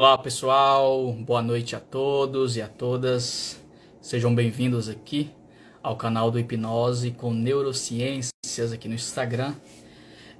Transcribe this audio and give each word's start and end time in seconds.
Olá 0.00 0.16
pessoal, 0.16 1.12
boa 1.12 1.42
noite 1.42 1.74
a 1.74 1.80
todos 1.80 2.56
e 2.56 2.62
a 2.62 2.68
todas. 2.68 3.60
Sejam 4.00 4.32
bem-vindos 4.32 4.88
aqui 4.88 5.32
ao 5.82 5.96
canal 5.96 6.30
do 6.30 6.38
Hipnose 6.38 7.10
com 7.10 7.32
Neurociências 7.32 8.72
aqui 8.72 8.86
no 8.86 8.94
Instagram. 8.94 9.56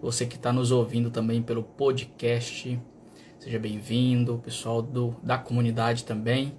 Você 0.00 0.26
que 0.26 0.36
está 0.36 0.52
nos 0.52 0.71
ouvindo 0.71 1.10
também 1.10 1.42
pelo 1.42 1.64
podcast, 1.64 2.80
seja 3.40 3.58
bem-vindo. 3.58 4.40
Pessoal 4.44 4.80
do, 4.80 5.16
da 5.24 5.36
comunidade 5.36 6.04
também 6.04 6.56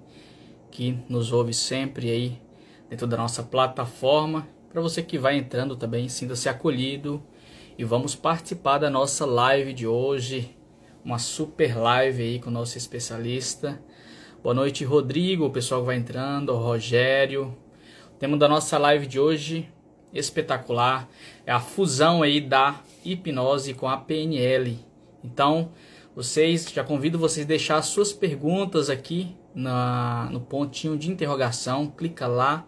que 0.70 0.98
nos 1.08 1.32
ouve 1.32 1.54
sempre 1.54 2.10
aí 2.10 2.42
dentro 2.90 3.06
da 3.06 3.16
nossa 3.16 3.42
plataforma. 3.42 4.46
Para 4.70 4.82
você 4.82 5.02
que 5.02 5.16
vai 5.16 5.38
entrando 5.38 5.74
também, 5.74 6.06
sinta-se 6.10 6.50
acolhido 6.50 7.22
e 7.78 7.82
vamos 7.82 8.14
participar 8.14 8.76
da 8.76 8.90
nossa 8.90 9.24
live 9.24 9.72
de 9.72 9.86
hoje 9.86 10.54
uma 11.04 11.18
super 11.18 11.76
live 11.76 12.22
aí 12.22 12.38
com 12.38 12.50
o 12.50 12.52
nosso 12.52 12.76
especialista. 12.76 13.82
Boa 14.42 14.54
noite, 14.54 14.84
Rodrigo, 14.84 15.46
o 15.46 15.50
pessoal 15.50 15.80
que 15.80 15.86
vai 15.86 15.96
entrando, 15.96 16.50
o 16.50 16.58
Rogério. 16.58 17.56
O 18.14 18.18
tema 18.18 18.36
da 18.36 18.48
nossa 18.48 18.76
live 18.76 19.06
de 19.06 19.18
hoje, 19.18 19.68
espetacular, 20.12 21.08
é 21.46 21.52
a 21.52 21.60
fusão 21.60 22.22
aí 22.22 22.40
da 22.40 22.80
hipnose 23.04 23.74
com 23.74 23.88
a 23.88 23.96
PNL. 23.96 24.78
Então, 25.24 25.72
vocês, 26.14 26.70
já 26.70 26.84
convido 26.84 27.18
vocês 27.18 27.46
a 27.46 27.48
deixar 27.48 27.76
as 27.76 27.86
suas 27.86 28.12
perguntas 28.12 28.90
aqui 28.90 29.36
na, 29.54 30.28
no 30.30 30.40
pontinho 30.40 30.98
de 30.98 31.10
interrogação, 31.10 31.86
clica 31.86 32.26
lá 32.26 32.66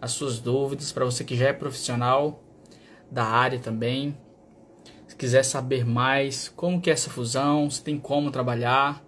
as 0.00 0.12
suas 0.12 0.40
dúvidas 0.40 0.92
para 0.92 1.04
você 1.04 1.24
que 1.24 1.36
já 1.36 1.48
é 1.48 1.52
profissional 1.52 2.42
da 3.10 3.24
área 3.24 3.58
também, 3.58 4.16
quiser 5.18 5.42
saber 5.42 5.84
mais 5.84 6.48
como 6.48 6.80
que 6.80 6.88
é 6.88 6.92
essa 6.92 7.10
fusão, 7.10 7.68
se 7.68 7.82
tem 7.82 7.98
como 7.98 8.30
trabalhar. 8.30 9.04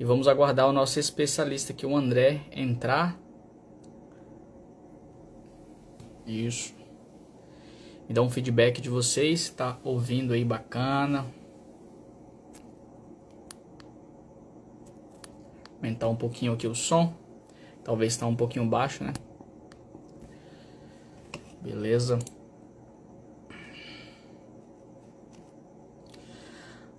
E 0.00 0.04
vamos 0.04 0.26
aguardar 0.26 0.66
o 0.68 0.72
nosso 0.72 0.98
especialista 0.98 1.72
aqui, 1.72 1.84
o 1.84 1.96
André, 1.96 2.40
entrar. 2.50 3.16
Isso. 6.26 6.74
Me 8.08 8.14
dá 8.14 8.22
um 8.22 8.30
feedback 8.30 8.80
de 8.80 8.88
vocês, 8.88 9.42
se 9.42 9.52
tá 9.52 9.78
ouvindo 9.84 10.32
aí 10.32 10.44
bacana. 10.44 11.26
Aumentar 15.76 16.08
um 16.08 16.16
pouquinho 16.16 16.54
aqui 16.54 16.66
o 16.66 16.74
som. 16.74 17.12
Talvez 17.84 18.14
está 18.14 18.26
um 18.26 18.36
pouquinho 18.36 18.66
baixo, 18.66 19.04
né? 19.04 19.12
Beleza. 21.60 22.18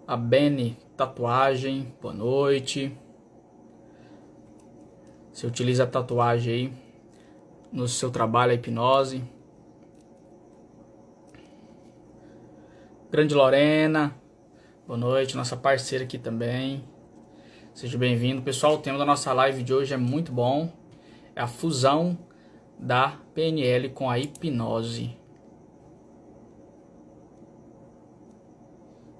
A 0.06 0.18
Beni 0.18 0.78
Tatuagem, 0.98 1.96
boa 2.02 2.14
noite. 2.14 2.92
Você 5.32 5.48
utiliza 5.48 5.86
a 5.86 5.88
tatuagem 5.88 6.54
aí 6.54 6.74
no 7.72 7.88
seu 7.88 8.12
trabalho, 8.12 8.52
a 8.52 8.56
hipnose. 8.56 9.24
Grande 13.10 13.34
Lorena, 13.34 14.14
boa 14.86 15.00
noite, 15.00 15.38
nossa 15.38 15.56
parceira 15.56 16.04
aqui 16.04 16.18
também. 16.18 16.84
Seja 17.74 17.98
bem-vindo. 17.98 18.42
Pessoal, 18.42 18.76
o 18.76 18.80
tema 18.80 18.98
da 18.98 19.06
nossa 19.06 19.32
live 19.32 19.64
de 19.64 19.74
hoje 19.74 19.94
é 19.94 19.98
muito 19.98 20.34
bom. 20.34 20.70
É 21.34 21.42
a 21.42 21.48
fusão 21.48 22.18
da 22.78 23.18
PNL 23.34 23.88
com 23.92 24.10
a 24.10 24.20
hipnose. 24.20 25.23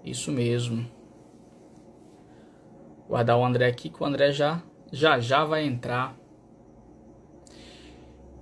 Isso 0.04 0.32
mesmo. 0.32 0.86
Guardar 3.08 3.38
o 3.38 3.46
André 3.46 3.68
aqui, 3.68 3.90
que 3.90 4.02
o 4.02 4.06
André 4.06 4.32
já 4.32 4.62
já 4.92 5.20
já 5.20 5.44
vai 5.44 5.66
entrar. 5.66 6.16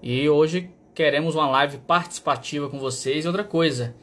E 0.02 0.28
hoje 0.28 0.74
queremos 0.94 1.36
uma 1.36 1.50
live 1.50 1.78
participativa 1.80 2.70
com 2.70 2.80
vocês. 2.80 3.24
E 3.24 3.28
outra 3.28 3.44
coisa, 3.44 3.96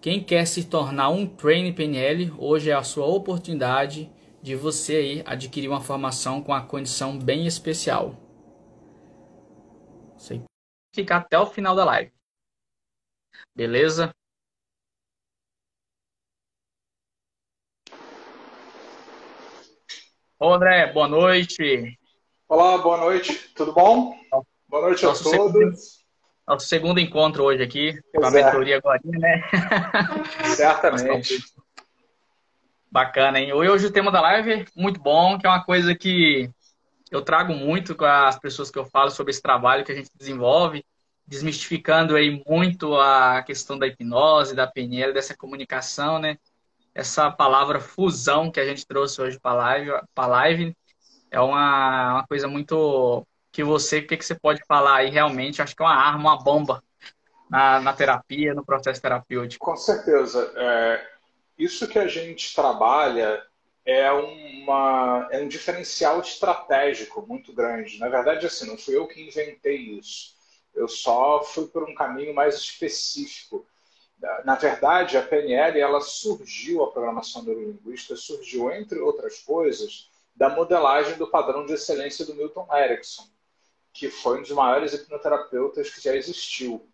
quem 0.00 0.22
quer 0.22 0.46
se 0.46 0.64
tornar 0.64 1.10
um 1.10 1.26
trainer 1.26 1.74
PNL, 1.74 2.32
hoje 2.38 2.70
é 2.70 2.74
a 2.74 2.82
sua 2.82 3.06
oportunidade 3.06 4.10
de 4.42 4.54
você 4.54 4.96
aí 4.96 5.22
adquirir 5.26 5.68
uma 5.68 5.80
formação 5.80 6.42
com 6.42 6.52
a 6.52 6.62
condição 6.62 7.18
bem 7.18 7.46
especial. 7.46 8.14
Você 10.16 10.42
ficar 10.94 11.18
até 11.18 11.38
o 11.38 11.46
final 11.46 11.74
da 11.74 11.84
live. 11.84 12.12
Beleza? 13.54 14.14
Ô 20.44 20.52
André, 20.52 20.92
boa 20.92 21.08
noite. 21.08 21.98
Olá, 22.46 22.76
boa 22.76 22.98
noite, 22.98 23.32
tudo 23.56 23.72
bom? 23.72 24.14
Boa 24.68 24.82
noite 24.82 25.02
nosso 25.02 25.26
a 25.26 25.38
todos. 25.38 25.54
Segundo, 25.54 25.76
nosso 26.46 26.66
segundo 26.66 27.00
encontro 27.00 27.44
hoje 27.44 27.62
aqui, 27.62 27.98
com 28.14 28.26
a 28.26 28.30
mentoria 28.30 28.76
agora, 28.76 29.00
né? 29.04 29.42
Certamente. 30.54 31.42
Bacana, 32.92 33.40
hein? 33.40 33.54
Hoje 33.54 33.86
o 33.86 33.90
tema 33.90 34.12
da 34.12 34.20
live 34.20 34.52
é 34.52 34.64
muito 34.76 35.00
bom, 35.00 35.38
que 35.38 35.46
é 35.46 35.48
uma 35.48 35.64
coisa 35.64 35.94
que 35.94 36.50
eu 37.10 37.22
trago 37.22 37.54
muito 37.54 37.94
com 37.94 38.04
as 38.04 38.38
pessoas 38.38 38.70
que 38.70 38.78
eu 38.78 38.84
falo 38.84 39.08
sobre 39.08 39.30
esse 39.30 39.40
trabalho 39.40 39.82
que 39.82 39.92
a 39.92 39.96
gente 39.96 40.10
desenvolve, 40.14 40.84
desmistificando 41.26 42.14
aí 42.14 42.44
muito 42.46 42.94
a 42.96 43.42
questão 43.42 43.78
da 43.78 43.86
hipnose, 43.86 44.54
da 44.54 44.66
PNL, 44.66 45.14
dessa 45.14 45.34
comunicação, 45.34 46.18
né? 46.18 46.36
Essa 46.94 47.30
palavra 47.30 47.80
fusão 47.80 48.50
que 48.50 48.60
a 48.60 48.66
gente 48.66 48.86
trouxe 48.86 49.20
hoje 49.20 49.38
para 49.40 49.54
live, 49.54 49.90
pra 50.14 50.26
live 50.26 50.76
é 51.30 51.40
uma, 51.40 52.14
uma 52.14 52.26
coisa 52.26 52.46
muito 52.46 53.26
que 53.50 53.64
você, 53.64 53.98
o 53.98 54.06
que, 54.06 54.16
que 54.16 54.24
você 54.24 54.34
pode 54.34 54.60
falar 54.66 54.96
aí 54.96 55.10
realmente? 55.10 55.60
Acho 55.60 55.74
que 55.74 55.82
é 55.82 55.86
uma 55.86 55.94
arma, 55.94 56.30
uma 56.30 56.42
bomba 56.42 56.82
na, 57.50 57.80
na 57.80 57.92
terapia, 57.92 58.54
no 58.54 58.64
processo 58.64 59.02
terapêutico. 59.02 59.64
Com 59.64 59.76
certeza. 59.76 60.52
É, 60.56 61.06
isso 61.58 61.86
que 61.88 61.98
a 61.98 62.06
gente 62.06 62.54
trabalha 62.54 63.42
é, 63.84 64.10
uma, 64.10 65.28
é 65.30 65.40
um 65.40 65.48
diferencial 65.48 66.20
estratégico 66.20 67.24
muito 67.26 67.52
grande. 67.52 67.98
Na 67.98 68.08
verdade, 68.08 68.46
assim, 68.46 68.66
não 68.66 68.78
fui 68.78 68.96
eu 68.96 69.06
que 69.06 69.20
inventei 69.20 69.76
isso. 69.76 70.34
Eu 70.74 70.88
só 70.88 71.42
fui 71.44 71.66
por 71.68 71.88
um 71.88 71.94
caminho 71.94 72.34
mais 72.34 72.56
específico 72.56 73.66
na 74.44 74.54
verdade, 74.54 75.16
a 75.16 75.22
PNL 75.22 75.78
ela 75.78 76.00
surgiu, 76.00 76.82
a 76.82 76.90
programação 76.90 77.42
neurolinguística 77.42 78.16
surgiu, 78.16 78.70
entre 78.70 78.98
outras 78.98 79.40
coisas, 79.40 80.10
da 80.34 80.48
modelagem 80.48 81.16
do 81.16 81.28
padrão 81.28 81.64
de 81.64 81.74
excelência 81.74 82.24
do 82.24 82.34
Milton 82.34 82.66
Erickson, 82.74 83.26
que 83.92 84.10
foi 84.10 84.38
um 84.38 84.42
dos 84.42 84.50
maiores 84.50 84.92
hipnoterapeutas 84.92 85.90
que 85.90 86.00
já 86.00 86.14
existiu. 86.14 86.88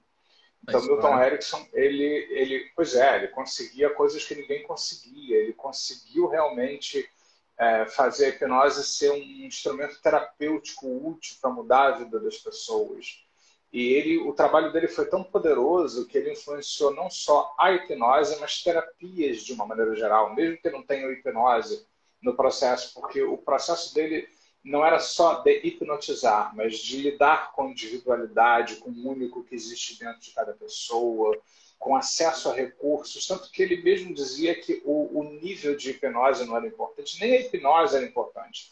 Então, 0.63 0.83
Milton 0.83 1.23
Erickson, 1.23 1.67
ele, 1.73 2.05
ele, 2.05 2.71
pois 2.77 2.95
é, 2.95 3.17
ele 3.17 3.29
conseguia 3.29 3.91
coisas 3.91 4.25
que 4.25 4.35
ninguém 4.35 4.63
conseguia. 4.63 5.39
Ele 5.39 5.55
conseguiu 5.55 6.29
realmente 6.29 7.09
é, 7.57 7.87
fazer 7.87 8.27
a 8.27 8.29
hipnose 8.29 8.85
ser 8.85 9.11
um 9.11 9.17
instrumento 9.17 10.01
terapêutico 10.03 10.87
útil 10.87 11.37
para 11.41 11.51
mudar 11.51 11.87
a 11.87 11.99
vida 11.99 12.21
das 12.21 12.37
pessoas. 12.37 13.25
E 13.73 13.93
ele, 13.93 14.19
o 14.19 14.33
trabalho 14.33 14.73
dele 14.73 14.89
foi 14.89 15.07
tão 15.07 15.23
poderoso 15.23 16.07
que 16.07 16.19
ele 16.19 16.33
influenciou 16.33 16.93
não 16.93 17.09
só 17.09 17.55
a 17.59 17.73
hipnose, 17.73 18.39
mas 18.41 18.63
terapias 18.63 19.43
de 19.43 19.53
uma 19.53 19.65
maneira 19.65 19.95
geral, 19.95 20.35
mesmo 20.35 20.59
que 20.59 20.71
não 20.71 20.83
tenha 20.83 21.11
hipnose 21.11 21.87
no 22.21 22.35
processo, 22.35 22.93
porque 22.95 23.23
o 23.23 23.39
processo 23.39 23.95
dele 23.95 24.29
não 24.63 24.85
era 24.85 24.99
só 24.99 25.41
de 25.41 25.61
hipnotizar, 25.65 26.55
mas 26.55 26.79
de 26.79 26.99
lidar 26.99 27.53
com 27.53 27.71
individualidade, 27.71 28.77
com 28.77 28.91
o 28.91 29.09
único 29.09 29.45
que 29.45 29.55
existe 29.55 29.99
dentro 29.99 30.21
de 30.21 30.33
cada 30.33 30.53
pessoa, 30.53 31.41
com 31.79 31.97
acesso 31.97 32.51
a 32.51 32.55
recursos, 32.55 33.27
tanto 33.27 33.51
que 33.51 33.63
ele 33.63 33.83
mesmo 33.83 34.13
dizia 34.13 34.55
que 34.55 34.83
o, 34.85 35.19
o 35.19 35.25
nível 35.41 35.75
de 35.77 35.91
hipnose 35.93 36.45
não 36.45 36.57
era 36.57 36.67
importante, 36.67 37.19
nem 37.21 37.33
a 37.33 37.41
hipnose 37.41 37.97
era 37.97 38.05
importante 38.05 38.71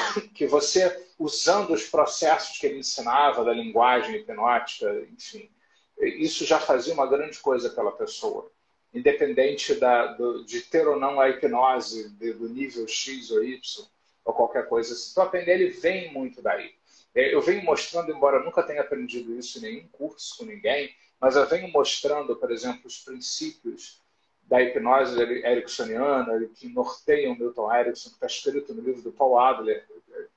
que 0.34 0.46
você, 0.46 1.06
usando 1.18 1.72
os 1.72 1.84
processos 1.84 2.58
que 2.58 2.66
ele 2.66 2.78
ensinava 2.78 3.44
da 3.44 3.52
linguagem 3.52 4.16
hipnótica, 4.16 4.90
enfim, 5.12 5.50
isso 5.98 6.44
já 6.44 6.58
fazia 6.60 6.94
uma 6.94 7.06
grande 7.06 7.38
coisa 7.38 7.70
pela 7.70 7.92
pessoa. 7.92 8.50
Independente 8.94 9.74
da, 9.74 10.06
do, 10.14 10.44
de 10.44 10.62
ter 10.62 10.86
ou 10.88 10.98
não 10.98 11.20
a 11.20 11.28
hipnose 11.28 12.10
de, 12.10 12.32
do 12.32 12.48
nível 12.48 12.86
X 12.88 13.30
ou 13.30 13.44
Y, 13.44 13.86
ou 14.24 14.32
qualquer 14.32 14.68
coisa. 14.68 14.94
Então, 15.10 15.24
a 15.24 15.28
PNL 15.28 15.68
vem 15.70 16.12
muito 16.12 16.40
daí. 16.40 16.72
É, 17.14 17.34
eu 17.34 17.40
venho 17.40 17.64
mostrando, 17.64 18.12
embora 18.12 18.42
nunca 18.42 18.62
tenha 18.62 18.80
aprendido 18.80 19.36
isso 19.38 19.58
em 19.58 19.62
nenhum 19.62 19.88
curso 19.88 20.38
com 20.38 20.44
ninguém, 20.44 20.94
mas 21.20 21.36
eu 21.36 21.46
venho 21.48 21.70
mostrando, 21.72 22.36
por 22.36 22.50
exemplo, 22.50 22.82
os 22.86 22.98
princípios 22.98 24.00
da 24.48 24.62
hipnose 24.62 25.20
ericksoniana, 25.20 26.48
que 26.54 26.68
norteia 26.68 27.30
o 27.30 27.38
Milton 27.38 27.72
Erickson, 27.72 28.08
que 28.08 28.14
está 28.14 28.26
escrito 28.26 28.74
no 28.74 28.80
livro 28.80 29.02
do 29.02 29.12
Paul 29.12 29.38
Adler, 29.38 29.86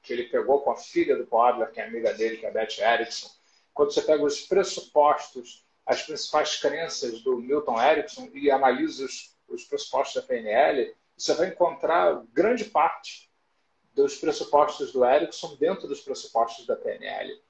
que 0.04 0.12
ele 0.12 0.24
pegou 0.26 0.60
com 0.62 0.72
a 0.72 0.76
filha 0.76 1.16
do 1.16 1.26
Paul 1.26 1.44
Adler, 1.44 1.72
que 1.72 1.80
é 1.80 1.86
amiga 1.86 2.14
dele, 2.14 2.36
que 2.36 2.46
é 2.46 2.50
a 2.50 2.52
Beth 2.52 2.78
Erickson. 2.80 3.30
Quando 3.74 3.94
você 3.94 4.02
pega 4.02 4.22
os 4.22 4.42
pressupostos, 4.42 5.66
as 5.86 6.04
principais 6.04 6.58
crenças 6.58 7.22
do 7.22 7.38
Milton 7.38 7.82
Erickson 7.82 8.30
e 8.34 8.52
analisa 8.52 9.06
os, 9.06 9.34
os 9.48 9.64
pressupostos 9.64 10.22
da 10.22 10.28
PNL, 10.28 10.94
você 11.18 11.34
vai 11.34 11.48
encontrar 11.48 12.22
grande 12.34 12.66
parte 12.66 13.32
dos 13.96 14.18
pressupostos 14.18 14.92
do 14.92 15.06
Erickson 15.06 15.56
dentro 15.56 15.88
dos 15.88 16.02
pressupostos 16.02 16.66
da 16.66 16.76
PNL. 16.76 17.42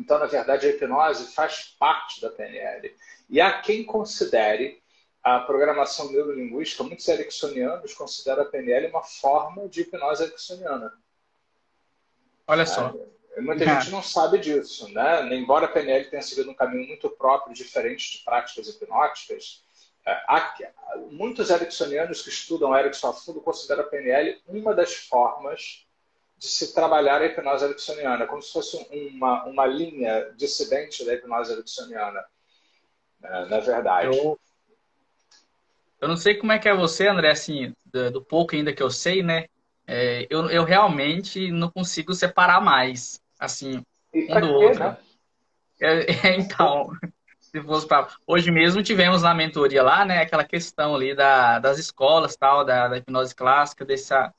Então, 0.00 0.18
na 0.18 0.26
verdade, 0.26 0.66
a 0.66 0.70
hipnose 0.70 1.32
faz 1.32 1.76
parte 1.78 2.20
da 2.20 2.28
PNL. 2.28 2.92
E 3.30 3.40
há 3.40 3.60
quem 3.60 3.84
considere 3.84 4.81
a 5.22 5.38
programação 5.40 6.10
neurolinguística, 6.10 6.82
muitos 6.82 7.06
ericksonianos 7.06 7.94
consideram 7.94 8.42
a 8.42 8.46
PNL 8.46 8.88
uma 8.88 9.02
forma 9.02 9.68
de 9.68 9.82
hipnose 9.82 10.24
ericksoniana. 10.24 10.92
Olha 12.46 12.66
só. 12.66 12.92
É, 13.36 13.40
muita 13.40 13.64
gente 13.64 13.90
não 13.90 14.02
sabe 14.02 14.38
disso, 14.38 14.88
né? 14.92 15.34
Embora 15.34 15.66
a 15.66 15.68
PNL 15.68 16.10
tenha 16.10 16.22
seguido 16.22 16.50
um 16.50 16.54
caminho 16.54 16.88
muito 16.88 17.08
próprio, 17.08 17.54
diferente 17.54 18.18
de 18.18 18.24
práticas 18.24 18.68
hipnóticas, 18.68 19.62
é, 20.04 20.10
há, 20.26 20.56
muitos 21.12 21.50
ericksonianos 21.50 22.22
que 22.22 22.28
estudam 22.28 22.76
Erickson 22.76 23.08
a 23.08 23.12
fundo 23.12 23.40
consideram 23.40 23.82
a 23.82 23.86
PNL 23.86 24.42
uma 24.48 24.74
das 24.74 24.94
formas 24.94 25.86
de 26.36 26.48
se 26.48 26.74
trabalhar 26.74 27.22
a 27.22 27.26
hipnose 27.26 27.64
ericksoniana, 27.64 28.26
como 28.26 28.42
se 28.42 28.52
fosse 28.52 28.76
uma, 28.90 29.44
uma 29.44 29.66
linha 29.66 30.32
dissidente 30.36 31.04
da 31.04 31.14
hipnose 31.14 31.52
ericksoniana, 31.52 32.24
né? 33.20 33.46
na 33.48 33.60
verdade. 33.60 34.08
Eu, 34.08 34.36
eu 36.02 36.08
não 36.08 36.16
sei 36.16 36.34
como 36.34 36.50
é 36.50 36.58
que 36.58 36.68
é 36.68 36.74
você, 36.74 37.06
André, 37.06 37.30
assim, 37.30 37.72
do, 37.86 38.10
do 38.10 38.22
pouco 38.22 38.56
ainda 38.56 38.72
que 38.72 38.82
eu 38.82 38.90
sei, 38.90 39.22
né? 39.22 39.46
É, 39.86 40.26
eu, 40.28 40.50
eu 40.50 40.64
realmente 40.64 41.50
não 41.52 41.70
consigo 41.70 42.12
separar 42.12 42.60
mais, 42.60 43.20
assim, 43.38 43.84
um 44.12 44.40
do 44.40 44.52
outro. 44.52 44.80
Né? 44.80 44.96
É, 45.80 46.28
é, 46.28 46.36
então, 46.40 46.90
se 47.38 47.62
fosse 47.62 47.86
pra... 47.86 48.08
hoje 48.26 48.50
mesmo 48.50 48.82
tivemos 48.82 49.22
na 49.22 49.32
mentoria 49.32 49.80
lá, 49.80 50.04
né, 50.04 50.18
aquela 50.18 50.42
questão 50.42 50.96
ali 50.96 51.14
da, 51.14 51.60
das 51.60 51.78
escolas, 51.78 52.34
tal, 52.36 52.64
da, 52.64 52.88
da 52.88 52.98
hipnose 52.98 53.32
clássica, 53.32 53.84
dessa 53.84 54.34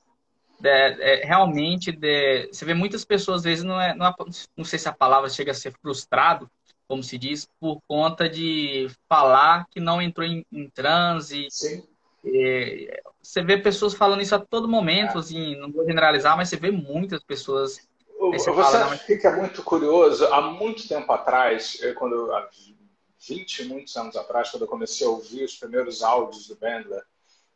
de, 0.60 0.68
é, 0.68 1.24
realmente 1.24 1.90
de, 1.90 2.46
você 2.46 2.64
vê 2.66 2.74
muitas 2.74 3.06
pessoas 3.06 3.38
às 3.38 3.44
vezes 3.44 3.64
não 3.64 3.80
é, 3.80 3.94
não, 3.94 4.06
é, 4.06 4.14
não 4.54 4.64
sei 4.64 4.78
se 4.78 4.88
a 4.88 4.92
palavra 4.92 5.30
chega 5.30 5.52
a 5.52 5.54
ser 5.54 5.72
frustrado, 5.80 6.50
como 6.88 7.02
se 7.02 7.18
diz, 7.18 7.48
por 7.60 7.80
conta 7.88 8.28
de 8.28 8.88
falar 9.08 9.66
que 9.70 9.80
não 9.80 10.00
entrou 10.00 10.26
em, 10.26 10.44
em 10.52 10.68
transe. 10.70 11.46
Sim. 11.50 11.82
É, 12.26 13.02
você 13.22 13.42
vê 13.42 13.58
pessoas 13.58 13.94
falando 13.94 14.22
isso 14.22 14.34
a 14.34 14.38
todo 14.38 14.68
momento, 14.68 15.16
é. 15.16 15.20
assim, 15.20 15.56
não 15.56 15.70
vou 15.70 15.84
generalizar, 15.84 16.36
mas 16.36 16.48
você 16.48 16.56
vê 16.56 16.70
muitas 16.70 17.22
pessoas. 17.22 17.78
Você, 18.18 18.52
fala, 18.52 18.96
fica 18.96 19.36
muito 19.36 19.62
curioso. 19.62 20.24
Há 20.26 20.40
muito 20.40 20.88
tempo 20.88 21.12
atrás, 21.12 21.78
quando 21.98 22.32
há 22.32 22.48
20 23.28 23.64
muitos 23.64 23.96
anos 23.96 24.16
atrás, 24.16 24.50
quando 24.50 24.62
eu 24.62 24.68
comecei 24.68 25.06
a 25.06 25.10
ouvir 25.10 25.44
os 25.44 25.56
primeiros 25.56 26.02
áudios 26.02 26.46
do 26.46 26.56
Bandler, 26.56 27.02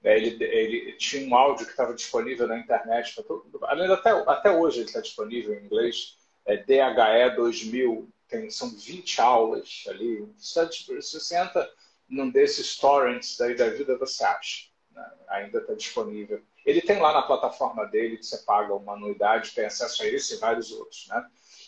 né, 0.03 0.17
ele, 0.17 0.43
ele 0.45 0.93
tinha 0.93 1.27
um 1.27 1.35
áudio 1.35 1.65
que 1.65 1.73
estava 1.73 1.95
disponível 1.95 2.47
na 2.47 2.59
internet. 2.59 3.15
Todo, 3.23 3.47
até, 3.65 4.11
até 4.11 4.51
hoje 4.51 4.81
ele 4.81 4.87
está 4.87 5.01
disponível 5.01 5.55
em 5.55 5.65
inglês. 5.65 6.17
É 6.47 6.57
DHE 6.57 7.37
2000 7.37 8.09
tem, 8.29 8.51
são 8.51 8.71
20 8.71 9.21
aulas 9.21 9.85
ali. 9.89 10.29
Você, 10.37 10.67
você 10.67 11.21
senta 11.21 11.69
num 12.09 12.31
desses 12.31 12.77
torrents 12.77 13.37
daí 13.37 13.57
da 13.57 13.69
vida, 13.69 13.99
você 13.99 14.25
acha. 14.25 14.69
Né? 14.93 15.11
Ainda 15.29 15.59
está 15.59 15.75
disponível. 15.75 16.43
Ele 16.65 16.81
tem 16.81 17.01
lá 17.01 17.13
na 17.13 17.23
plataforma 17.23 17.87
dele, 17.87 18.19
que 18.19 18.27
você 18.27 18.39
paga 18.39 18.75
uma 18.75 18.95
anuidade, 18.95 19.53
tem 19.55 19.65
acesso 19.65 20.03
a 20.03 20.07
esse 20.07 20.35
e 20.35 20.39
vários 20.39 20.71
outros. 20.71 21.07
Né? 21.09 21.27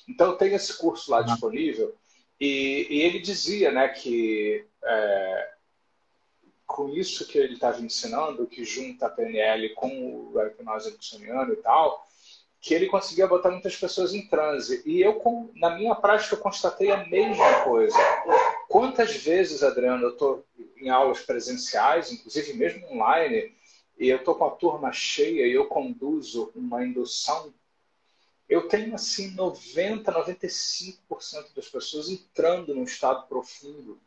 Então 0.08 0.36
tem 0.36 0.54
esse 0.54 0.76
curso 0.76 1.10
lá 1.10 1.22
disponível. 1.22 1.96
E, 2.38 2.86
e 2.90 3.00
ele 3.02 3.20
dizia 3.20 3.70
né, 3.70 3.88
que 3.88 4.66
é, 4.82 5.50
com 6.66 6.88
isso 6.88 7.26
que 7.26 7.36
ele 7.36 7.54
estava 7.54 7.80
ensinando, 7.80 8.46
que 8.46 8.64
junta 8.64 9.06
a 9.06 9.10
PNL 9.10 9.74
com 9.74 9.88
o 9.88 10.40
hipnose 10.40 10.88
ericksoniano 10.88 11.52
e 11.52 11.56
tal, 11.56 12.06
que 12.60 12.74
ele 12.74 12.86
conseguia 12.86 13.26
botar 13.26 13.50
muitas 13.50 13.74
pessoas 13.76 14.12
em 14.12 14.26
transe. 14.26 14.82
E 14.84 15.00
eu, 15.00 15.50
na 15.54 15.70
minha 15.70 15.94
prática, 15.94 16.34
eu 16.34 16.40
constatei 16.40 16.90
a 16.90 17.06
mesma 17.06 17.62
coisa. 17.62 17.96
Quantas 18.68 19.16
vezes, 19.16 19.62
Adriano, 19.62 20.02
eu 20.02 20.10
estou 20.10 20.44
em 20.76 20.90
aulas 20.90 21.20
presenciais, 21.20 22.12
inclusive 22.12 22.52
mesmo 22.52 22.86
online, 22.92 23.54
e 23.98 24.08
eu 24.08 24.18
estou 24.18 24.34
com 24.34 24.44
a 24.44 24.50
turma 24.50 24.92
cheia 24.92 25.46
e 25.46 25.52
eu 25.52 25.66
conduzo 25.66 26.52
uma 26.54 26.84
indução, 26.84 27.52
eu 28.48 28.66
tenho 28.66 28.94
assim 28.94 29.30
90, 29.34 30.12
95% 30.12 31.54
das 31.54 31.68
pessoas 31.68 32.08
entrando 32.08 32.74
num 32.74 32.84
estado 32.84 33.26
profundo 33.28 33.98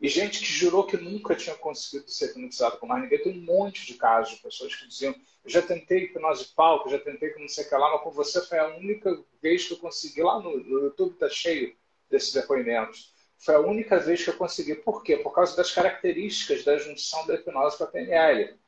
e 0.00 0.08
gente 0.08 0.38
que 0.40 0.46
jurou 0.46 0.86
que 0.86 0.96
nunca 0.96 1.34
tinha 1.34 1.54
conseguido 1.54 2.10
ser 2.10 2.30
hipnotizado 2.30 2.78
com 2.78 2.86
mais 2.86 3.02
ninguém. 3.02 3.22
Tem 3.22 3.38
um 3.38 3.44
monte 3.44 3.86
de 3.86 3.94
casos 3.94 4.34
de 4.34 4.42
pessoas 4.42 4.74
que 4.74 4.88
diziam: 4.88 5.14
Eu 5.44 5.50
já 5.50 5.60
tentei 5.60 6.04
hipnose 6.04 6.46
palco, 6.54 6.88
já 6.88 6.98
tentei 6.98 7.30
com 7.30 7.40
não 7.40 7.48
sei 7.48 7.64
o 7.64 7.68
que 7.68 7.74
lá, 7.74 7.90
mas 7.92 8.02
com 8.02 8.10
você 8.10 8.40
foi 8.46 8.58
a 8.58 8.68
única 8.68 9.22
vez 9.42 9.66
que 9.66 9.74
eu 9.74 9.78
consegui. 9.78 10.22
Lá 10.22 10.40
no, 10.40 10.56
no 10.56 10.80
YouTube 10.84 11.12
está 11.12 11.28
cheio 11.28 11.76
desses 12.08 12.32
depoimentos. 12.32 13.12
Foi 13.38 13.54
a 13.54 13.60
única 13.60 13.98
vez 13.98 14.24
que 14.24 14.30
eu 14.30 14.36
consegui. 14.36 14.74
Por 14.74 15.02
quê? 15.02 15.18
Por 15.18 15.32
causa 15.32 15.54
das 15.54 15.70
características 15.70 16.64
da 16.64 16.78
junção 16.78 17.26
da 17.26 17.34
hipnose 17.34 17.76
com 17.76 17.84
a 17.84 17.86
PNL. 17.86 18.58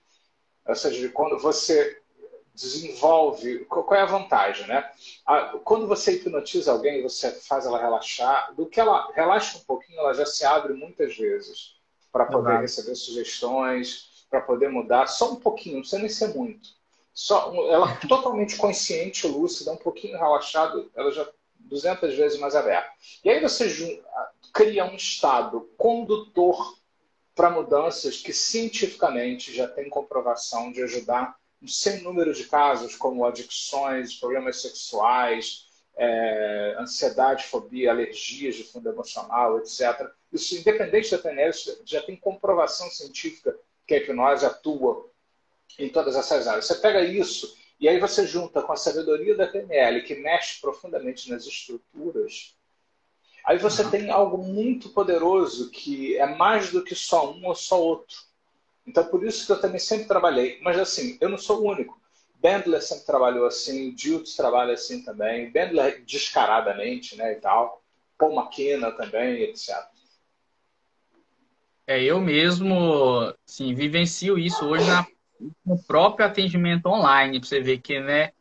Ou 0.66 0.74
seja, 0.74 1.08
quando 1.08 1.38
você 1.38 2.01
desenvolve. 2.54 3.64
Qual 3.66 3.94
é 3.94 4.02
a 4.02 4.06
vantagem, 4.06 4.66
né? 4.66 4.90
Quando 5.64 5.86
você 5.86 6.12
hipnotiza 6.12 6.72
alguém, 6.72 7.02
você 7.02 7.30
faz 7.30 7.66
ela 7.66 7.80
relaxar, 7.80 8.54
do 8.54 8.66
que 8.66 8.80
ela 8.80 9.10
relaxa 9.12 9.58
um 9.58 9.62
pouquinho, 9.62 10.00
ela 10.00 10.14
já 10.14 10.26
se 10.26 10.44
abre 10.44 10.72
muitas 10.72 11.16
vezes 11.16 11.76
para 12.10 12.26
poder 12.26 12.50
Exato. 12.50 12.62
receber 12.62 12.94
sugestões, 12.94 14.26
para 14.30 14.40
poder 14.40 14.68
mudar, 14.68 15.06
só 15.06 15.32
um 15.32 15.36
pouquinho, 15.36 15.76
não 15.76 15.80
precisa 15.80 16.00
nem 16.00 16.08
ser 16.08 16.34
muito. 16.34 16.68
Só 17.12 17.54
ela 17.70 17.96
totalmente 18.08 18.56
consciente, 18.56 19.26
lúcida, 19.26 19.72
um 19.72 19.76
pouquinho 19.76 20.18
relaxado, 20.18 20.90
ela 20.94 21.10
já 21.10 21.26
200 21.58 22.14
vezes 22.14 22.38
mais 22.38 22.54
aberta. 22.54 22.90
E 23.24 23.30
aí 23.30 23.40
você 23.40 24.02
cria 24.52 24.84
um 24.84 24.94
estado 24.94 25.70
condutor 25.76 26.76
para 27.34 27.50
mudanças 27.50 28.18
que 28.18 28.32
cientificamente 28.32 29.54
já 29.54 29.66
tem 29.66 29.88
comprovação 29.88 30.70
de 30.70 30.82
ajudar 30.82 31.34
um 31.62 31.68
sem 31.68 32.02
número 32.02 32.34
de 32.34 32.44
casos, 32.44 32.96
como 32.96 33.24
adicções, 33.24 34.14
problemas 34.14 34.60
sexuais, 34.60 35.66
é, 35.96 36.76
ansiedade, 36.78 37.44
fobia, 37.44 37.90
alergias 37.90 38.56
de 38.56 38.64
fundo 38.64 38.88
emocional, 38.88 39.58
etc. 39.58 40.10
Isso, 40.32 40.56
independente 40.56 41.10
da 41.10 41.18
PNL, 41.18 41.52
já 41.84 42.02
tem 42.02 42.16
comprovação 42.16 42.90
científica 42.90 43.56
que 43.86 43.94
a 43.94 43.98
hipnose 43.98 44.44
atua 44.44 45.08
em 45.78 45.88
todas 45.88 46.16
essas 46.16 46.48
áreas. 46.48 46.66
Você 46.66 46.74
pega 46.76 47.02
isso 47.02 47.56
e 47.78 47.88
aí 47.88 47.98
você 47.98 48.26
junta 48.26 48.62
com 48.62 48.72
a 48.72 48.76
sabedoria 48.76 49.36
da 49.36 49.46
PNL, 49.46 50.02
que 50.02 50.14
mexe 50.14 50.60
profundamente 50.60 51.28
nas 51.30 51.44
estruturas, 51.44 52.56
aí 53.44 53.58
você 53.58 53.82
uhum. 53.82 53.90
tem 53.90 54.10
algo 54.10 54.38
muito 54.38 54.90
poderoso 54.90 55.70
que 55.70 56.16
é 56.16 56.26
mais 56.26 56.70
do 56.70 56.84
que 56.84 56.94
só 56.94 57.32
um 57.32 57.46
ou 57.46 57.54
só 57.54 57.80
outro. 57.80 58.16
Então, 58.86 59.04
por 59.04 59.24
isso 59.24 59.46
que 59.46 59.52
eu 59.52 59.60
também 59.60 59.78
sempre 59.78 60.06
trabalhei. 60.06 60.58
Mas, 60.62 60.78
assim, 60.78 61.16
eu 61.20 61.28
não 61.28 61.38
sou 61.38 61.62
o 61.62 61.70
único. 61.70 62.00
Bandler 62.42 62.82
sempre 62.82 63.06
trabalhou 63.06 63.46
assim, 63.46 63.94
Diltz 63.94 64.34
trabalha 64.34 64.74
assim 64.74 65.02
também, 65.04 65.52
Bandler 65.52 66.02
descaradamente, 66.04 67.16
né, 67.16 67.34
e 67.34 67.36
tal. 67.36 67.80
Paul 68.18 68.34
McKenna 68.34 68.90
também, 68.90 69.42
etc. 69.42 69.76
É, 71.86 72.02
eu 72.02 72.20
mesmo, 72.20 73.32
sim, 73.46 73.74
vivencio 73.74 74.38
isso 74.38 74.64
hoje 74.66 74.86
na, 74.86 75.06
no 75.64 75.80
próprio 75.84 76.26
atendimento 76.26 76.86
online, 76.86 77.38
para 77.38 77.48
você 77.48 77.60
ver 77.60 77.78
que, 77.78 78.00
né, 78.00 78.32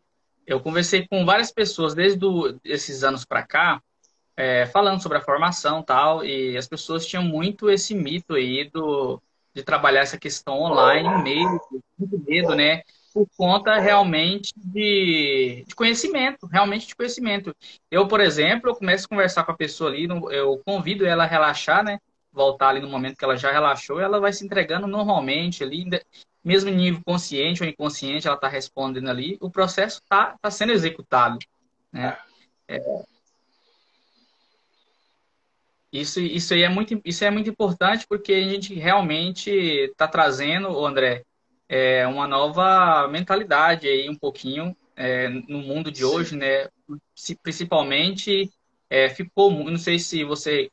eu 0.47 0.59
conversei 0.59 1.07
com 1.07 1.23
várias 1.25 1.51
pessoas 1.51 1.93
desde 1.93 2.17
do, 2.17 2.59
esses 2.63 3.03
anos 3.03 3.23
para 3.23 3.43
cá, 3.43 3.81
é, 4.35 4.65
falando 4.65 5.01
sobre 5.01 5.17
a 5.17 5.23
formação 5.23 5.83
tal, 5.83 6.25
e 6.25 6.57
as 6.57 6.67
pessoas 6.67 7.05
tinham 7.05 7.23
muito 7.23 7.69
esse 7.69 7.93
mito 7.93 8.33
aí 8.33 8.69
do 8.69 9.21
de 9.53 9.63
trabalhar 9.63 10.01
essa 10.01 10.17
questão 10.17 10.59
online, 10.59 11.23
medo, 11.23 11.59
muito 11.97 12.19
medo, 12.25 12.55
né? 12.55 12.81
Por 13.13 13.27
conta 13.37 13.77
realmente 13.77 14.53
de, 14.55 15.65
de 15.67 15.75
conhecimento, 15.75 16.47
realmente 16.47 16.87
de 16.87 16.95
conhecimento. 16.95 17.53
Eu, 17.89 18.07
por 18.07 18.21
exemplo, 18.21 18.69
eu 18.69 18.75
começo 18.75 19.05
a 19.05 19.09
conversar 19.09 19.43
com 19.43 19.51
a 19.51 19.57
pessoa 19.57 19.89
ali, 19.89 20.07
eu 20.31 20.61
convido 20.65 21.05
ela 21.05 21.25
a 21.25 21.27
relaxar, 21.27 21.83
né? 21.83 21.99
Voltar 22.31 22.69
ali 22.69 22.79
no 22.79 22.87
momento 22.87 23.17
que 23.17 23.25
ela 23.25 23.35
já 23.35 23.51
relaxou, 23.51 23.99
ela 23.99 24.19
vai 24.19 24.31
se 24.31 24.45
entregando 24.45 24.87
normalmente 24.87 25.63
ali, 25.63 25.85
mesmo 26.43 26.69
em 26.69 26.75
nível 26.75 27.01
consciente 27.05 27.61
ou 27.61 27.67
inconsciente, 27.67 28.27
ela 28.27 28.37
está 28.37 28.47
respondendo 28.47 29.09
ali, 29.09 29.37
o 29.41 29.51
processo 29.51 29.99
está 29.99 30.37
tá 30.41 30.49
sendo 30.49 30.71
executado, 30.71 31.37
né? 31.91 32.17
É, 32.69 32.79
isso, 35.91 36.19
isso 36.21 36.53
aí 36.53 36.63
é 36.63 36.69
muito, 36.69 37.01
isso 37.03 37.23
é 37.25 37.29
muito 37.29 37.49
importante 37.49 38.05
porque 38.07 38.33
a 38.33 38.49
gente 38.49 38.73
realmente 38.73 39.49
está 39.49 40.07
trazendo, 40.07 40.85
André, 40.85 41.23
é, 41.67 42.07
uma 42.07 42.27
nova 42.27 43.07
mentalidade 43.07 43.87
aí 43.87 44.09
um 44.09 44.15
pouquinho 44.15 44.75
é, 44.95 45.27
no 45.29 45.59
mundo 45.59 45.91
de 45.91 45.99
Sim. 45.99 46.05
hoje, 46.05 46.35
né? 46.35 46.67
Principalmente 47.43 48.49
é, 48.89 49.09
ficou, 49.09 49.51
não 49.51 49.77
sei 49.77 49.97
se 49.99 50.23
você 50.23 50.69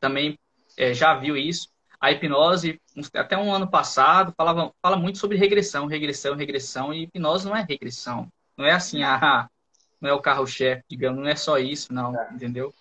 também 0.00 0.38
é, 0.76 0.94
já 0.94 1.14
viu 1.14 1.36
isso. 1.36 1.68
A 2.00 2.12
hipnose, 2.12 2.80
até 3.14 3.36
um 3.36 3.52
ano 3.52 3.68
passado, 3.68 4.32
falava, 4.36 4.72
fala 4.82 4.96
muito 4.96 5.18
sobre 5.18 5.36
regressão, 5.36 5.86
regressão, 5.86 6.36
regressão, 6.36 6.92
e 6.92 7.04
hipnose 7.04 7.46
não 7.46 7.56
é 7.56 7.64
regressão. 7.68 8.28
Não 8.56 8.64
é 8.64 8.72
assim, 8.72 9.02
ah, 9.02 9.48
não 10.00 10.10
é 10.10 10.12
o 10.12 10.20
carro-chefe, 10.20 10.84
digamos, 10.88 11.20
não 11.20 11.28
é 11.28 11.36
só 11.36 11.58
isso, 11.58 11.92
não, 11.92 12.18
é. 12.18 12.28
entendeu? 12.32 12.72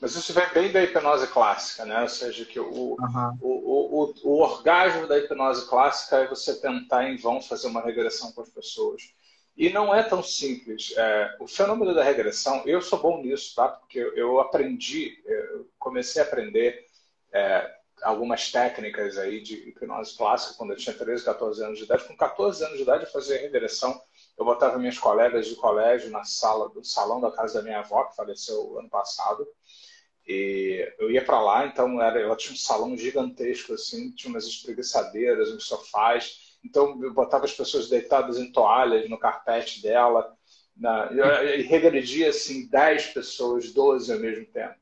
Mas 0.00 0.14
isso 0.16 0.32
vem 0.32 0.48
bem 0.54 0.72
da 0.72 0.82
hipnose 0.82 1.26
clássica, 1.26 1.84
né? 1.84 2.00
Ou 2.00 2.08
seja, 2.08 2.44
que 2.46 2.58
o, 2.58 2.96
uhum. 2.98 3.38
o, 3.42 4.02
o, 4.02 4.14
o, 4.24 4.40
orgasmo 4.40 5.06
da 5.06 5.18
hipnose 5.18 5.68
clássica 5.68 6.16
é 6.16 6.26
você 6.26 6.58
tentar 6.58 7.08
em 7.08 7.18
vão 7.18 7.42
fazer 7.42 7.66
uma 7.66 7.82
regressão 7.82 8.32
com 8.32 8.40
as 8.40 8.48
pessoas. 8.48 9.12
E 9.54 9.68
não 9.68 9.94
é 9.94 10.02
tão 10.02 10.22
simples. 10.22 10.94
É, 10.96 11.36
o 11.38 11.46
fenômeno 11.46 11.94
da 11.94 12.02
regressão, 12.02 12.62
eu 12.64 12.80
sou 12.80 12.98
bom 12.98 13.20
nisso, 13.22 13.54
tá? 13.54 13.68
Porque 13.68 13.98
eu, 13.98 14.16
eu 14.16 14.40
aprendi, 14.40 15.22
eu 15.26 15.68
comecei 15.78 16.22
a 16.22 16.24
aprender 16.24 16.86
é, 17.30 17.70
algumas 18.02 18.50
técnicas 18.50 19.18
aí 19.18 19.42
de 19.42 19.68
hipnose 19.68 20.16
clássica 20.16 20.54
quando 20.56 20.70
eu 20.70 20.76
tinha 20.76 20.96
13, 20.96 21.24
14 21.26 21.62
anos 21.62 21.78
de 21.78 21.84
idade. 21.84 22.04
Com 22.04 22.16
14 22.16 22.64
anos 22.64 22.76
de 22.78 22.82
idade 22.84 23.04
eu 23.04 23.10
fazia 23.10 23.38
regressão. 23.38 24.00
Eu 24.38 24.46
botava 24.46 24.78
minhas 24.78 24.98
colegas 24.98 25.46
de 25.46 25.56
colégio 25.56 26.10
na 26.10 26.24
sala 26.24 26.70
do 26.70 26.82
salão 26.82 27.20
da 27.20 27.30
casa 27.30 27.58
da 27.58 27.62
minha 27.62 27.80
avó, 27.80 28.04
que 28.04 28.16
faleceu 28.16 28.78
ano 28.78 28.88
passado. 28.88 29.46
E 30.30 30.94
eu 30.98 31.10
ia 31.10 31.24
para 31.24 31.40
lá, 31.40 31.66
então 31.66 32.00
era, 32.00 32.20
ela 32.20 32.36
tinha 32.36 32.52
um 32.52 32.56
salão 32.56 32.96
gigantesco, 32.96 33.74
assim, 33.74 34.12
tinha 34.12 34.30
umas 34.30 34.46
espreguiçadeiras, 34.46 35.50
uns 35.50 35.64
sofás. 35.64 36.56
Então 36.64 37.02
eu 37.02 37.12
botava 37.12 37.44
as 37.46 37.52
pessoas 37.52 37.88
deitadas 37.88 38.38
em 38.38 38.52
toalhas 38.52 39.10
no 39.10 39.18
carpete 39.18 39.82
dela. 39.82 40.32
Na, 40.76 41.10
e 41.12 41.62
regredia 41.62 42.30
assim 42.30 42.68
10 42.68 43.06
pessoas, 43.08 43.72
12 43.72 44.12
ao 44.12 44.20
mesmo 44.20 44.46
tempo 44.46 44.80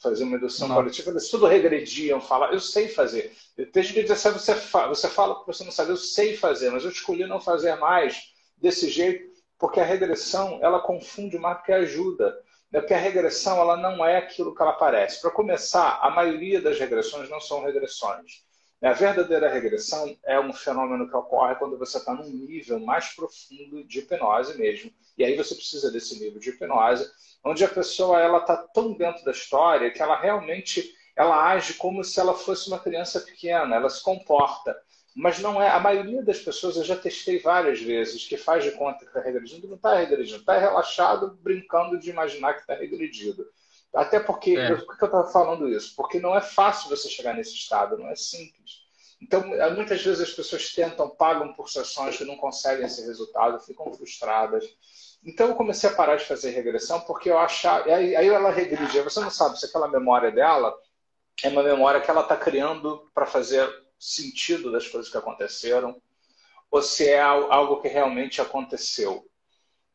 fazer 0.00 0.24
uma 0.24 0.36
indução 0.36 0.68
coletiva, 0.68 1.10
eles 1.10 1.28
tudo 1.28 1.46
regrediam, 1.46 2.20
falar, 2.20 2.52
eu 2.52 2.60
sei 2.60 2.88
fazer. 2.88 3.32
Gente 3.58 3.92
que 3.92 4.06
você, 4.06 4.54
fala, 4.54 4.88
você 4.88 5.08
fala 5.08 5.38
que 5.40 5.46
você 5.46 5.62
não 5.62 5.70
sabe, 5.70 5.90
eu 5.90 5.96
sei 5.96 6.36
fazer, 6.36 6.70
mas 6.70 6.84
eu 6.84 6.90
escolhi 6.90 7.26
não 7.26 7.38
fazer 7.38 7.76
mais 7.76 8.32
desse 8.56 8.88
jeito, 8.88 9.30
porque 9.58 9.78
a 9.78 9.84
regressão, 9.84 10.58
ela 10.62 10.80
confunde 10.80 11.38
mais 11.38 11.58
do 11.58 11.64
que 11.64 11.72
ajuda. 11.72 12.34
Né? 12.70 12.80
Porque 12.80 12.94
a 12.94 12.98
regressão, 12.98 13.58
ela 13.58 13.76
não 13.76 14.04
é 14.04 14.16
aquilo 14.16 14.54
que 14.54 14.62
ela 14.62 14.72
parece. 14.72 15.20
Para 15.20 15.30
começar, 15.30 15.98
a 16.02 16.10
maioria 16.10 16.60
das 16.60 16.78
regressões 16.78 17.28
não 17.28 17.40
são 17.40 17.64
regressões. 17.64 18.44
A 18.82 18.94
verdadeira 18.94 19.50
regressão 19.50 20.16
é 20.24 20.40
um 20.40 20.54
fenômeno 20.54 21.06
que 21.06 21.14
ocorre 21.14 21.54
quando 21.56 21.78
você 21.78 21.98
está 21.98 22.14
num 22.14 22.30
nível 22.30 22.80
mais 22.80 23.08
profundo 23.14 23.84
de 23.84 23.98
hipnose 23.98 24.56
mesmo. 24.56 24.90
E 25.18 25.24
aí 25.24 25.36
você 25.36 25.54
precisa 25.54 25.90
desse 25.92 26.18
nível 26.18 26.40
de 26.40 26.48
hipnose 26.48 27.06
onde 27.44 27.62
a 27.62 27.68
pessoa 27.68 28.20
ela 28.20 28.38
está 28.38 28.56
tão 28.56 28.94
dentro 28.94 29.22
da 29.22 29.32
história 29.32 29.90
que 29.90 30.00
ela 30.00 30.18
realmente 30.18 30.94
ela 31.14 31.50
age 31.50 31.74
como 31.74 32.02
se 32.02 32.18
ela 32.18 32.34
fosse 32.34 32.68
uma 32.68 32.78
criança 32.78 33.20
pequena, 33.20 33.76
ela 33.76 33.90
se 33.90 34.02
comporta. 34.02 34.74
Mas 35.14 35.38
não 35.40 35.60
é. 35.60 35.68
A 35.68 35.80
maioria 35.80 36.22
das 36.22 36.38
pessoas, 36.38 36.76
eu 36.76 36.84
já 36.84 36.96
testei 36.96 37.38
várias 37.38 37.80
vezes, 37.80 38.26
que 38.26 38.36
faz 38.36 38.64
de 38.64 38.70
conta 38.72 39.00
que 39.00 39.06
está 39.06 39.20
regredindo, 39.20 39.68
não 39.68 39.76
está 39.76 39.96
regredindo, 39.96 40.38
está 40.38 40.58
relaxado, 40.58 41.38
brincando 41.42 41.98
de 41.98 42.10
imaginar 42.10 42.54
que 42.54 42.60
está 42.60 42.74
regredido. 42.74 43.44
Até 43.92 44.20
porque, 44.20 44.56
é. 44.56 44.76
por 44.76 44.96
que 44.96 45.02
eu 45.02 45.06
estava 45.06 45.30
falando 45.32 45.68
isso? 45.68 45.94
Porque 45.96 46.20
não 46.20 46.36
é 46.36 46.40
fácil 46.40 46.88
você 46.88 47.08
chegar 47.08 47.34
nesse 47.34 47.54
estado, 47.54 47.98
não 47.98 48.08
é 48.08 48.14
simples. 48.14 48.88
Então, 49.20 49.44
muitas 49.74 50.02
vezes 50.02 50.20
as 50.20 50.32
pessoas 50.32 50.72
tentam, 50.72 51.10
pagam 51.10 51.52
por 51.52 51.68
sessões 51.68 52.16
que 52.16 52.24
não 52.24 52.36
conseguem 52.36 52.86
esse 52.86 53.04
resultado, 53.04 53.60
ficam 53.60 53.92
frustradas. 53.92 54.64
Então 55.22 55.48
eu 55.48 55.54
comecei 55.54 55.90
a 55.90 55.92
parar 55.92 56.16
de 56.16 56.24
fazer 56.24 56.50
regressão 56.50 57.00
porque 57.00 57.30
eu 57.30 57.38
achava. 57.38 57.92
Aí, 57.92 58.16
aí 58.16 58.28
ela 58.28 58.50
regredia. 58.50 59.02
Você 59.02 59.20
não 59.20 59.30
sabe 59.30 59.58
se 59.58 59.66
aquela 59.66 59.88
memória 59.88 60.30
dela 60.30 60.74
é 61.42 61.48
uma 61.48 61.62
memória 61.62 62.00
que 62.00 62.10
ela 62.10 62.22
está 62.22 62.36
criando 62.36 63.10
para 63.14 63.26
fazer 63.26 63.68
sentido 64.00 64.72
das 64.72 64.88
coisas 64.88 65.10
que 65.10 65.18
aconteceram 65.18 66.00
ou 66.70 66.80
se 66.80 67.08
é 67.08 67.20
algo 67.20 67.80
que 67.80 67.88
realmente 67.88 68.40
aconteceu. 68.40 69.26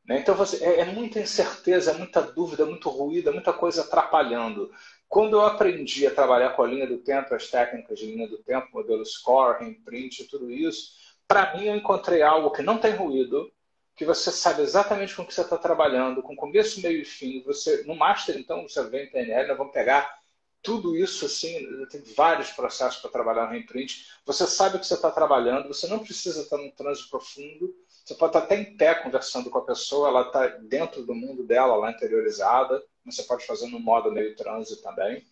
Né? 0.05 0.19
Então 0.19 0.35
você, 0.35 0.63
é, 0.63 0.81
é 0.81 0.85
muita 0.85 1.19
incerteza, 1.19 1.91
é 1.91 1.97
muita 1.97 2.21
dúvida, 2.21 2.63
é 2.63 2.65
muito 2.65 2.89
ruído, 2.89 3.29
é 3.29 3.33
muita 3.33 3.51
coisa 3.51 3.81
atrapalhando. 3.81 4.71
Quando 5.07 5.37
eu 5.37 5.41
aprendi 5.41 6.05
a 6.05 6.13
trabalhar 6.13 6.51
com 6.51 6.63
a 6.63 6.67
linha 6.67 6.85
do 6.85 6.97
tempo, 6.97 7.33
as 7.33 7.49
técnicas 7.49 7.97
de 7.97 8.05
linha 8.05 8.27
do 8.27 8.37
tempo, 8.37 8.67
modelo 8.71 9.05
score, 9.05 9.63
reprint, 9.63 10.25
tudo 10.25 10.51
isso, 10.51 10.93
para 11.27 11.57
mim 11.57 11.65
eu 11.65 11.75
encontrei 11.75 12.21
algo 12.21 12.51
que 12.51 12.61
não 12.61 12.77
tem 12.77 12.93
ruído, 12.93 13.51
que 13.95 14.05
você 14.05 14.31
sabe 14.31 14.61
exatamente 14.61 15.15
com 15.15 15.23
o 15.23 15.25
que 15.25 15.33
você 15.33 15.41
está 15.41 15.57
trabalhando, 15.57 16.21
com 16.21 16.35
começo, 16.35 16.81
meio 16.81 17.01
e 17.01 17.05
fim. 17.05 17.41
Você 17.43 17.83
no 17.83 17.95
master, 17.95 18.37
então, 18.37 18.67
você 18.67 18.83
vem 18.89 19.05
em 19.05 19.09
PNL, 19.09 19.47
nós 19.47 19.57
vamos 19.57 19.73
pegar 19.73 20.19
tudo 20.65 20.97
isso 20.97 21.25
assim, 21.25 21.85
tem 21.89 22.01
vários 22.15 22.51
processos 22.51 22.99
para 22.99 23.11
trabalhar 23.11 23.45
no 23.45 23.53
reprint. 23.53 24.07
Você 24.25 24.47
sabe 24.47 24.75
o 24.75 24.79
que 24.79 24.87
você 24.87 24.95
está 24.95 25.11
trabalhando, 25.11 25.67
você 25.67 25.87
não 25.87 25.99
precisa 25.99 26.41
estar 26.41 26.57
num 26.57 26.71
transe 26.71 27.09
profundo. 27.09 27.73
Você 28.03 28.15
pode 28.15 28.31
estar 28.31 28.45
até 28.45 28.59
em 28.59 28.75
pé 28.75 28.95
conversando 28.95 29.49
com 29.49 29.59
a 29.59 29.65
pessoa, 29.65 30.09
ela 30.09 30.21
está 30.27 30.47
dentro 30.47 31.05
do 31.05 31.15
mundo 31.15 31.43
dela, 31.43 31.75
lá 31.75 31.91
interiorizada. 31.91 32.83
Você 33.05 33.23
pode 33.23 33.45
fazer 33.45 33.67
no 33.67 33.79
modo 33.79 34.11
meio 34.11 34.35
transe 34.35 34.81
também. 34.81 35.25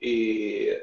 E 0.00 0.80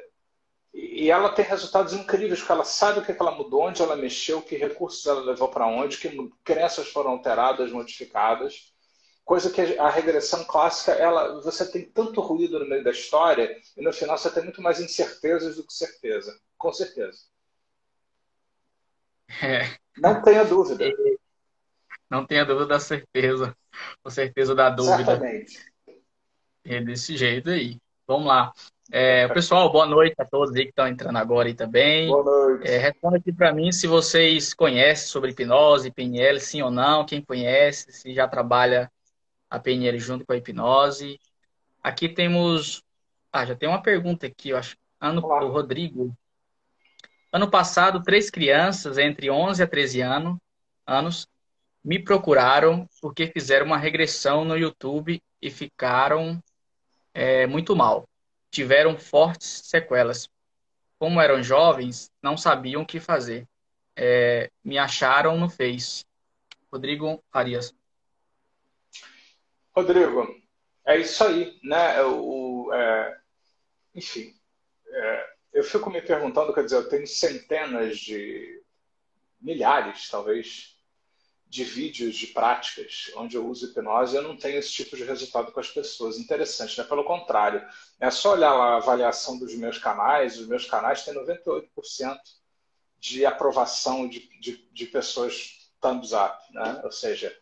e 0.73 1.11
ela 1.11 1.29
tem 1.29 1.45
resultados 1.45 1.93
incríveis, 1.93 2.39
porque 2.39 2.51
ela 2.51 2.63
sabe 2.63 2.99
o 2.99 3.05
que 3.05 3.11
ela 3.11 3.31
mudou, 3.31 3.61
onde 3.67 3.81
ela 3.81 3.95
mexeu, 3.95 4.41
que 4.41 4.55
recursos 4.55 5.05
ela 5.05 5.21
levou 5.21 5.47
para 5.47 5.67
onde, 5.67 5.99
que 5.99 6.09
crenças 6.43 6.87
foram 6.87 7.11
alteradas, 7.11 7.71
modificadas. 7.71 8.72
Coisa 9.25 9.49
que 9.49 9.61
a 9.79 9.89
regressão 9.89 10.43
clássica, 10.43 10.91
ela, 10.91 11.41
você 11.41 11.69
tem 11.71 11.83
tanto 11.83 12.19
ruído 12.19 12.59
no 12.59 12.67
meio 12.67 12.83
da 12.83 12.91
história, 12.91 13.57
e 13.77 13.81
no 13.81 13.93
final 13.93 14.17
você 14.17 14.29
tem 14.29 14.43
muito 14.43 14.61
mais 14.61 14.81
incertezas 14.81 15.55
do 15.55 15.65
que 15.65 15.73
certeza. 15.73 16.37
Com 16.57 16.73
certeza. 16.73 17.19
É. 19.41 19.75
Não 19.97 20.21
tenha 20.21 20.43
dúvida. 20.43 20.85
Não 22.09 22.25
tenha 22.25 22.45
dúvida 22.45 22.67
da 22.67 22.79
certeza. 22.79 23.55
Com 24.03 24.09
certeza 24.09 24.53
da 24.53 24.69
dúvida. 24.69 25.01
Exatamente. 25.01 25.73
É 26.65 26.81
desse 26.81 27.17
jeito 27.17 27.49
aí. 27.49 27.77
Vamos 28.05 28.27
lá. 28.27 28.51
É, 28.91 29.27
pessoal, 29.29 29.71
boa 29.71 29.85
noite 29.85 30.13
a 30.19 30.25
todos 30.25 30.53
aí 30.53 30.63
que 30.65 30.69
estão 30.69 30.87
entrando 30.87 31.17
agora 31.17 31.47
aí 31.47 31.55
também. 31.55 32.07
Boa 32.07 32.23
noite. 32.23 32.67
É, 32.69 32.77
responda 32.77 33.17
aqui 33.17 33.31
para 33.31 33.53
mim 33.53 33.71
se 33.71 33.87
vocês 33.87 34.53
conhecem 34.53 35.07
sobre 35.07 35.31
hipnose, 35.31 35.89
PNL, 35.89 36.39
sim 36.39 36.61
ou 36.61 36.69
não. 36.69 37.05
Quem 37.05 37.21
conhece, 37.21 37.91
se 37.91 38.13
já 38.13 38.27
trabalha 38.27 38.91
a 39.53 39.59
PNL 39.59 39.99
junto 39.99 40.25
com 40.25 40.33
a 40.33 40.37
hipnose. 40.37 41.19
Aqui 41.81 42.09
temos. 42.09 42.83
Ah, 43.31 43.45
já 43.45 43.55
tem 43.55 43.69
uma 43.69 43.81
pergunta 43.81 44.27
aqui, 44.27 44.49
eu 44.49 44.57
acho. 44.57 44.75
Ano, 44.99 45.21
Rodrigo. 45.21 46.15
Ano 47.31 47.49
passado, 47.49 48.01
três 48.03 48.29
crianças 48.29 48.97
entre 48.97 49.29
11 49.29 49.63
a 49.63 49.67
13 49.67 50.01
anos, 50.01 50.37
anos 50.85 51.27
me 51.83 51.99
procuraram 51.99 52.87
porque 53.01 53.27
fizeram 53.27 53.65
uma 53.65 53.77
regressão 53.77 54.45
no 54.45 54.55
YouTube 54.55 55.21
e 55.41 55.49
ficaram 55.49 56.41
é, 57.13 57.45
muito 57.47 57.75
mal 57.75 58.07
tiveram 58.53 58.97
fortes 58.97 59.61
sequelas. 59.65 60.29
Como 60.99 61.19
eram 61.19 61.41
jovens, 61.41 62.11
não 62.21 62.37
sabiam 62.37 62.83
o 62.83 62.85
que 62.85 62.99
fazer. 62.99 63.47
É, 63.95 64.49
me 64.63 64.77
acharam 64.77 65.37
no 65.37 65.49
Face. 65.49 66.05
Rodrigo 66.71 67.21
Farias. 67.31 67.73
Rodrigo, 69.75 70.27
é 70.85 70.97
isso 70.97 71.23
aí, 71.23 71.59
né? 71.63 72.01
O, 72.03 72.71
é, 72.73 73.17
enfim, 73.95 74.33
é, 74.87 75.33
eu 75.53 75.63
fico 75.63 75.89
me 75.89 76.01
perguntando, 76.01 76.53
quer 76.53 76.63
dizer, 76.63 76.77
eu 76.77 76.89
tenho 76.89 77.07
centenas 77.07 77.97
de 77.97 78.61
milhares, 79.41 80.09
talvez, 80.09 80.73
de 81.47 81.63
vídeos 81.63 82.15
de 82.15 82.27
práticas 82.27 83.11
onde 83.15 83.35
eu 83.35 83.47
uso 83.47 83.67
hipnose, 83.67 84.15
eu 84.15 84.23
não 84.23 84.35
tenho 84.35 84.57
esse 84.57 84.71
tipo 84.71 84.97
de 84.97 85.03
resultado 85.03 85.51
com 85.51 85.59
as 85.59 85.69
pessoas. 85.69 86.17
Interessante, 86.17 86.77
né? 86.79 86.83
Pelo 86.83 87.03
contrário, 87.03 87.63
é 87.99 88.09
só 88.09 88.33
olhar 88.33 88.51
a 88.51 88.77
avaliação 88.77 89.37
dos 89.37 89.53
meus 89.55 89.77
canais, 89.77 90.39
os 90.39 90.47
meus 90.47 90.65
canais 90.65 91.03
têm 91.03 91.13
98% 91.13 92.17
de 92.99 93.25
aprovação 93.25 94.07
de, 94.07 94.27
de, 94.39 94.67
de 94.71 94.85
pessoas 94.87 95.69
thumbs 95.79 96.11
up, 96.13 96.37
né? 96.51 96.81
Ou 96.83 96.91
seja, 96.91 97.35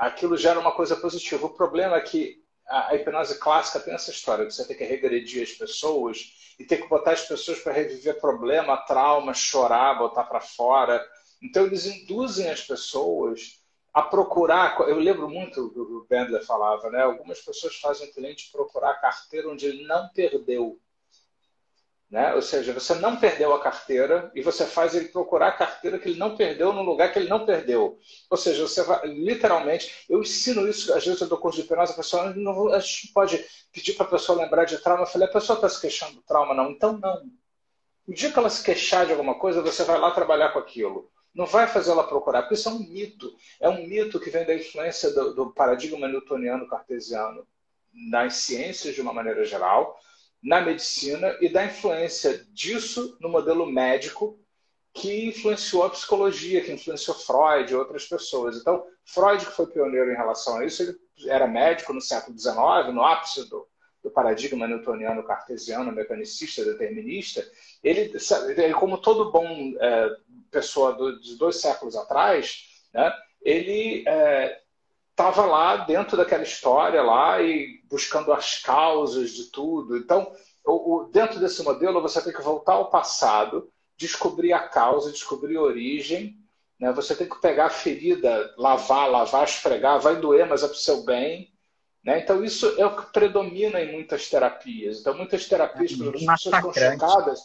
aquilo 0.00 0.36
gera 0.36 0.58
uma 0.58 0.72
coisa 0.72 0.96
positiva. 0.96 1.46
O 1.46 1.54
problema 1.54 1.96
é 1.96 2.00
que 2.00 2.42
a 2.66 2.94
hipnose 2.94 3.38
clássica 3.38 3.80
tem 3.80 3.94
essa 3.94 4.10
história 4.10 4.46
de 4.46 4.54
você 4.54 4.66
ter 4.66 4.74
que 4.74 4.84
regredir 4.84 5.42
as 5.42 5.52
pessoas 5.52 6.54
e 6.58 6.64
ter 6.64 6.78
que 6.78 6.88
botar 6.88 7.12
as 7.12 7.22
pessoas 7.22 7.60
para 7.60 7.72
reviver 7.72 8.20
problema, 8.20 8.76
trauma, 8.76 9.32
chorar, 9.34 9.98
botar 9.98 10.24
para 10.24 10.40
fora 10.40 11.00
então, 11.42 11.66
eles 11.66 11.86
induzem 11.86 12.48
as 12.50 12.62
pessoas 12.62 13.62
a 13.92 14.02
procurar. 14.02 14.78
Eu 14.80 14.98
lembro 14.98 15.28
muito 15.28 15.68
do 15.68 15.86
que 15.86 15.92
o 15.92 16.06
Bendler 16.08 16.44
falava, 16.44 16.90
né? 16.90 17.02
Algumas 17.02 17.40
pessoas 17.40 17.76
fazem 17.76 18.08
o 18.08 18.12
cliente 18.12 18.50
procurar 18.50 18.90
a 18.90 19.00
carteira 19.00 19.48
onde 19.48 19.66
ele 19.66 19.86
não 19.86 20.08
perdeu. 20.10 20.78
Né? 22.08 22.34
Ou 22.34 22.42
seja, 22.42 22.72
você 22.72 22.94
não 22.94 23.16
perdeu 23.16 23.52
a 23.52 23.60
carteira 23.60 24.30
e 24.32 24.40
você 24.40 24.64
faz 24.64 24.94
ele 24.94 25.08
procurar 25.08 25.48
a 25.48 25.56
carteira 25.56 25.98
que 25.98 26.08
ele 26.08 26.18
não 26.18 26.36
perdeu 26.36 26.72
no 26.72 26.82
lugar 26.82 27.12
que 27.12 27.18
ele 27.18 27.28
não 27.28 27.44
perdeu. 27.44 27.98
Ou 28.30 28.36
seja, 28.36 28.62
você 28.62 28.82
vai, 28.84 29.04
literalmente, 29.08 30.04
eu 30.08 30.20
ensino 30.20 30.68
isso, 30.68 30.94
às 30.94 31.04
vezes 31.04 31.20
eu 31.20 31.26
dou 31.26 31.38
curso 31.38 31.58
de 31.58 31.64
hipnose, 31.64 31.92
a 31.92 31.96
pessoa 31.96 32.32
não, 32.32 32.72
a 32.72 32.78
gente 32.78 33.12
pode 33.12 33.44
pedir 33.72 33.94
para 33.94 34.06
a 34.06 34.10
pessoa 34.10 34.40
lembrar 34.40 34.64
de 34.64 34.78
trauma. 34.78 35.02
Eu 35.02 35.06
falei, 35.08 35.26
a 35.26 35.32
pessoa 35.32 35.56
está 35.56 35.68
se 35.68 35.80
queixando 35.80 36.14
do 36.14 36.22
trauma, 36.22 36.54
não. 36.54 36.70
Então, 36.70 36.96
não. 36.96 37.28
O 38.06 38.14
dia 38.14 38.30
que 38.30 38.38
ela 38.38 38.50
se 38.50 38.62
queixar 38.62 39.04
de 39.04 39.10
alguma 39.10 39.34
coisa, 39.34 39.60
você 39.60 39.82
vai 39.82 39.98
lá 39.98 40.12
trabalhar 40.12 40.50
com 40.50 40.60
aquilo. 40.60 41.10
não 41.34 41.44
vai 41.44 41.66
fazê-la 41.66 42.04
procurar, 42.04 42.42
porque 42.42 42.54
isso 42.54 42.68
é 42.68 42.72
um 42.72 42.78
mito. 42.78 43.34
É 43.60 43.68
um 43.68 43.84
mito 43.86 44.20
que 44.20 44.30
vem 44.30 44.46
da 44.46 44.54
influência 44.54 45.10
do, 45.12 45.34
do 45.34 45.52
paradigma 45.52 46.06
newtoniano 46.06 46.68
cartesiano 46.68 47.46
nas 47.92 48.36
ciências 48.36 48.94
de 48.94 49.00
uma 49.00 49.12
maneira 49.12 49.44
geral, 49.44 49.98
na 50.42 50.60
medicina 50.60 51.36
e 51.40 51.48
da 51.48 51.64
influência 51.64 52.44
disso 52.52 53.16
no 53.20 53.28
modelo 53.28 53.66
médico 53.66 54.38
que 54.96 55.26
influenciou 55.26 55.84
a 55.84 55.90
psicologia, 55.90 56.62
que 56.62 56.72
influenciou 56.72 57.16
Freud 57.16 57.70
e 57.70 57.76
outras 57.76 58.06
pessoas. 58.06 58.56
Então, 58.56 58.82
Freud, 59.04 59.44
que 59.44 59.52
foi 59.52 59.66
pioneiro 59.66 60.10
em 60.10 60.16
relação 60.16 60.56
a 60.56 60.64
isso, 60.64 60.82
ele 60.82 60.96
era 61.26 61.46
médico 61.46 61.92
no 61.92 62.00
século 62.00 62.38
XIX, 62.38 62.94
no 62.94 63.04
ápice 63.04 63.48
do, 63.48 63.68
do 64.02 64.10
paradigma 64.10 64.66
newtoniano 64.66 65.22
cartesiano, 65.22 65.92
mecanicista, 65.92 66.64
determinista. 66.64 67.46
Ele, 67.84 68.12
ele 68.56 68.74
como 68.74 68.98
todo 68.98 69.30
bom 69.30 69.46
é, 69.78 70.10
pessoa 70.50 70.94
do, 70.94 71.20
de 71.20 71.36
dois 71.36 71.60
séculos 71.60 71.94
atrás, 71.94 72.64
né, 72.94 73.12
ele 73.42 74.02
estava 75.16 75.46
lá 75.46 75.78
dentro 75.78 76.14
daquela 76.14 76.42
história 76.42 77.02
lá 77.02 77.40
e 77.40 77.80
buscando 77.88 78.34
as 78.34 78.58
causas 78.58 79.30
de 79.30 79.44
tudo. 79.44 79.96
Então, 79.96 80.30
o, 80.62 80.96
o, 80.96 81.04
dentro 81.04 81.40
desse 81.40 81.62
modelo, 81.62 82.02
você 82.02 82.20
tem 82.20 82.34
que 82.34 82.42
voltar 82.42 82.74
ao 82.74 82.90
passado 82.90 83.72
descobrir 83.96 84.52
a 84.52 84.68
causa, 84.68 85.10
descobrir 85.10 85.56
a 85.56 85.62
origem. 85.62 86.36
Né? 86.78 86.92
Você 86.92 87.16
tem 87.16 87.26
que 87.26 87.40
pegar 87.40 87.66
a 87.66 87.70
ferida, 87.70 88.54
lavar, 88.58 89.10
lavar, 89.10 89.44
esfregar, 89.44 89.98
vai 89.98 90.16
doer, 90.16 90.46
mas 90.46 90.62
é 90.62 90.66
para 90.66 90.74
o 90.74 90.78
seu 90.78 91.02
bem. 91.02 91.50
Né? 92.04 92.20
Então, 92.20 92.44
isso 92.44 92.78
é 92.78 92.84
o 92.84 92.94
que 92.94 93.10
predomina 93.10 93.80
em 93.80 93.92
muitas 93.92 94.28
terapias. 94.28 95.00
Então, 95.00 95.16
muitas 95.16 95.46
terapias, 95.46 95.92
é, 95.92 96.30
as 96.30 96.42
pessoas 96.42 96.56
ficam 96.56 96.72
chocadas. 96.74 97.40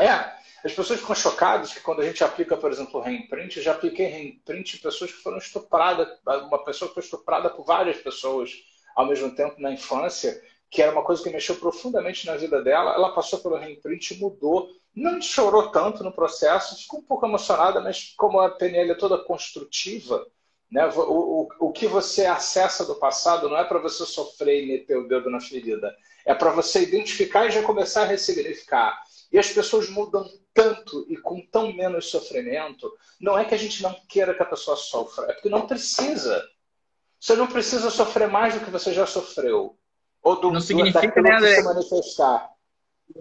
É, 0.00 0.32
as 0.66 0.74
pessoas 0.74 1.00
ficam 1.00 1.14
chocadas 1.14 1.72
que 1.72 1.80
quando 1.80 2.02
a 2.02 2.04
gente 2.04 2.22
aplica, 2.22 2.56
por 2.56 2.70
exemplo, 2.70 3.00
reimprint, 3.00 3.60
já 3.62 3.72
apliquei 3.72 4.06
reimprint 4.06 4.74
em 4.74 4.80
pessoas 4.80 5.12
que 5.12 5.22
foram 5.22 5.38
estupradas, 5.38 6.08
uma 6.26 6.64
pessoa 6.64 6.88
que 6.88 6.94
foi 6.94 7.02
estuprada 7.02 7.48
por 7.50 7.64
várias 7.64 7.98
pessoas 7.98 8.52
ao 8.94 9.06
mesmo 9.06 9.34
tempo 9.34 9.60
na 9.60 9.72
infância, 9.72 10.40
que 10.70 10.82
era 10.82 10.92
uma 10.92 11.04
coisa 11.04 11.22
que 11.22 11.30
mexeu 11.30 11.56
profundamente 11.56 12.26
na 12.26 12.36
vida 12.36 12.62
dela, 12.62 12.94
ela 12.94 13.14
passou 13.14 13.38
pelo 13.38 13.56
reimprint 13.56 14.10
e 14.10 14.18
mudou 14.18 14.68
não 14.96 15.20
chorou 15.20 15.70
tanto 15.70 16.02
no 16.02 16.10
processo, 16.10 16.80
ficou 16.82 17.00
um 17.00 17.02
pouco 17.02 17.26
emocionada, 17.26 17.82
mas 17.82 18.14
como 18.16 18.40
a 18.40 18.48
PNL 18.48 18.92
é 18.92 18.94
toda 18.94 19.22
construtiva, 19.22 20.26
né, 20.70 20.86
o, 20.86 21.00
o, 21.00 21.48
o 21.60 21.70
que 21.72 21.86
você 21.86 22.24
acessa 22.24 22.84
do 22.86 22.94
passado 22.94 23.46
não 23.46 23.58
é 23.58 23.64
para 23.64 23.78
você 23.78 24.06
sofrer 24.06 24.64
e 24.64 24.66
meter 24.66 24.96
o 24.96 25.06
dedo 25.06 25.28
na 25.28 25.38
ferida, 25.38 25.94
é 26.24 26.34
para 26.34 26.50
você 26.50 26.82
identificar 26.82 27.46
e 27.46 27.50
já 27.50 27.62
começar 27.62 28.02
a 28.02 28.06
ressignificar. 28.06 28.98
E 29.32 29.38
as 29.38 29.50
pessoas 29.50 29.88
mudam 29.88 30.24
tanto 30.54 31.06
e 31.08 31.16
com 31.16 31.40
tão 31.50 31.72
menos 31.72 32.10
sofrimento, 32.10 32.90
não 33.20 33.38
é 33.38 33.44
que 33.44 33.54
a 33.54 33.58
gente 33.58 33.82
não 33.82 33.94
queira 34.08 34.34
que 34.34 34.42
a 34.42 34.46
pessoa 34.46 34.76
sofra, 34.76 35.26
é 35.26 35.32
porque 35.32 35.48
não 35.48 35.66
precisa. 35.66 36.42
Você 37.20 37.34
não 37.34 37.46
precisa 37.46 37.90
sofrer 37.90 38.28
mais 38.28 38.54
do 38.54 38.60
que 38.60 38.70
você 38.70 38.92
já 38.92 39.06
sofreu. 39.06 39.76
Ou 40.22 40.40
do, 40.40 40.50
não 40.50 40.60
significa, 40.60 41.20
né, 41.20 41.36
André? 41.36 41.62
manifestar 41.62 42.56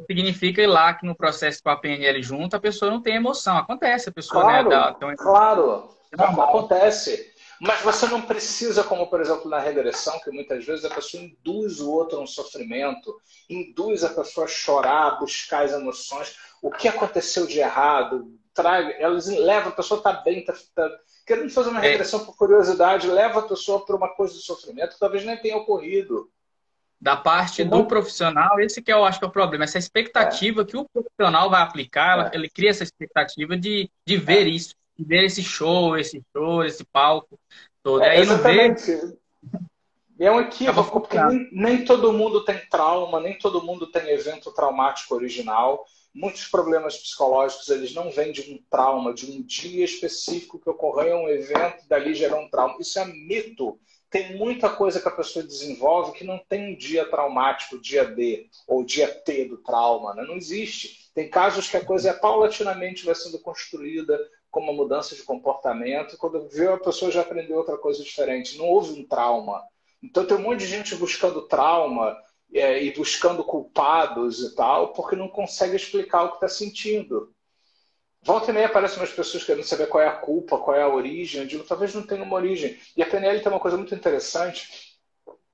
significa 0.07 0.61
ir 0.61 0.67
lá 0.67 0.93
que 0.93 1.05
no 1.05 1.15
processo 1.15 1.61
com 1.61 1.69
a 1.69 1.77
PNL 1.77 2.21
junto 2.21 2.55
a 2.55 2.59
pessoa 2.59 2.91
não 2.91 3.01
tem 3.01 3.15
emoção. 3.15 3.57
Acontece, 3.57 4.09
a 4.09 4.11
pessoa 4.11 4.41
claro, 4.43 4.69
né, 4.69 4.75
dá, 4.75 4.93
então... 4.95 5.15
Claro, 5.15 5.89
acontece. 6.17 7.33
Mas 7.59 7.81
você 7.81 8.07
não 8.07 8.21
precisa, 8.21 8.83
como 8.83 9.07
por 9.07 9.21
exemplo 9.21 9.49
na 9.49 9.59
regressão, 9.59 10.19
que 10.19 10.31
muitas 10.31 10.65
vezes 10.65 10.85
a 10.85 10.93
pessoa 10.93 11.23
induz 11.23 11.79
o 11.79 11.89
outro 11.91 12.17
a 12.17 12.21
um 12.21 12.27
sofrimento, 12.27 13.15
induz 13.49 14.03
a 14.03 14.09
pessoa 14.09 14.45
a 14.45 14.49
chorar, 14.49 15.19
buscar 15.19 15.65
as 15.65 15.71
emoções, 15.71 16.35
o 16.61 16.69
que 16.69 16.87
aconteceu 16.87 17.45
de 17.47 17.59
errado, 17.59 18.31
traga, 18.53 18.91
elas 18.99 19.27
levam, 19.27 19.69
a 19.69 19.75
pessoa 19.75 19.99
está 19.99 20.13
bem, 20.13 20.39
está 20.39 20.53
tá, 20.73 20.89
querendo 21.25 21.49
fazer 21.49 21.69
uma 21.69 21.85
é. 21.85 21.89
regressão 21.89 22.21
é. 22.21 22.25
por 22.25 22.35
curiosidade, 22.35 23.07
leva 23.07 23.39
a 23.39 23.47
pessoa 23.47 23.85
para 23.85 23.95
uma 23.95 24.09
coisa 24.09 24.33
de 24.33 24.41
sofrimento 24.41 24.93
que 24.93 24.99
talvez 24.99 25.23
nem 25.23 25.37
tenha 25.37 25.57
ocorrido 25.57 26.29
da 26.99 27.15
parte 27.15 27.63
do 27.63 27.85
profissional, 27.85 28.59
esse 28.59 28.81
que 28.81 28.91
eu 28.91 29.03
acho 29.03 29.19
que 29.19 29.25
é 29.25 29.27
o 29.27 29.31
problema, 29.31 29.65
essa 29.65 29.77
expectativa 29.77 30.61
é. 30.61 30.65
que 30.65 30.77
o 30.77 30.85
profissional 30.85 31.49
vai 31.49 31.61
aplicar, 31.61 32.33
é. 32.33 32.35
ele 32.35 32.49
cria 32.49 32.69
essa 32.69 32.83
expectativa 32.83 33.55
de, 33.57 33.89
de 34.07 34.17
ver 34.17 34.47
é. 34.47 34.49
isso, 34.49 34.73
ver 34.97 35.25
esse 35.25 35.43
show, 35.43 35.97
esse 35.97 36.23
show, 36.33 36.63
esse 36.63 36.83
palco 36.85 37.39
todo. 37.83 38.03
É, 38.03 38.17
aí 38.17 38.25
não 38.25 38.37
vê... 38.37 38.75
É 40.17 40.31
um 40.31 40.39
equívoco, 40.39 41.01
porque 41.01 41.21
nem, 41.21 41.49
nem 41.51 41.85
todo 41.85 42.13
mundo 42.13 42.45
tem 42.45 42.57
trauma, 42.69 43.19
nem 43.19 43.37
todo 43.37 43.61
mundo 43.61 43.87
tem 43.87 44.09
evento 44.09 44.49
traumático 44.53 45.13
original. 45.13 45.85
Muitos 46.13 46.47
problemas 46.47 46.97
psicológicos, 46.97 47.67
eles 47.67 47.93
não 47.93 48.09
vêm 48.09 48.31
de 48.31 48.53
um 48.53 48.57
trauma, 48.69 49.13
de 49.13 49.29
um 49.29 49.41
dia 49.41 49.83
específico 49.83 50.57
que 50.57 50.69
ocorreu 50.69 51.17
um 51.17 51.27
evento, 51.27 51.85
dali 51.89 52.15
gerou 52.15 52.39
um 52.39 52.49
trauma. 52.49 52.77
Isso 52.79 52.97
é 52.97 53.05
mito 53.05 53.77
tem 54.15 54.37
muita 54.37 54.69
coisa 54.69 55.01
que 55.01 55.07
a 55.09 55.11
pessoa 55.11 55.43
desenvolve 55.43 56.17
que 56.17 56.23
não 56.23 56.39
tem 56.47 56.73
um 56.73 56.77
dia 56.77 57.05
traumático, 57.09 57.77
dia 57.77 58.05
D 58.05 58.47
ou 58.65 58.81
dia 58.81 59.13
T 59.13 59.43
do 59.43 59.57
trauma. 59.57 60.13
Né? 60.13 60.23
Não 60.23 60.37
existe. 60.37 61.11
Tem 61.13 61.29
casos 61.29 61.67
que 61.67 61.75
a 61.75 61.83
coisa 61.83 62.11
é 62.11 62.13
paulatinamente 62.13 63.05
vai 63.05 63.13
sendo 63.13 63.37
construída 63.39 64.17
como 64.55 64.71
uma 64.71 64.83
mudança 64.83 65.13
de 65.13 65.23
comportamento. 65.23 66.17
Quando 66.17 66.47
vê 66.47 66.65
a 66.69 66.77
pessoa 66.77 67.11
já 67.11 67.19
aprendeu 67.19 67.57
outra 67.57 67.77
coisa 67.77 68.01
diferente. 68.01 68.57
Não 68.57 68.69
houve 68.69 68.97
um 68.97 69.05
trauma. 69.05 69.61
Então 70.01 70.25
tem 70.25 70.37
um 70.37 70.41
monte 70.41 70.61
de 70.61 70.67
gente 70.67 70.95
buscando 70.95 71.45
trauma 71.45 72.17
é, 72.53 72.81
e 72.81 72.93
buscando 72.93 73.43
culpados 73.43 74.39
e 74.39 74.55
tal, 74.55 74.93
porque 74.93 75.13
não 75.13 75.27
consegue 75.27 75.75
explicar 75.75 76.23
o 76.23 76.29
que 76.29 76.35
está 76.35 76.47
sentindo. 76.47 77.33
Volta 78.21 78.49
e 78.49 78.53
meia 78.53 78.67
aparecem 78.67 78.97
umas 78.97 79.11
pessoas 79.11 79.43
querendo 79.43 79.65
saber 79.65 79.87
qual 79.87 80.01
é 80.01 80.07
a 80.07 80.15
culpa, 80.15 80.57
qual 80.57 80.75
é 80.77 80.83
a 80.83 80.87
origem. 80.87 81.41
Eu 81.41 81.47
digo, 81.47 81.65
talvez 81.65 81.93
não 81.93 82.03
tenha 82.03 82.23
uma 82.23 82.37
origem. 82.37 82.79
E 82.95 83.03
a 83.03 83.05
PNL 83.05 83.41
tem 83.41 83.51
uma 83.51 83.59
coisa 83.59 83.75
muito 83.75 83.93
interessante, 83.93 84.95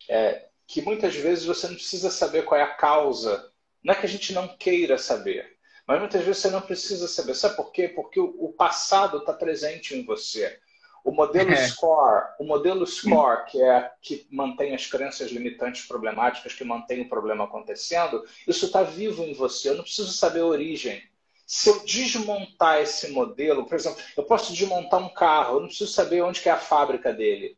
é, 0.07 0.47
que 0.67 0.79
muitas 0.83 1.15
vezes 1.15 1.45
você 1.45 1.67
não 1.67 1.73
precisa 1.73 2.11
saber 2.11 2.45
qual 2.45 2.61
é 2.61 2.63
a 2.63 2.75
causa. 2.75 3.51
Não 3.83 3.95
é 3.95 3.97
que 3.97 4.05
a 4.05 4.09
gente 4.09 4.31
não 4.31 4.47
queira 4.47 4.95
saber, 4.99 5.57
mas 5.91 5.99
muitas 5.99 6.23
vezes 6.23 6.41
você 6.41 6.49
não 6.49 6.61
precisa 6.61 7.05
saber. 7.05 7.35
Sabe 7.35 7.57
por 7.57 7.69
quê? 7.69 7.89
Porque 7.89 8.17
o, 8.17 8.53
passado 8.57 9.17
está 9.17 9.33
presente 9.33 9.93
em 9.93 10.05
você. 10.05 10.57
O 11.03 11.11
modelo 11.11 11.51
é. 11.51 11.67
SCORE, 11.67 12.27
o 12.39 12.45
modelo 12.45 12.87
SCORE, 12.87 13.43
que 13.47 13.61
é 13.61 13.91
que 14.01 14.25
mantém 14.31 14.73
as 14.73 14.87
crenças 14.87 15.31
limitantes 15.31 15.85
problemáticas, 15.85 16.53
que 16.53 16.63
mantém 16.63 17.01
o 17.01 17.09
problema 17.09 17.43
acontecendo, 17.43 18.23
isso 18.47 18.67
está 18.67 18.83
vivo 18.83 19.21
em 19.23 19.33
você. 19.33 19.67
Eu 19.67 19.75
não 19.75 19.83
preciso 19.83 20.13
saber 20.13 20.39
a 20.39 20.45
origem. 20.45 21.03
Se 21.45 21.67
eu 21.67 21.83
desmontar 21.83 22.79
esse 22.79 23.11
modelo, 23.11 23.65
por 23.65 23.75
exemplo, 23.75 24.01
eu 24.15 24.23
posso 24.23 24.53
desmontar 24.53 25.01
um 25.01 25.13
carro, 25.13 25.57
eu 25.57 25.59
não 25.59 25.67
preciso 25.67 25.91
saber 25.91 26.21
onde 26.21 26.47
é 26.47 26.51
a 26.53 26.57
fábrica 26.57 27.11
dele. 27.11 27.57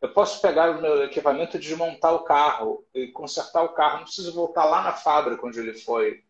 Eu 0.00 0.08
posso 0.08 0.40
pegar 0.40 0.70
o 0.70 0.80
meu 0.80 1.04
equipamento 1.04 1.58
e 1.58 1.60
desmontar 1.60 2.14
o 2.14 2.24
carro 2.24 2.82
e 2.94 3.08
consertar 3.08 3.62
o 3.62 3.74
carro. 3.74 3.98
Não 3.98 4.04
preciso 4.04 4.32
voltar 4.32 4.64
lá 4.64 4.82
na 4.82 4.94
fábrica 4.94 5.46
onde 5.46 5.58
ele 5.58 5.74
foi 5.74 6.24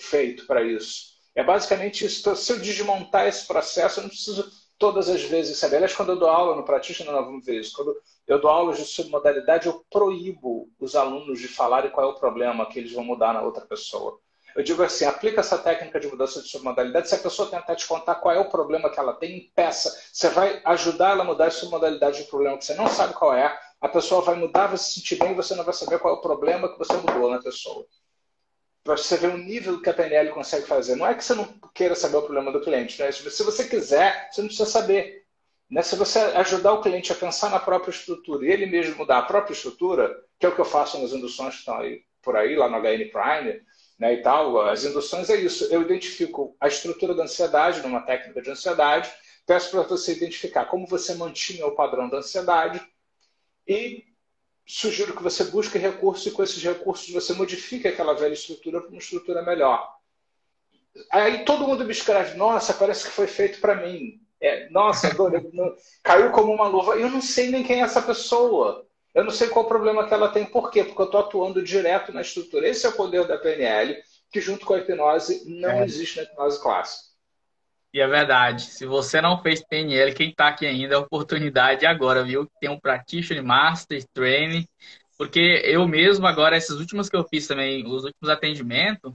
feito 0.00 0.46
para 0.46 0.62
isso. 0.62 1.18
É 1.34 1.42
basicamente 1.44 2.04
isso. 2.04 2.20
Então, 2.20 2.34
se 2.34 2.52
eu 2.52 2.58
desmontar 2.58 3.26
esse 3.26 3.46
processo, 3.46 4.00
eu 4.00 4.02
não 4.02 4.08
preciso 4.10 4.50
todas 4.78 5.08
as 5.08 5.22
vezes 5.22 5.58
saber. 5.58 5.76
Aliás, 5.76 5.94
quando 5.94 6.10
eu 6.10 6.18
dou 6.18 6.28
aula 6.28 6.56
no 6.56 6.64
Practitioner, 6.64 7.12
nós 7.12 7.24
vamos 7.24 7.44
ver 7.44 7.60
isso. 7.60 7.76
Quando 7.76 7.96
eu 8.26 8.40
dou 8.40 8.50
aulas 8.50 8.76
de 8.78 8.84
submodalidade, 8.84 9.66
eu 9.66 9.84
proíbo 9.90 10.68
os 10.78 10.94
alunos 10.94 11.40
de 11.40 11.48
falarem 11.48 11.90
qual 11.90 12.08
é 12.08 12.10
o 12.10 12.18
problema 12.18 12.66
que 12.66 12.78
eles 12.78 12.92
vão 12.92 13.04
mudar 13.04 13.34
na 13.34 13.42
outra 13.42 13.66
pessoa. 13.66 14.18
Eu 14.56 14.62
digo 14.62 14.82
assim, 14.82 15.04
aplica 15.04 15.40
essa 15.40 15.58
técnica 15.58 16.00
de 16.00 16.08
mudança 16.08 16.42
de 16.42 16.48
submodalidade. 16.48 17.08
Se 17.08 17.14
a 17.14 17.18
pessoa 17.18 17.48
tentar 17.48 17.76
te 17.76 17.86
contar 17.86 18.16
qual 18.16 18.34
é 18.34 18.38
o 18.38 18.48
problema 18.48 18.90
que 18.90 18.98
ela 18.98 19.12
tem, 19.12 19.52
peça. 19.54 19.96
Você 20.12 20.28
vai 20.30 20.60
ajudar 20.64 21.10
ela 21.10 21.22
a 21.22 21.26
mudar 21.26 21.46
a 21.46 21.50
submodalidade 21.50 22.22
do 22.22 22.28
problema 22.28 22.58
que 22.58 22.64
você 22.64 22.74
não 22.74 22.88
sabe 22.88 23.14
qual 23.14 23.34
é. 23.34 23.56
A 23.80 23.88
pessoa 23.88 24.22
vai 24.22 24.34
mudar, 24.34 24.66
vai 24.66 24.76
se 24.76 24.94
sentir 24.94 25.16
bem 25.16 25.30
e 25.30 25.34
você 25.34 25.54
não 25.54 25.64
vai 25.64 25.74
saber 25.74 26.00
qual 26.00 26.14
é 26.14 26.18
o 26.18 26.20
problema 26.20 26.68
que 26.68 26.78
você 26.78 26.94
mudou 26.94 27.30
na 27.30 27.40
pessoa. 27.40 27.86
Para 28.84 28.96
você 28.96 29.16
ver 29.16 29.28
o 29.28 29.38
nível 29.38 29.82
que 29.82 29.90
a 29.90 29.94
PNL 29.94 30.30
consegue 30.30 30.66
fazer. 30.66 30.96
Não 30.96 31.06
é 31.06 31.14
que 31.14 31.24
você 31.24 31.34
não 31.34 31.44
queira 31.74 31.94
saber 31.94 32.16
o 32.16 32.22
problema 32.22 32.52
do 32.52 32.60
cliente. 32.60 33.00
Né? 33.00 33.10
Se 33.12 33.42
você 33.42 33.68
quiser, 33.68 34.28
você 34.30 34.40
não 34.40 34.48
precisa 34.48 34.68
saber. 34.68 35.24
Né? 35.70 35.82
Se 35.82 35.96
você 35.96 36.18
ajudar 36.18 36.72
o 36.72 36.80
cliente 36.80 37.12
a 37.12 37.16
pensar 37.16 37.50
na 37.50 37.58
própria 37.58 37.90
estrutura 37.90 38.46
e 38.46 38.50
ele 38.50 38.66
mesmo 38.66 38.96
mudar 38.96 39.18
a 39.18 39.22
própria 39.22 39.52
estrutura, 39.52 40.16
que 40.38 40.46
é 40.46 40.48
o 40.48 40.54
que 40.54 40.60
eu 40.60 40.64
faço 40.64 40.98
nas 41.00 41.12
induções 41.12 41.54
que 41.54 41.60
estão 41.60 41.78
aí 41.78 42.02
por 42.22 42.36
aí, 42.36 42.56
lá 42.56 42.68
no 42.68 42.78
HN 42.78 43.10
Prime, 43.10 43.60
né, 43.98 44.14
e 44.14 44.22
tal. 44.22 44.60
As 44.60 44.84
induções 44.84 45.28
é 45.28 45.36
isso. 45.36 45.64
Eu 45.72 45.82
identifico 45.82 46.56
a 46.60 46.68
estrutura 46.68 47.14
da 47.14 47.24
ansiedade 47.24 47.82
numa 47.82 48.00
técnica 48.02 48.40
de 48.40 48.50
ansiedade, 48.50 49.10
peço 49.46 49.70
para 49.70 49.82
você 49.82 50.12
identificar 50.12 50.66
como 50.66 50.86
você 50.86 51.14
mantinha 51.14 51.66
o 51.66 51.74
padrão 51.74 52.08
da 52.08 52.18
ansiedade 52.18 52.80
e 53.66 54.04
sugiro 54.68 55.16
que 55.16 55.22
você 55.22 55.44
busque 55.44 55.78
recursos 55.78 56.26
e 56.26 56.30
com 56.30 56.42
esses 56.42 56.62
recursos 56.62 57.10
você 57.10 57.32
modifique 57.32 57.88
aquela 57.88 58.12
velha 58.12 58.34
estrutura 58.34 58.80
para 58.80 58.90
uma 58.90 58.98
estrutura 58.98 59.42
melhor. 59.42 59.96
Aí 61.10 61.44
todo 61.44 61.66
mundo 61.66 61.84
me 61.84 61.92
escreve, 61.92 62.36
nossa, 62.36 62.74
parece 62.74 63.06
que 63.06 63.10
foi 63.10 63.26
feito 63.26 63.60
para 63.60 63.74
mim. 63.74 64.20
É, 64.40 64.68
nossa, 64.68 65.08
caiu 66.04 66.30
como 66.32 66.52
uma 66.52 66.68
luva. 66.68 66.96
Eu 66.96 67.08
não 67.10 67.22
sei 67.22 67.50
nem 67.50 67.64
quem 67.64 67.80
é 67.80 67.84
essa 67.84 68.02
pessoa. 68.02 68.86
Eu 69.14 69.24
não 69.24 69.30
sei 69.30 69.48
qual 69.48 69.64
o 69.64 69.68
problema 69.68 70.06
que 70.06 70.12
ela 70.12 70.28
tem. 70.28 70.44
Por 70.44 70.70
quê? 70.70 70.84
Porque 70.84 71.00
eu 71.00 71.06
estou 71.06 71.20
atuando 71.20 71.62
direto 71.62 72.12
na 72.12 72.20
estrutura. 72.20 72.68
Esse 72.68 72.84
é 72.84 72.90
o 72.90 72.92
poder 72.92 73.26
da 73.26 73.38
PNL, 73.38 73.96
que 74.30 74.40
junto 74.40 74.66
com 74.66 74.74
a 74.74 74.78
hipnose 74.78 75.44
não 75.46 75.70
é. 75.70 75.84
existe 75.84 76.18
na 76.18 76.24
hipnose 76.24 76.60
clássica. 76.60 77.07
E 77.92 78.00
é 78.00 78.06
verdade. 78.06 78.62
Se 78.62 78.84
você 78.86 79.20
não 79.20 79.42
fez 79.42 79.64
PNL, 79.64 80.14
quem 80.14 80.30
está 80.30 80.48
aqui 80.48 80.66
ainda 80.66 80.94
é 80.94 80.98
oportunidade 80.98 81.86
agora, 81.86 82.22
viu? 82.24 82.46
Tem 82.60 82.68
um 82.70 82.78
Practitioner 82.78 83.42
Master 83.42 84.04
Training. 84.12 84.66
Porque 85.16 85.62
eu 85.64 85.86
mesmo, 85.88 86.26
agora, 86.26 86.56
essas 86.56 86.78
últimas 86.78 87.08
que 87.08 87.16
eu 87.16 87.24
fiz 87.26 87.46
também, 87.46 87.84
os 87.86 88.04
últimos 88.04 88.28
atendimentos, 88.30 89.12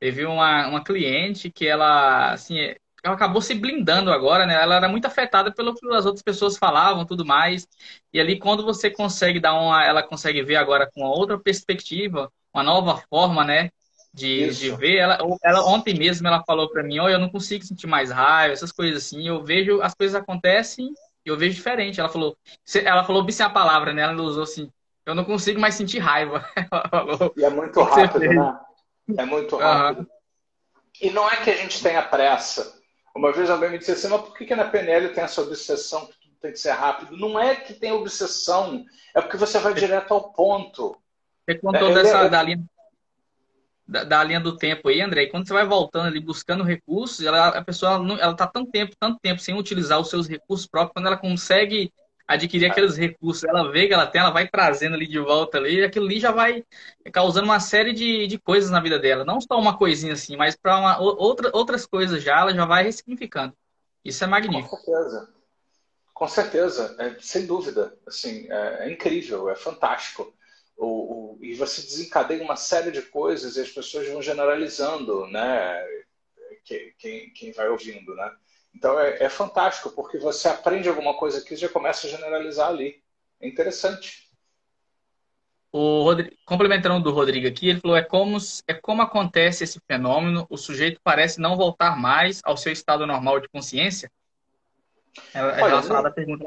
teve 0.00 0.26
uma, 0.26 0.68
uma 0.68 0.84
cliente 0.84 1.50
que 1.50 1.66
ela, 1.66 2.32
assim, 2.32 2.58
ela 3.04 3.14
acabou 3.16 3.42
se 3.42 3.54
blindando 3.54 4.12
agora, 4.12 4.46
né? 4.46 4.54
Ela 4.54 4.76
era 4.76 4.88
muito 4.88 5.06
afetada 5.06 5.52
pelo 5.54 5.74
que 5.74 5.86
as 5.94 6.06
outras 6.06 6.22
pessoas 6.22 6.58
falavam, 6.58 7.06
tudo 7.06 7.24
mais. 7.26 7.66
E 8.12 8.20
ali, 8.20 8.38
quando 8.38 8.64
você 8.64 8.90
consegue 8.90 9.40
dar 9.40 9.54
uma, 9.54 9.84
ela 9.84 10.02
consegue 10.02 10.42
ver 10.42 10.56
agora 10.56 10.90
com 10.92 11.02
outra 11.04 11.38
perspectiva, 11.38 12.30
uma 12.54 12.62
nova 12.64 12.98
forma, 13.10 13.44
né? 13.44 13.70
De, 14.16 14.48
de 14.48 14.70
ver. 14.70 14.96
Ela, 14.96 15.18
ela 15.44 15.66
ontem 15.66 15.94
mesmo 15.94 16.26
ela 16.26 16.42
falou 16.42 16.70
para 16.70 16.82
mim, 16.82 16.98
oh, 16.98 17.08
eu 17.08 17.18
não 17.18 17.28
consigo 17.28 17.62
sentir 17.64 17.86
mais 17.86 18.10
raiva, 18.10 18.54
essas 18.54 18.72
coisas 18.72 19.04
assim. 19.04 19.28
Eu 19.28 19.44
vejo 19.44 19.82
as 19.82 19.94
coisas 19.94 20.14
acontecem, 20.14 20.92
eu 21.22 21.36
vejo 21.36 21.56
diferente. 21.56 22.00
Ela 22.00 22.08
falou, 22.08 22.34
ela 22.82 23.04
falou 23.04 23.22
bem 23.22 23.36
a 23.38 23.50
palavra, 23.50 23.92
né? 23.92 24.02
Ela 24.02 24.14
usou 24.22 24.44
assim, 24.44 24.70
eu 25.04 25.14
não 25.14 25.24
consigo 25.24 25.60
mais 25.60 25.74
sentir 25.74 25.98
raiva. 25.98 26.44
Falou, 26.90 27.32
e 27.36 27.44
é 27.44 27.50
muito 27.50 27.80
rápido, 27.80 28.20
né? 28.20 28.58
É 29.16 29.24
muito 29.24 29.56
rápido. 29.56 30.00
Uhum. 30.00 30.06
E 31.00 31.10
não 31.10 31.30
é 31.30 31.36
que 31.36 31.50
a 31.50 31.56
gente 31.56 31.82
tenha 31.82 32.02
pressa. 32.02 32.74
Uma 33.14 33.32
vez 33.32 33.48
alguém 33.48 33.70
me 33.70 33.78
disse 33.78 33.92
assim, 33.92 34.08
mas 34.08 34.22
por 34.22 34.36
que, 34.36 34.44
que 34.44 34.54
na 34.54 34.64
PNL 34.64 35.10
tem 35.10 35.22
essa 35.22 35.40
obsessão 35.40 36.06
que 36.06 36.18
tudo 36.20 36.34
tem 36.40 36.52
que 36.52 36.58
ser 36.58 36.72
rápido? 36.72 37.16
Não 37.16 37.38
é 37.38 37.54
que 37.54 37.72
tem 37.72 37.92
obsessão, 37.92 38.84
é 39.14 39.20
porque 39.20 39.36
você 39.36 39.58
vai 39.58 39.74
direto 39.74 40.12
ao 40.12 40.32
ponto. 40.32 40.96
Você 41.48 41.58
contou 41.58 41.90
é, 41.90 41.94
dessa, 41.94 42.18
é... 42.24 42.28
da, 42.28 42.42
linha, 42.42 42.64
da, 43.86 44.04
da, 44.04 44.24
linha 44.24 44.40
do 44.40 44.56
tempo 44.56 44.88
aí, 44.88 45.00
André, 45.00 45.26
quando 45.26 45.46
você 45.46 45.52
vai 45.52 45.64
voltando 45.64 46.06
ali 46.06 46.20
buscando 46.20 46.64
recursos, 46.64 47.24
ela, 47.24 47.48
a 47.48 47.64
pessoa 47.64 47.94
ela 47.94 48.32
está 48.32 48.46
tanto 48.46 48.70
tempo, 48.70 48.96
tanto 48.98 49.18
tempo 49.20 49.40
sem 49.40 49.56
utilizar 49.56 50.00
os 50.00 50.10
seus 50.10 50.26
recursos 50.26 50.66
próprios, 50.66 50.92
quando 50.94 51.06
ela 51.06 51.16
consegue 51.16 51.92
adquirir 52.26 52.70
aqueles 52.70 52.96
recursos, 52.96 53.44
ela 53.44 53.70
vê 53.70 53.86
que 53.86 53.94
ela 53.94 54.06
tem, 54.06 54.20
ela 54.20 54.30
vai 54.30 54.48
trazendo 54.48 54.94
ali 54.94 55.06
de 55.06 55.18
volta 55.18 55.58
ali, 55.58 55.78
e 55.78 55.84
aquilo 55.84 56.06
ali 56.06 56.18
já 56.18 56.32
vai 56.32 56.64
causando 57.12 57.46
uma 57.46 57.60
série 57.60 57.92
de, 57.92 58.26
de 58.26 58.38
coisas 58.38 58.70
na 58.70 58.80
vida 58.80 58.98
dela. 58.98 59.24
Não 59.24 59.40
só 59.40 59.58
uma 59.58 59.78
coisinha 59.78 60.14
assim, 60.14 60.36
mas 60.36 60.56
para 60.56 60.98
outra, 60.98 61.50
outras 61.52 61.86
coisas 61.86 62.22
já, 62.22 62.40
ela 62.40 62.52
já 62.52 62.64
vai 62.64 62.82
ressignificando. 62.82 63.54
Isso 64.04 64.24
é 64.24 64.26
magnífico. 64.26 64.76
Com 64.76 64.82
certeza. 64.82 65.36
Com 66.16 66.26
certeza, 66.26 66.96
é, 66.98 67.14
sem 67.20 67.46
dúvida. 67.46 67.94
Assim, 68.06 68.50
é, 68.50 68.86
é, 68.86 68.90
incrível, 68.90 69.50
é 69.50 69.54
fantástico. 69.54 70.32
O, 70.76 71.38
e 71.40 71.54
você 71.54 71.80
desencadeia 71.80 72.42
uma 72.42 72.56
série 72.56 72.90
de 72.90 73.02
coisas 73.02 73.56
e 73.56 73.60
as 73.60 73.70
pessoas 73.70 74.08
vão 74.08 74.20
generalizando, 74.20 75.26
né? 75.28 75.84
Quem, 76.98 77.30
quem 77.30 77.52
vai 77.52 77.68
ouvindo, 77.68 78.14
né? 78.14 78.34
Então 78.74 78.98
é, 79.00 79.22
é, 79.22 79.28
fantástico, 79.28 79.90
porque 79.90 80.18
você 80.18 80.48
aprende 80.48 80.88
alguma 80.88 81.14
coisa 81.14 81.38
aqui 81.38 81.54
e 81.54 81.56
já 81.56 81.68
começa 81.68 82.06
a 82.06 82.10
generalizar 82.10 82.68
ali. 82.68 83.02
É 83.40 83.48
interessante. 83.48 84.26
O 85.72 86.02
Rodrigo, 86.02 86.34
complementando 86.44 87.02
do 87.02 87.10
Rodrigo 87.10 87.46
aqui, 87.46 87.68
ele 87.68 87.80
falou: 87.80 87.96
é 87.96 88.02
como, 88.02 88.38
é 88.66 88.74
como 88.74 89.02
acontece 89.02 89.64
esse 89.64 89.80
fenômeno, 89.86 90.46
o 90.50 90.56
sujeito 90.56 91.00
parece 91.02 91.40
não 91.40 91.56
voltar 91.56 91.96
mais 91.96 92.40
ao 92.44 92.56
seu 92.56 92.72
estado 92.72 93.06
normal 93.06 93.40
de 93.40 93.48
consciência? 93.48 94.10
É, 95.34 95.38
é 95.38 95.52
relacionada 95.54 96.08
à 96.08 96.10
pergunta 96.10 96.44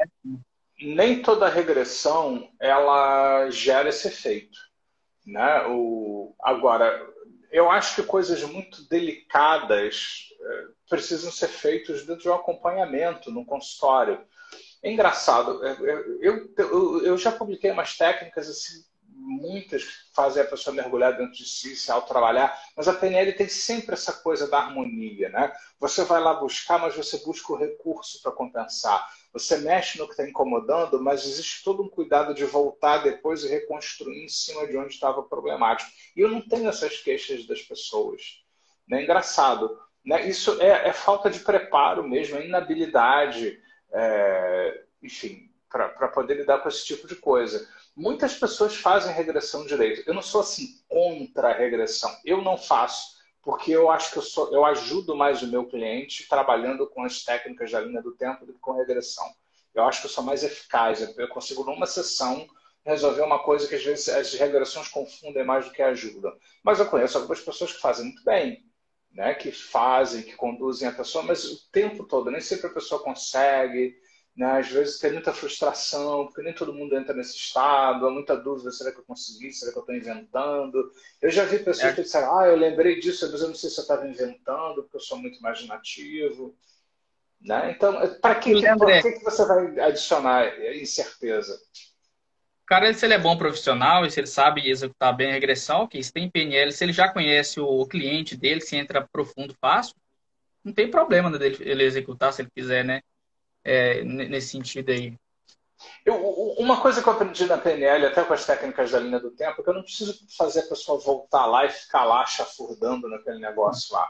Nem 0.81 1.21
toda 1.21 1.49
regressão 1.49 2.49
ela 2.59 3.49
gera 3.49 3.89
esse 3.89 4.07
efeito. 4.07 4.57
Né? 5.25 5.65
O, 5.67 6.35
agora, 6.41 7.05
eu 7.51 7.69
acho 7.69 7.95
que 7.95 8.03
coisas 8.03 8.43
muito 8.43 8.87
delicadas 8.89 10.29
é, 10.41 10.65
precisam 10.89 11.31
ser 11.31 11.47
feitos 11.47 12.05
dentro 12.05 12.23
de 12.23 12.29
um 12.29 12.33
acompanhamento 12.33 13.31
no 13.31 13.45
consultório. 13.45 14.23
É 14.81 14.91
engraçado, 14.91 15.65
é, 15.65 15.71
é, 15.71 16.03
eu, 16.21 16.53
eu, 16.57 17.05
eu 17.05 17.17
já 17.17 17.31
publiquei 17.31 17.71
umas 17.71 17.97
técnicas 17.97 18.49
assim, 18.49 18.83
muitas 19.11 19.83
que 19.83 19.91
fazem 20.15 20.41
a 20.41 20.47
pessoa 20.47 20.75
mergulhar 20.75 21.17
dentro 21.17 21.33
de 21.33 21.45
si, 21.45 21.75
se 21.75 21.91
auto-trabalhar, 21.91 22.57
mas 22.75 22.87
a 22.87 22.93
PNL 22.93 23.33
tem 23.33 23.47
sempre 23.47 23.93
essa 23.93 24.13
coisa 24.13 24.47
da 24.47 24.59
harmonia, 24.59 25.29
né? 25.29 25.53
Você 25.79 26.03
vai 26.05 26.21
lá 26.21 26.33
buscar, 26.33 26.79
mas 26.79 26.95
você 26.95 27.17
busca 27.17 27.51
o 27.51 27.57
recurso 27.57 28.21
para 28.21 28.31
compensar. 28.31 29.05
Você 29.31 29.57
mexe 29.57 29.97
no 29.97 30.05
que 30.05 30.11
está 30.11 30.27
incomodando, 30.27 31.01
mas 31.01 31.25
existe 31.25 31.63
todo 31.63 31.83
um 31.83 31.89
cuidado 31.89 32.33
de 32.33 32.45
voltar 32.45 32.99
depois 32.99 33.43
e 33.43 33.49
reconstruir 33.49 34.23
em 34.23 34.27
cima 34.27 34.65
de 34.65 34.75
onde 34.75 34.93
estava 34.93 35.21
problemático. 35.21 35.91
E 36.15 36.21
eu 36.21 36.29
não 36.29 36.41
tenho 36.41 36.67
essas 36.67 36.97
queixas 36.97 37.45
das 37.45 37.61
pessoas. 37.61 38.43
É 38.91 39.03
engraçado. 39.03 39.79
Né? 40.03 40.27
Isso 40.27 40.59
é, 40.61 40.89
é, 40.89 40.93
falta 40.93 41.29
de 41.29 41.39
preparo 41.39 42.07
mesmo, 42.07 42.37
é 42.37 42.45
inabilidade, 42.45 43.61
é, 43.91 44.83
enfim, 45.03 45.49
para 45.69 46.07
poder 46.07 46.35
lidar 46.35 46.59
com 46.59 46.69
esse 46.69 46.83
tipo 46.85 47.07
de 47.07 47.15
coisa. 47.15 47.67
Muitas 47.95 48.35
pessoas 48.35 48.75
fazem 48.75 49.13
regressão 49.13 49.65
direito. 49.65 50.03
Eu 50.07 50.13
não 50.13 50.21
sou 50.21 50.41
assim 50.41 50.81
contra 50.87 51.49
a 51.49 51.53
regressão. 51.53 52.11
Eu 52.25 52.41
não 52.41 52.57
faço, 52.57 53.18
porque 53.49 53.71
eu 53.71 53.89
acho 53.89 54.11
que 54.11 54.19
eu, 54.19 54.21
sou, 54.21 54.53
eu 54.53 54.63
ajudo 54.63 55.15
mais 55.15 55.41
o 55.41 55.47
meu 55.47 55.65
cliente 55.65 56.29
trabalhando 56.29 56.87
com 56.87 57.03
as 57.03 57.23
técnicas 57.23 57.71
da 57.71 57.81
linha 57.81 57.99
do 57.99 58.15
tempo 58.15 58.45
do 58.45 58.53
que 58.53 58.59
com 58.59 58.73
regressão. 58.73 59.25
Eu 59.73 59.85
acho 59.85 60.01
que 60.01 60.05
eu 60.05 60.11
sou 60.11 60.23
mais 60.23 60.43
eficaz. 60.43 61.01
Eu 61.17 61.27
consigo, 61.29 61.63
numa 61.63 61.87
sessão, 61.87 62.47
resolver 62.85 63.23
uma 63.23 63.39
coisa 63.39 63.67
que 63.67 63.73
às 63.73 63.83
vezes 63.83 64.07
as 64.07 64.33
regressões 64.35 64.87
confundem 64.89 65.43
mais 65.43 65.65
do 65.65 65.71
que 65.71 65.81
ajudam. 65.81 66.31
Mas 66.63 66.79
eu 66.79 66.85
conheço 66.85 67.17
algumas 67.17 67.41
pessoas 67.41 67.73
que 67.73 67.81
fazem 67.81 68.05
muito 68.05 68.23
bem 68.23 68.63
né, 69.11 69.33
que 69.33 69.51
fazem, 69.51 70.23
que 70.23 70.35
conduzem 70.35 70.87
a 70.87 70.91
pessoa, 70.91 71.23
mas 71.23 71.43
o 71.45 71.71
tempo 71.71 72.03
todo, 72.03 72.29
nem 72.29 72.41
sempre 72.41 72.67
a 72.67 72.73
pessoa 72.73 73.01
consegue, 73.01 73.95
né, 74.39 74.59
às 74.59 74.69
vezes 74.69 74.99
tem 74.99 75.11
muita 75.11 75.33
frustração, 75.33 76.27
porque 76.27 76.41
nem 76.41 76.53
todo 76.53 76.73
mundo 76.73 76.95
entra 76.95 77.13
nesse 77.13 77.35
estado, 77.35 78.07
há 78.07 78.09
muita 78.09 78.37
dúvida, 78.37 78.71
será 78.71 78.89
que 78.89 78.99
eu 78.99 79.03
consegui, 79.03 79.51
será 79.51 79.73
que 79.73 79.77
eu 79.77 79.81
estou 79.81 79.93
inventando? 79.93 80.93
Eu 81.21 81.29
já 81.29 81.43
vi 81.43 81.59
pessoas 81.59 81.91
é. 81.91 81.93
que 81.93 82.03
disseram, 82.03 82.39
ah, 82.39 82.47
eu 82.47 82.55
lembrei 82.55 83.01
disso, 83.01 83.29
mas 83.29 83.41
eu 83.41 83.49
não 83.49 83.55
sei 83.55 83.69
se 83.69 83.77
eu 83.77 83.81
estava 83.81 84.07
inventando, 84.07 84.83
porque 84.83 84.95
eu 84.95 85.01
sou 85.01 85.17
muito 85.17 85.37
imaginativo. 85.39 86.55
Né? 87.41 87.71
Então, 87.75 87.99
para 88.21 88.35
que, 88.35 88.53
que, 88.53 89.11
que 89.11 89.23
você 89.25 89.45
vai 89.45 89.77
adicionar 89.81 90.47
incerteza? 90.73 91.59
cara, 92.65 92.93
se 92.93 93.05
ele 93.05 93.15
é 93.15 93.19
bom 93.19 93.37
profissional 93.37 94.05
e 94.05 94.11
se 94.11 94.21
ele 94.21 94.27
sabe 94.27 94.69
executar 94.69 95.13
bem 95.13 95.31
a 95.31 95.33
regressão, 95.33 95.81
ok, 95.81 96.01
se 96.01 96.13
tem 96.13 96.29
PNL, 96.29 96.71
se 96.71 96.85
ele 96.85 96.93
já 96.93 97.09
conhece 97.11 97.59
o 97.59 97.85
cliente 97.85 98.37
dele, 98.37 98.61
se 98.61 98.77
entra 98.77 99.05
profundo 99.11 99.53
fácil, 99.59 99.95
não 100.63 100.71
tem 100.71 100.89
problema 100.89 101.29
dele 101.37 101.57
ele 101.59 101.83
executar 101.83 102.31
se 102.31 102.41
ele 102.41 102.51
quiser, 102.55 102.85
né? 102.85 103.01
É, 103.63 104.03
nesse 104.03 104.49
sentido 104.49 104.91
aí. 104.91 105.17
Eu, 106.05 106.15
uma 106.57 106.81
coisa 106.81 107.01
que 107.01 107.07
eu 107.07 107.13
aprendi 107.13 107.45
na 107.45 107.57
PNL, 107.57 108.05
até 108.05 108.23
com 108.23 108.33
as 108.33 108.45
técnicas 108.45 108.91
da 108.91 108.99
linha 108.99 109.19
do 109.19 109.31
tempo, 109.31 109.61
é 109.61 109.63
que 109.63 109.69
eu 109.69 109.73
não 109.73 109.83
preciso 109.83 110.17
fazer 110.37 110.61
a 110.61 110.67
pessoa 110.67 110.99
voltar 110.99 111.45
lá 111.45 111.65
e 111.65 111.69
ficar 111.69 112.03
lá 112.03 112.25
chafurdando 112.25 113.07
naquele 113.07 113.39
negócio 113.39 113.93
lá. 113.93 114.09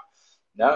Né? 0.55 0.67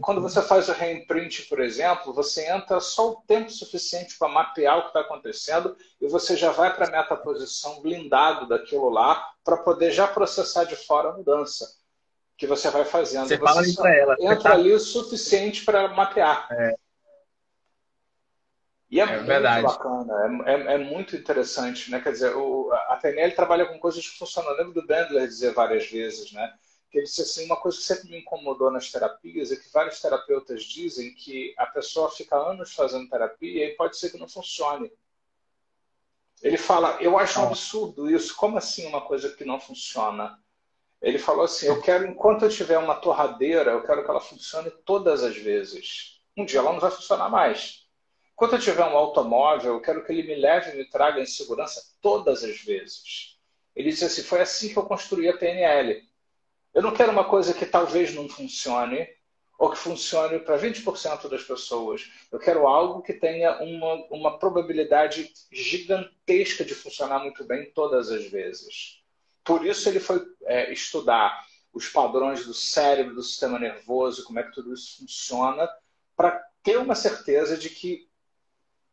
Quando 0.00 0.22
você 0.22 0.40
faz 0.40 0.68
o 0.68 0.72
reimprint, 0.72 1.42
por 1.48 1.60
exemplo, 1.60 2.12
você 2.12 2.48
entra 2.48 2.80
só 2.80 3.10
o 3.10 3.22
tempo 3.26 3.50
suficiente 3.50 4.16
para 4.18 4.28
mapear 4.28 4.78
o 4.78 4.82
que 4.82 4.88
está 4.88 5.00
acontecendo 5.00 5.76
e 6.00 6.08
você 6.08 6.36
já 6.36 6.52
vai 6.52 6.74
para 6.74 6.86
a 6.86 6.90
metaposição 6.90 7.82
blindado 7.82 8.48
daquilo 8.48 8.88
lá 8.88 9.28
para 9.44 9.58
poder 9.58 9.90
já 9.90 10.06
processar 10.06 10.64
de 10.64 10.76
fora 10.76 11.10
a 11.10 11.12
mudança 11.12 11.68
que 12.38 12.46
você 12.46 12.70
vai 12.70 12.84
fazendo. 12.84 13.28
Você, 13.28 13.36
você 13.36 13.44
fala 13.44 13.62
isso 13.62 13.76
para 13.76 13.94
ela. 13.94 14.16
Entra 14.18 14.38
tá... 14.38 14.52
ali 14.52 14.72
o 14.72 14.80
suficiente 14.80 15.64
para 15.64 15.88
mapear. 15.88 16.48
É. 16.50 16.74
E 18.90 19.00
é, 19.00 19.04
é 19.04 19.06
muito 19.06 19.26
verdade. 19.26 19.62
bacana, 19.62 20.42
é, 20.46 20.52
é, 20.52 20.74
é, 20.74 20.78
muito 20.78 21.14
interessante, 21.14 21.90
né? 21.90 22.00
Quer 22.00 22.12
dizer, 22.12 22.34
o, 22.34 22.72
a 22.72 22.96
PNL 22.96 23.32
trabalha 23.34 23.66
com 23.66 23.78
coisas 23.78 24.06
que 24.06 24.18
funcionam. 24.18 24.50
Eu 24.50 24.56
lembro 24.56 24.74
do 24.74 24.86
Bandler 24.86 25.28
dizer 25.28 25.52
várias 25.54 25.88
vezes, 25.88 26.32
né? 26.32 26.52
que 26.90 26.98
ele 26.98 27.06
disse 27.06 27.22
assim, 27.22 27.44
uma 27.44 27.56
coisa 27.56 27.78
que 27.78 27.84
sempre 27.84 28.10
me 28.10 28.18
incomodou 28.18 28.70
nas 28.70 28.90
terapias 28.90 29.52
é 29.52 29.56
que 29.56 29.70
vários 29.72 30.00
terapeutas 30.00 30.64
dizem 30.64 31.14
que 31.14 31.54
a 31.56 31.66
pessoa 31.66 32.10
fica 32.10 32.36
anos 32.36 32.74
fazendo 32.74 33.08
terapia 33.08 33.66
e 33.66 33.76
pode 33.76 33.96
ser 33.96 34.10
que 34.10 34.18
não 34.18 34.28
funcione. 34.28 34.92
Ele 36.42 36.56
fala, 36.56 36.98
eu 37.00 37.16
acho 37.16 37.38
um 37.40 37.46
absurdo 37.46 38.10
isso, 38.10 38.34
como 38.34 38.58
assim 38.58 38.86
uma 38.86 39.02
coisa 39.02 39.30
que 39.30 39.44
não 39.44 39.60
funciona? 39.60 40.36
Ele 41.00 41.18
falou 41.18 41.44
assim, 41.44 41.66
eu 41.66 41.80
quero, 41.80 42.06
enquanto 42.06 42.44
eu 42.44 42.50
tiver 42.50 42.78
uma 42.78 42.96
torradeira, 42.96 43.70
eu 43.70 43.84
quero 43.84 44.02
que 44.02 44.10
ela 44.10 44.20
funcione 44.20 44.70
todas 44.84 45.22
as 45.22 45.36
vezes. 45.36 46.20
Um 46.36 46.44
dia 46.44 46.58
ela 46.58 46.72
não 46.72 46.80
vai 46.80 46.90
funcionar 46.90 47.28
mais. 47.28 47.79
Enquanto 48.40 48.54
eu 48.54 48.58
tiver 48.58 48.86
um 48.86 48.96
automóvel, 48.96 49.74
eu 49.74 49.80
quero 49.82 50.02
que 50.02 50.10
ele 50.10 50.22
me 50.22 50.34
leve 50.34 50.70
e 50.70 50.76
me 50.76 50.86
traga 50.86 51.20
em 51.20 51.26
segurança 51.26 51.94
todas 52.00 52.42
as 52.42 52.58
vezes. 52.62 53.38
Ele 53.76 53.90
disse 53.90 54.06
assim, 54.06 54.22
foi 54.22 54.40
assim 54.40 54.72
que 54.72 54.78
eu 54.78 54.84
construí 54.84 55.28
a 55.28 55.36
PNL. 55.36 56.02
Eu 56.72 56.80
não 56.80 56.94
quero 56.94 57.12
uma 57.12 57.28
coisa 57.28 57.52
que 57.52 57.66
talvez 57.66 58.14
não 58.14 58.30
funcione 58.30 59.06
ou 59.58 59.70
que 59.70 59.76
funcione 59.76 60.38
para 60.38 60.56
20% 60.56 61.28
das 61.28 61.42
pessoas. 61.42 62.10
Eu 62.32 62.38
quero 62.38 62.66
algo 62.66 63.02
que 63.02 63.12
tenha 63.12 63.62
uma, 63.62 64.06
uma 64.10 64.38
probabilidade 64.38 65.30
gigantesca 65.52 66.64
de 66.64 66.74
funcionar 66.74 67.18
muito 67.18 67.44
bem 67.44 67.70
todas 67.74 68.10
as 68.10 68.24
vezes. 68.24 69.02
Por 69.44 69.66
isso 69.66 69.86
ele 69.86 70.00
foi 70.00 70.24
é, 70.44 70.72
estudar 70.72 71.44
os 71.74 71.90
padrões 71.90 72.46
do 72.46 72.54
cérebro, 72.54 73.16
do 73.16 73.22
sistema 73.22 73.58
nervoso, 73.58 74.24
como 74.24 74.38
é 74.38 74.42
que 74.44 74.54
tudo 74.54 74.72
isso 74.72 74.96
funciona, 74.96 75.68
para 76.16 76.42
ter 76.62 76.78
uma 76.78 76.94
certeza 76.94 77.54
de 77.54 77.68
que 77.68 78.08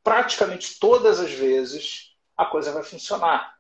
praticamente 0.08 0.80
todas 0.80 1.20
as 1.20 1.34
vezes 1.34 2.16
a 2.38 2.46
coisa 2.46 2.72
vai 2.72 2.82
funcionar. 2.82 3.58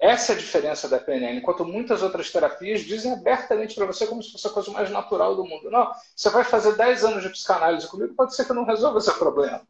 Essa 0.00 0.32
é 0.32 0.34
a 0.34 0.38
diferença 0.38 0.88
da 0.88 0.98
PNL. 0.98 1.36
Enquanto 1.36 1.62
muitas 1.62 2.02
outras 2.02 2.32
terapias 2.32 2.80
dizem 2.80 3.12
abertamente 3.12 3.74
para 3.74 3.84
você 3.84 4.06
como 4.06 4.22
se 4.22 4.32
fosse 4.32 4.46
a 4.46 4.50
coisa 4.50 4.70
mais 4.70 4.88
natural 4.90 5.36
do 5.36 5.44
mundo. 5.44 5.70
Não, 5.70 5.92
você 6.16 6.30
vai 6.30 6.42
fazer 6.42 6.74
10 6.74 7.04
anos 7.04 7.22
de 7.22 7.28
psicanálise 7.28 7.86
comigo, 7.86 8.14
pode 8.14 8.34
ser 8.34 8.46
que 8.46 8.52
eu 8.52 8.56
não 8.56 8.64
resolva 8.64 8.98
esse 8.98 9.12
problema. 9.18 9.60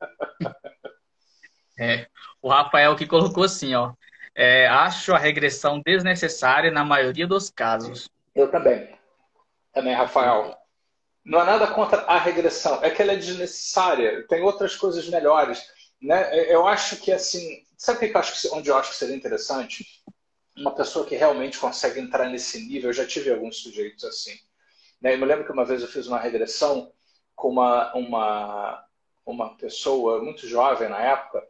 É, 1.82 2.06
o 2.42 2.50
Rafael 2.50 2.94
que 2.94 3.06
colocou 3.06 3.42
assim, 3.42 3.74
ó. 3.74 3.94
É, 4.34 4.66
acho 4.68 5.14
a 5.14 5.18
regressão 5.18 5.80
desnecessária 5.80 6.70
na 6.70 6.84
maioria 6.84 7.26
dos 7.26 7.48
casos. 7.48 8.10
Eu 8.34 8.50
também. 8.50 8.94
Também, 9.72 9.94
Rafael. 9.94 10.59
Não 11.24 11.38
há 11.40 11.44
nada 11.44 11.66
contra 11.68 12.02
a 12.02 12.18
regressão, 12.18 12.82
é 12.82 12.90
que 12.90 13.02
ela 13.02 13.12
é 13.12 13.16
desnecessária. 13.16 14.26
Tem 14.26 14.42
outras 14.42 14.74
coisas 14.74 15.08
melhores. 15.08 15.62
Né? 16.00 16.50
Eu 16.52 16.66
acho 16.66 16.96
que, 16.96 17.12
assim, 17.12 17.62
sabe 17.76 17.98
que 17.98 18.16
eu 18.16 18.20
acho 18.20 18.40
que, 18.40 18.54
onde 18.54 18.70
eu 18.70 18.76
acho 18.76 18.90
que 18.90 18.96
seria 18.96 19.16
interessante? 19.16 19.86
Uma 20.56 20.74
pessoa 20.74 21.06
que 21.06 21.14
realmente 21.16 21.58
consegue 21.58 22.00
entrar 22.00 22.28
nesse 22.28 22.58
nível. 22.66 22.90
Eu 22.90 22.94
já 22.94 23.06
tive 23.06 23.30
alguns 23.30 23.62
sujeitos 23.62 24.04
assim. 24.04 24.34
Né? 25.00 25.14
Eu 25.14 25.18
me 25.18 25.26
lembro 25.26 25.44
que 25.44 25.52
uma 25.52 25.64
vez 25.64 25.82
eu 25.82 25.88
fiz 25.88 26.06
uma 26.06 26.18
regressão 26.18 26.92
com 27.34 27.48
uma, 27.48 27.94
uma, 27.94 28.84
uma 29.24 29.56
pessoa 29.56 30.22
muito 30.22 30.46
jovem 30.46 30.88
na 30.88 31.00
época, 31.00 31.42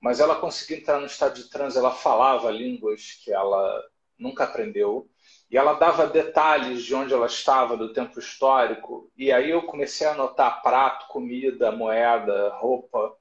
mas 0.00 0.20
ela 0.20 0.36
conseguia 0.40 0.76
entrar 0.76 1.00
no 1.00 1.06
estado 1.06 1.34
de 1.34 1.48
transe, 1.48 1.78
ela 1.78 1.90
falava 1.90 2.50
línguas 2.50 3.18
que 3.24 3.32
ela 3.32 3.82
nunca 4.18 4.44
aprendeu, 4.44 5.08
e 5.50 5.56
ela 5.56 5.74
dava 5.74 6.06
detalhes 6.06 6.82
de 6.82 6.94
onde 6.94 7.12
ela 7.14 7.26
estava, 7.26 7.76
do 7.76 7.92
tempo 7.92 8.18
histórico, 8.18 9.10
e 9.16 9.32
aí 9.32 9.50
eu 9.50 9.62
comecei 9.62 10.06
a 10.06 10.12
anotar 10.12 10.62
prato, 10.62 11.06
comida, 11.08 11.72
moeda, 11.72 12.50
roupa, 12.56 13.16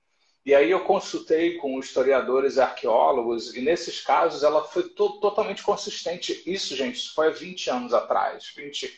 e 0.46 0.56
aí 0.56 0.72
eu 0.72 0.80
consultei 0.86 1.58
com 1.58 1.78
historiadores 1.78 2.56
e 2.56 2.62
arqueólogos, 2.62 3.54
e 3.54 3.62
nesses 3.62 4.00
casos 4.00 4.44
ela 4.44 4.64
foi 4.64 4.84
to 4.84 5.20
totalmente 5.20 5.62
consistente. 5.62 6.42
Isso, 6.46 6.74
gente, 6.74 6.96
isso 6.96 7.14
foi 7.14 7.28
há 7.28 7.32
20 7.32 7.70
anos 7.70 7.94
atrás, 7.94 8.54
20 8.56 8.90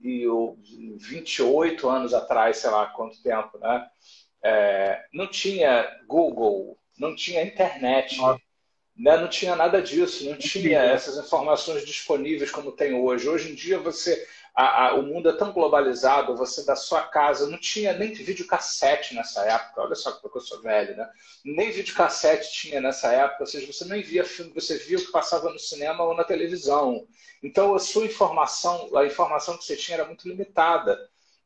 e 0.00 0.26
28 0.96 1.88
anos 1.88 2.14
atrás, 2.14 2.56
sei 2.56 2.70
lá 2.70 2.86
quanto 2.86 3.22
tempo, 3.22 3.58
né? 3.58 3.86
É, 4.42 5.04
não 5.12 5.26
tinha 5.26 5.86
Google, 6.06 6.78
não 6.98 7.14
tinha 7.14 7.42
internet, 7.42 8.18
né? 8.96 9.16
não 9.16 9.28
tinha 9.28 9.56
nada 9.56 9.82
disso, 9.82 10.24
não 10.24 10.36
tinha 10.36 10.80
essas 10.80 11.16
informações 11.16 11.84
disponíveis 11.84 12.50
como 12.50 12.72
tem 12.72 12.94
hoje. 12.94 13.28
Hoje 13.28 13.52
em 13.52 13.54
dia 13.54 13.78
você 13.78 14.26
a, 14.54 14.86
a, 14.86 14.94
o 14.94 15.02
mundo 15.02 15.28
é 15.28 15.32
tão 15.32 15.52
globalizado, 15.52 16.36
você 16.36 16.64
da 16.64 16.76
sua 16.76 17.02
casa, 17.02 17.48
não 17.48 17.58
tinha 17.58 17.92
nem 17.92 18.12
videocassete 18.12 19.12
nessa 19.12 19.44
época, 19.44 19.82
olha 19.82 19.96
só 19.96 20.12
porque 20.12 20.38
eu 20.38 20.42
sou 20.42 20.62
velho, 20.62 20.96
né? 20.96 21.10
Nem 21.44 21.72
videocassete 21.72 22.52
tinha 22.52 22.80
nessa 22.80 23.12
época, 23.12 23.42
ou 23.42 23.46
seja, 23.48 23.66
você 23.66 23.84
nem 23.84 24.00
via 24.00 24.24
filme, 24.24 24.52
você 24.54 24.78
via 24.78 24.98
o 24.98 25.04
que 25.04 25.10
passava 25.10 25.50
no 25.50 25.58
cinema 25.58 26.04
ou 26.04 26.14
na 26.14 26.22
televisão. 26.22 27.04
Então 27.42 27.74
a 27.74 27.80
sua 27.80 28.04
informação, 28.04 28.96
a 28.96 29.04
informação 29.04 29.58
que 29.58 29.64
você 29.64 29.74
tinha 29.76 29.98
era 29.98 30.06
muito 30.06 30.28
limitada. 30.28 30.96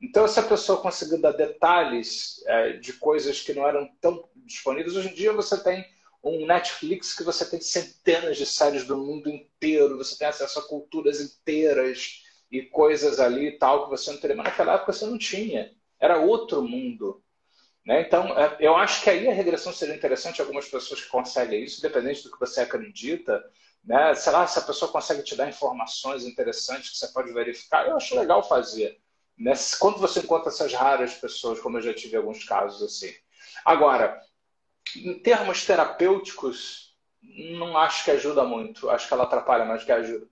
Então, 0.00 0.28
se 0.28 0.38
a 0.38 0.44
pessoa 0.44 0.80
conseguir 0.80 1.18
dar 1.18 1.32
detalhes 1.32 2.40
é, 2.46 2.74
de 2.74 2.92
coisas 2.92 3.40
que 3.40 3.52
não 3.52 3.66
eram 3.66 3.88
tão 4.00 4.28
disponíveis, 4.36 4.94
hoje 4.94 5.08
em 5.08 5.14
dia 5.14 5.32
você 5.32 5.60
tem 5.60 5.84
um 6.22 6.46
Netflix 6.46 7.14
que 7.14 7.22
você 7.22 7.44
tem 7.44 7.60
centenas 7.60 8.36
de 8.36 8.44
séries 8.44 8.84
do 8.84 8.96
mundo 8.96 9.28
inteiro, 9.28 9.96
você 9.96 10.16
tem 10.16 10.26
acesso 10.26 10.58
a 10.58 10.68
culturas 10.68 11.20
inteiras 11.20 12.22
e 12.50 12.62
coisas 12.62 13.20
ali 13.20 13.48
e 13.48 13.58
tal 13.58 13.84
que 13.84 13.90
você 13.90 14.10
não 14.10 14.18
teria. 14.18 14.36
Mas 14.36 14.46
naquela 14.46 14.74
época 14.74 14.92
você 14.92 15.06
não 15.06 15.18
tinha. 15.18 15.72
Era 16.00 16.18
outro 16.18 16.62
mundo. 16.62 17.22
Né? 17.84 18.02
Então, 18.02 18.38
é, 18.38 18.56
eu 18.60 18.76
acho 18.76 19.02
que 19.02 19.10
aí 19.10 19.28
a 19.28 19.32
regressão 19.32 19.72
seria 19.72 19.94
interessante. 19.94 20.40
Algumas 20.40 20.68
pessoas 20.68 21.00
que 21.00 21.08
conseguem 21.08 21.62
isso, 21.62 21.78
independente 21.78 22.22
do 22.22 22.30
que 22.30 22.40
você 22.40 22.60
acredita. 22.60 23.42
Né? 23.84 24.14
Sei 24.14 24.32
lá, 24.32 24.46
se 24.46 24.58
a 24.58 24.62
pessoa 24.62 24.90
consegue 24.90 25.22
te 25.22 25.36
dar 25.36 25.48
informações 25.48 26.24
interessantes 26.24 26.90
que 26.90 26.98
você 26.98 27.08
pode 27.08 27.32
verificar, 27.32 27.86
eu 27.86 27.96
acho 27.96 28.18
legal 28.18 28.46
fazer. 28.46 29.00
Né? 29.38 29.52
Quando 29.78 29.98
você 29.98 30.20
encontra 30.20 30.48
essas 30.48 30.72
raras 30.74 31.14
pessoas, 31.14 31.60
como 31.60 31.78
eu 31.78 31.82
já 31.82 31.94
tive 31.94 32.16
alguns 32.16 32.44
casos 32.44 32.82
assim. 32.82 33.14
Agora, 33.64 34.20
em 34.96 35.18
termos 35.18 35.64
terapêuticos, 35.64 36.96
não 37.22 37.76
acho 37.76 38.04
que 38.04 38.10
ajuda 38.10 38.44
muito. 38.44 38.88
Acho 38.90 39.08
que 39.08 39.14
ela 39.14 39.24
atrapalha 39.24 39.64
mais 39.64 39.84
que 39.84 39.92
ajuda. 39.92 40.26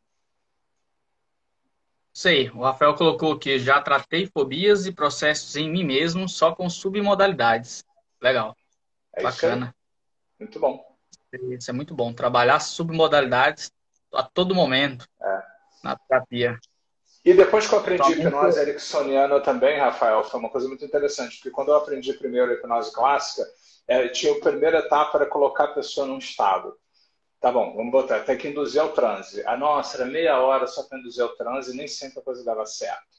Sei, 2.13 2.49
o 2.51 2.63
Rafael 2.63 2.95
colocou 2.95 3.39
que 3.39 3.59
já 3.59 3.81
tratei 3.81 4.27
fobias 4.27 4.87
e 4.87 4.93
processos 4.93 5.55
em 5.55 5.71
mim 5.71 5.85
mesmo 5.85 6.29
só 6.29 6.55
com 6.55 6.69
submodalidades. 6.71 7.85
Legal. 8.21 8.57
É 9.13 9.23
Bacana. 9.23 9.75
Muito 10.39 10.59
bom. 10.59 10.97
Isso 11.51 11.71
é 11.71 11.75
muito 11.75 11.95
bom. 11.95 12.15
Trabalhar 12.15 12.61
submodalidades 12.61 13.71
a 14.15 14.23
todo 14.23 14.55
momento 14.55 15.07
é. 15.21 15.43
na 15.85 15.97
terapia. 15.97 16.59
E 17.23 17.35
depois 17.35 17.67
que 17.67 17.75
eu 17.75 17.81
aprendi 17.81 18.13
então, 18.13 18.29
hipnose 18.29 18.61
ericksoniana 18.61 19.41
também, 19.41 19.79
Rafael, 19.79 20.23
foi 20.25 20.39
uma 20.39 20.49
coisa 20.49 20.69
muito 20.69 20.85
interessante, 20.85 21.37
porque 21.37 21.51
quando 21.51 21.69
eu 21.69 21.77
aprendi 21.77 22.13
primeiro 22.13 22.51
a 22.51 22.55
hipnose 22.55 22.93
clássica, 22.93 23.45
é, 23.89 24.09
tinha 24.09 24.33
a 24.33 24.41
primeira 24.41 24.79
etapa 24.79 25.19
era 25.19 25.27
colocar 25.27 25.65
a 25.65 25.75
pessoa 25.75 26.07
num 26.07 26.19
estado. 26.19 26.77
Tá 27.41 27.53
bom, 27.53 27.75
vamos 27.75 27.93
botar. 27.93 28.21
Tem 28.21 28.37
que 28.37 28.49
induzir 28.49 28.81
ao 28.81 28.93
transe. 28.93 29.43
Ah, 29.47 29.57
nossa, 29.57 29.99
era 29.99 30.07
meia 30.07 30.41
hora 30.41 30.67
só 30.67 30.83
para 30.83 30.99
induzir 30.99 31.23
ao 31.23 31.37
transe 31.37 31.77
nem 31.77 31.87
sempre 31.87 32.21
a 32.21 32.23
coisa 32.23 32.45
dava 32.45 32.67
certo. 32.67 33.17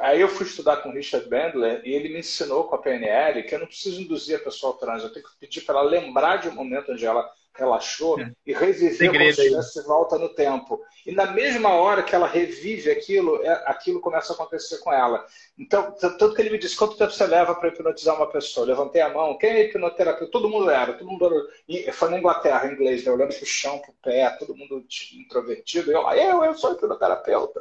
Aí 0.00 0.20
eu 0.20 0.28
fui 0.28 0.46
estudar 0.46 0.76
com 0.78 0.90
o 0.90 0.92
Richard 0.92 1.28
Bandler 1.28 1.82
e 1.84 1.92
ele 1.92 2.10
me 2.10 2.20
ensinou 2.20 2.64
com 2.64 2.76
a 2.76 2.78
PNL 2.78 3.42
que 3.42 3.54
eu 3.54 3.58
não 3.58 3.66
preciso 3.66 4.00
induzir 4.00 4.36
a 4.36 4.42
pessoa 4.42 4.72
ao 4.72 4.78
transe, 4.78 5.04
eu 5.04 5.12
tenho 5.12 5.26
que 5.26 5.36
pedir 5.40 5.62
para 5.62 5.80
ela 5.80 5.88
lembrar 5.88 6.36
de 6.36 6.48
um 6.48 6.54
momento 6.54 6.92
onde 6.92 7.04
ela 7.04 7.28
relaxou 7.60 8.18
é. 8.18 8.32
e 8.46 8.54
Segredo 8.94 9.36
como 9.50 9.62
se 9.62 9.82
volta 9.82 10.18
no 10.18 10.30
tempo. 10.30 10.80
E 11.06 11.12
na 11.12 11.26
mesma 11.26 11.70
hora 11.70 12.02
que 12.02 12.14
ela 12.14 12.26
revive 12.26 12.90
aquilo, 12.90 13.42
é, 13.42 13.52
aquilo 13.66 14.00
começa 14.00 14.32
a 14.32 14.34
acontecer 14.34 14.78
com 14.78 14.92
ela. 14.92 15.24
Então, 15.58 15.92
tanto 15.92 16.34
que 16.34 16.40
ele 16.42 16.50
me 16.50 16.58
disse, 16.58 16.76
quanto 16.76 16.96
tempo 16.96 17.12
você 17.12 17.26
leva 17.26 17.54
para 17.54 17.68
hipnotizar 17.68 18.16
uma 18.16 18.30
pessoa? 18.30 18.64
Eu 18.64 18.68
levantei 18.68 19.02
a 19.02 19.12
mão, 19.12 19.36
quem 19.38 19.50
é 19.50 19.64
hipnoterapeuta? 19.64 20.32
Todo 20.32 20.48
mundo 20.48 20.70
era, 20.70 20.94
todo 20.94 21.10
mundo 21.10 21.26
era, 21.68 21.92
foi 21.92 22.10
na 22.10 22.18
Inglaterra, 22.18 22.66
em 22.66 22.72
inglês, 22.72 23.04
né? 23.04 23.12
olhando 23.12 23.34
para 23.34 23.42
o 23.42 23.46
chão, 23.46 23.78
para 23.78 23.90
o 23.90 23.94
pé, 24.02 24.30
todo 24.38 24.56
mundo 24.56 24.84
introvertido. 25.12 25.92
Eu, 25.92 26.08
eu, 26.12 26.44
eu 26.44 26.54
sou 26.54 26.72
hipnoterapeuta. 26.72 27.60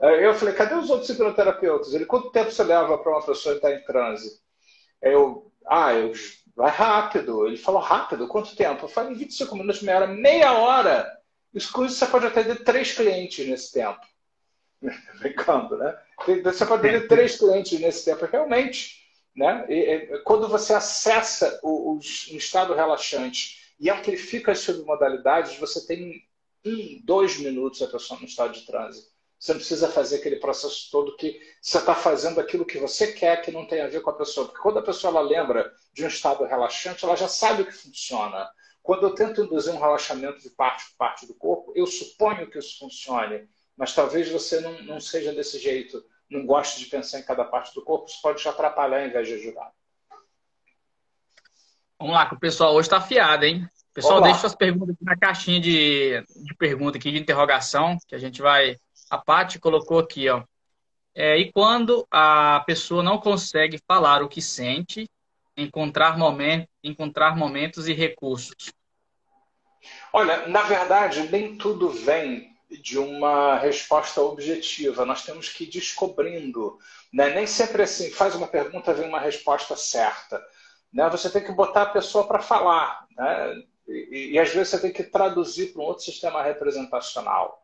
Eu 0.00 0.34
falei, 0.34 0.54
cadê 0.54 0.74
os 0.74 0.88
outros 0.88 1.10
hipnoterapeutas? 1.10 1.92
Ele, 1.92 2.06
quanto 2.06 2.30
tempo 2.30 2.50
você 2.50 2.62
leva 2.62 2.96
para 2.96 3.12
uma 3.12 3.24
pessoa 3.24 3.54
estar 3.54 3.72
em 3.72 3.84
transe? 3.84 4.40
Eu, 5.02 5.50
ah, 5.66 5.92
eu 5.92 6.12
Vai 6.60 6.70
rápido. 6.70 7.46
Ele 7.46 7.56
falou, 7.56 7.80
rápido? 7.80 8.28
Quanto 8.28 8.54
tempo? 8.54 8.84
Eu 8.84 8.88
falei, 8.88 9.14
25 9.14 9.56
minutos, 9.56 9.80
meia 9.80 9.96
hora, 9.96 10.06
meia 10.08 10.52
hora. 10.52 11.20
Isso 11.54 11.72
você 11.72 12.04
pode 12.04 12.26
atender 12.26 12.62
três 12.62 12.92
clientes 12.92 13.48
nesse 13.48 13.72
tempo. 13.72 14.00
Brincando, 15.18 15.78
né? 15.78 15.98
Você 16.44 16.66
pode 16.66 16.86
atender 16.86 17.08
três 17.08 17.38
clientes 17.38 17.80
nesse 17.80 18.04
tempo. 18.04 18.26
Realmente, 18.26 19.00
né? 19.34 19.64
E, 19.70 19.74
e, 19.74 20.18
quando 20.18 20.48
você 20.48 20.74
acessa 20.74 21.58
o, 21.62 21.92
o, 21.92 21.94
um 21.94 22.36
estado 22.36 22.74
relaxante 22.74 23.58
e 23.80 23.88
amplifica 23.88 24.52
as 24.52 24.58
submodalidades, 24.58 25.58
você 25.58 25.86
tem 25.86 26.22
um, 26.66 27.00
dois 27.02 27.38
minutos 27.38 27.80
a 27.80 27.86
pessoa 27.86 28.20
no 28.20 28.26
estado 28.26 28.52
de 28.52 28.66
trânsito. 28.66 29.09
Você 29.40 29.52
não 29.52 29.58
precisa 29.58 29.88
fazer 29.88 30.16
aquele 30.16 30.36
processo 30.36 30.90
todo 30.90 31.16
que 31.16 31.40
você 31.62 31.78
está 31.78 31.94
fazendo 31.94 32.38
aquilo 32.38 32.66
que 32.66 32.78
você 32.78 33.10
quer 33.10 33.40
que 33.40 33.50
não 33.50 33.66
tem 33.66 33.80
a 33.80 33.86
ver 33.86 34.02
com 34.02 34.10
a 34.10 34.16
pessoa. 34.16 34.46
Porque 34.46 34.60
quando 34.60 34.78
a 34.78 34.82
pessoa 34.82 35.10
ela 35.10 35.22
lembra 35.22 35.72
de 35.94 36.04
um 36.04 36.08
estado 36.08 36.44
relaxante, 36.44 37.06
ela 37.06 37.16
já 37.16 37.26
sabe 37.26 37.62
o 37.62 37.66
que 37.66 37.72
funciona. 37.72 38.50
Quando 38.82 39.04
eu 39.04 39.14
tento 39.14 39.42
induzir 39.42 39.72
um 39.72 39.80
relaxamento 39.80 40.42
de 40.42 40.50
parte 40.50 40.90
por 40.90 40.96
parte 40.98 41.26
do 41.26 41.32
corpo, 41.32 41.72
eu 41.74 41.86
suponho 41.86 42.50
que 42.50 42.58
isso 42.58 42.78
funcione. 42.78 43.48
Mas 43.78 43.94
talvez 43.94 44.28
você 44.28 44.60
não, 44.60 44.82
não 44.82 45.00
seja 45.00 45.32
desse 45.32 45.58
jeito, 45.58 46.04
não 46.30 46.44
goste 46.44 46.78
de 46.78 46.86
pensar 46.86 47.18
em 47.18 47.22
cada 47.24 47.42
parte 47.42 47.74
do 47.74 47.82
corpo, 47.82 48.10
isso 48.10 48.20
pode 48.20 48.42
te 48.42 48.48
atrapalhar 48.48 49.00
ao 49.00 49.06
invés 49.06 49.26
de 49.26 49.34
ajudar. 49.34 49.72
Vamos 51.98 52.14
lá, 52.14 52.28
que 52.28 52.34
o 52.34 52.40
pessoal 52.40 52.74
hoje 52.74 52.88
está 52.88 52.98
afiado, 52.98 53.46
hein? 53.46 53.66
Pessoal, 53.94 54.20
deixa 54.20 54.40
suas 54.40 54.54
perguntas 54.54 54.94
aqui 54.94 55.04
na 55.04 55.16
caixinha 55.16 55.60
de, 55.60 56.22
de 56.36 56.54
pergunta 56.56 56.98
aqui, 56.98 57.10
de 57.10 57.18
interrogação, 57.18 57.96
que 58.06 58.14
a 58.14 58.18
gente 58.18 58.40
vai 58.40 58.76
a 59.10 59.18
Paty 59.18 59.58
colocou 59.58 59.98
aqui, 59.98 60.28
ó. 60.28 60.44
É, 61.14 61.36
e 61.36 61.52
quando 61.52 62.06
a 62.10 62.62
pessoa 62.64 63.02
não 63.02 63.18
consegue 63.18 63.80
falar 63.86 64.22
o 64.22 64.28
que 64.28 64.40
sente, 64.40 65.08
encontrar, 65.56 66.16
moment, 66.16 66.66
encontrar 66.82 67.36
momentos 67.36 67.88
e 67.88 67.92
recursos? 67.92 68.72
Olha, 70.12 70.46
na 70.46 70.62
verdade, 70.62 71.28
nem 71.30 71.56
tudo 71.56 71.90
vem 71.90 72.50
de 72.70 72.98
uma 72.98 73.58
resposta 73.58 74.20
objetiva. 74.20 75.04
Nós 75.04 75.24
temos 75.24 75.48
que 75.48 75.64
ir 75.64 75.70
descobrindo. 75.70 76.78
Né? 77.12 77.34
Nem 77.34 77.46
sempre 77.46 77.82
assim, 77.82 78.10
faz 78.10 78.34
uma 78.34 78.46
pergunta, 78.46 78.94
vem 78.94 79.08
uma 79.08 79.20
resposta 79.20 79.76
certa. 79.76 80.40
Né? 80.92 81.08
Você 81.10 81.30
tem 81.30 81.42
que 81.42 81.52
botar 81.52 81.82
a 81.82 81.90
pessoa 81.90 82.26
para 82.26 82.40
falar. 82.40 83.06
Né? 83.16 83.62
E, 83.88 84.32
e, 84.34 84.38
às 84.38 84.50
vezes 84.50 84.68
você 84.68 84.80
tem 84.80 84.92
que 84.92 85.02
traduzir 85.02 85.72
para 85.72 85.82
um 85.82 85.86
outro 85.86 86.04
sistema 86.04 86.42
representacional. 86.42 87.59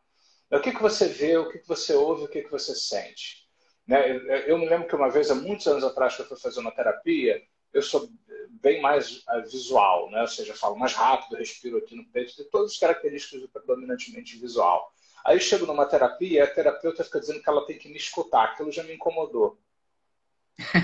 O 0.51 0.59
que, 0.59 0.71
que 0.71 0.81
você 0.81 1.07
vê, 1.07 1.37
o 1.37 1.49
que, 1.49 1.59
que 1.59 1.67
você 1.67 1.93
ouve, 1.93 2.23
o 2.23 2.27
que, 2.27 2.41
que 2.41 2.51
você 2.51 2.73
sente. 2.73 3.47
Né? 3.85 4.17
Eu 4.47 4.57
me 4.57 4.67
lembro 4.67 4.87
que 4.87 4.95
uma 4.95 5.09
vez, 5.09 5.29
há 5.29 5.35
muitos 5.35 5.67
anos 5.67 5.83
atrás, 5.83 6.15
que 6.15 6.21
eu 6.21 6.25
fui 6.25 6.37
fazer 6.37 6.59
uma 6.59 6.71
terapia, 6.71 7.41
eu 7.73 7.81
sou 7.81 8.09
bem 8.49 8.81
mais 8.81 9.17
uh, 9.27 9.41
visual, 9.49 10.09
né? 10.09 10.21
ou 10.21 10.27
seja, 10.27 10.53
falo 10.55 10.75
mais 10.75 10.93
rápido, 10.93 11.37
respiro 11.37 11.77
aqui 11.77 11.95
no 11.95 12.05
peito, 12.05 12.35
tem 12.35 12.45
todas 12.49 12.71
as 12.71 12.77
características 12.77 13.41
do 13.41 13.49
predominantemente 13.49 14.37
visual. 14.37 14.91
Aí 15.25 15.35
eu 15.35 15.41
chego 15.41 15.65
numa 15.65 15.85
terapia 15.85 16.39
e 16.39 16.41
a 16.41 16.47
terapeuta 16.47 17.03
fica 17.03 17.19
dizendo 17.19 17.41
que 17.41 17.49
ela 17.49 17.65
tem 17.65 17.77
que 17.77 17.89
me 17.89 17.97
escutar, 17.97 18.45
aquilo 18.45 18.71
já 18.71 18.83
me 18.83 18.93
incomodou. 18.93 19.59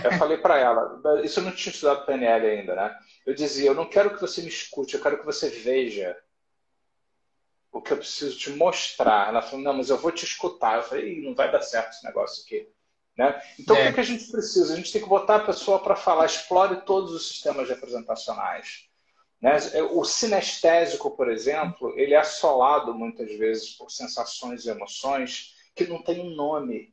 Eu 0.03 0.11
falei 0.19 0.37
para 0.37 0.59
ela, 0.59 1.01
isso 1.23 1.39
eu 1.39 1.45
não 1.45 1.51
tinha 1.51 1.73
estudado 1.73 2.05
PNL 2.05 2.45
ainda, 2.45 2.75
né? 2.75 2.95
Eu 3.25 3.33
dizia, 3.33 3.69
eu 3.69 3.73
não 3.73 3.89
quero 3.89 4.13
que 4.13 4.21
você 4.21 4.41
me 4.41 4.49
escute, 4.49 4.95
eu 4.95 5.01
quero 5.01 5.17
que 5.17 5.25
você 5.25 5.49
veja 5.49 6.15
o 7.73 7.81
que 7.81 7.91
eu 7.91 7.97
preciso 7.97 8.37
te 8.37 8.51
mostrar. 8.51 9.27
Ela 9.27 9.41
falou, 9.41 9.65
não, 9.65 9.73
mas 9.73 9.89
eu 9.89 9.97
vou 9.97 10.11
te 10.11 10.23
escutar. 10.23 10.77
Eu 10.77 10.83
falei, 10.83 11.21
não 11.21 11.33
vai 11.33 11.51
dar 11.51 11.61
certo 11.61 11.89
esse 11.89 12.05
negócio 12.05 12.43
aqui. 12.45 12.69
Né? 13.17 13.41
Então, 13.59 13.75
é. 13.75 13.89
o 13.89 13.93
que 13.93 13.99
a 13.99 14.03
gente 14.03 14.31
precisa? 14.31 14.73
A 14.73 14.77
gente 14.77 14.91
tem 14.91 15.01
que 15.01 15.09
botar 15.09 15.37
a 15.37 15.45
pessoa 15.45 15.79
para 15.79 15.95
falar, 15.95 16.27
explore 16.27 16.81
todos 16.85 17.11
os 17.11 17.27
sistemas 17.27 17.67
representacionais. 17.67 18.87
Né? 19.41 19.57
O 19.91 20.05
sinestésico, 20.05 21.11
por 21.11 21.29
exemplo, 21.29 21.93
ele 21.97 22.13
é 22.13 22.17
assolado 22.17 22.93
muitas 22.93 23.29
vezes 23.37 23.71
por 23.71 23.89
sensações 23.89 24.65
e 24.65 24.69
emoções 24.69 25.55
que 25.75 25.85
não 25.85 26.01
têm 26.01 26.21
um 26.21 26.35
nome. 26.35 26.92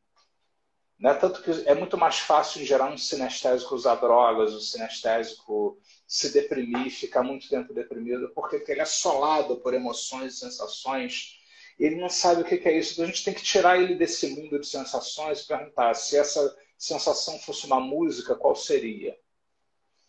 Né? 1.01 1.15
Tanto 1.15 1.43
que 1.43 1.51
é 1.67 1.75
muito 1.75 1.97
mais 1.97 2.19
fácil 2.19 2.65
gerar 2.65 2.93
um 2.93 2.99
sinestésico 2.99 3.75
usar 3.75 3.95
drogas, 3.97 4.53
o 4.53 4.61
sinestésico 4.61 5.79
se 6.07 6.33
deprimir, 6.33 6.91
ficar 6.91 7.23
muito 7.23 7.49
tempo 7.49 7.73
deprimido, 7.73 8.31
porque 8.35 8.63
ele 8.69 8.81
é 8.81 8.83
assolado 8.83 9.57
por 9.57 9.73
emoções 9.75 10.35
e 10.35 10.39
sensações 10.39 11.41
ele 11.81 11.97
não 11.97 12.11
sabe 12.11 12.43
o 12.43 12.45
que 12.45 12.57
é 12.69 12.79
isso. 12.79 12.93
Então 12.93 13.05
a 13.05 13.09
gente 13.09 13.25
tem 13.25 13.35
que 13.35 13.43
tirar 13.43 13.81
ele 13.81 13.95
desse 13.95 14.29
mundo 14.29 14.61
de 14.61 14.67
sensações 14.67 15.41
e 15.41 15.47
perguntar 15.47 15.95
se 15.95 16.17
essa 16.17 16.55
sensação 16.77 17.39
fosse 17.39 17.67
uma 17.67 17.81
música, 17.81 18.35
qual 18.35 18.55
seria? 18.55 19.17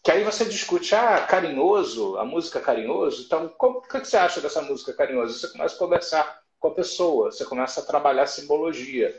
Que 0.04 0.12
aí 0.12 0.23
você 0.23 0.43
discute, 0.45 0.93
ah, 0.95 1.25
carinhoso, 1.25 2.17
a 2.17 2.25
música 2.25 2.60
carinhoso. 2.60 3.23
Então, 3.23 3.47
como, 3.58 3.80
o 3.80 3.82
que 3.82 3.99
você 3.99 4.17
acha 4.17 4.41
dessa 4.41 4.62
música 4.62 4.93
carinhoso? 4.93 5.39
Você 5.39 5.47
começa 5.49 5.75
a 5.75 5.80
conversar 5.80 6.41
com 6.60 6.67
a 6.67 6.73
pessoa, 6.73 7.32
você 7.32 7.45
começa 7.45 7.80
a 7.80 7.86
trabalhar 7.86 8.27
simbologia. 8.27 9.17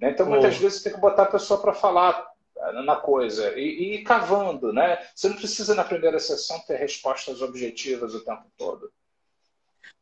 Né? 0.00 0.10
Então, 0.10 0.26
muitas 0.26 0.56
oh. 0.56 0.60
vezes, 0.60 0.78
você 0.78 0.84
tem 0.84 0.94
que 0.94 1.00
botar 1.00 1.24
a 1.24 1.30
pessoa 1.30 1.60
para 1.60 1.74
falar 1.74 2.26
ah, 2.60 2.82
na 2.82 2.96
coisa 2.96 3.58
e, 3.58 3.62
e 3.62 3.94
ir 3.96 4.02
cavando. 4.02 4.72
Né? 4.72 4.98
Você 5.14 5.28
não 5.28 5.36
precisa, 5.36 5.74
na 5.74 5.84
primeira 5.84 6.18
sessão, 6.18 6.58
ter 6.60 6.76
respostas 6.76 7.42
objetivas 7.42 8.14
o 8.14 8.24
tempo 8.24 8.46
todo. 8.56 8.90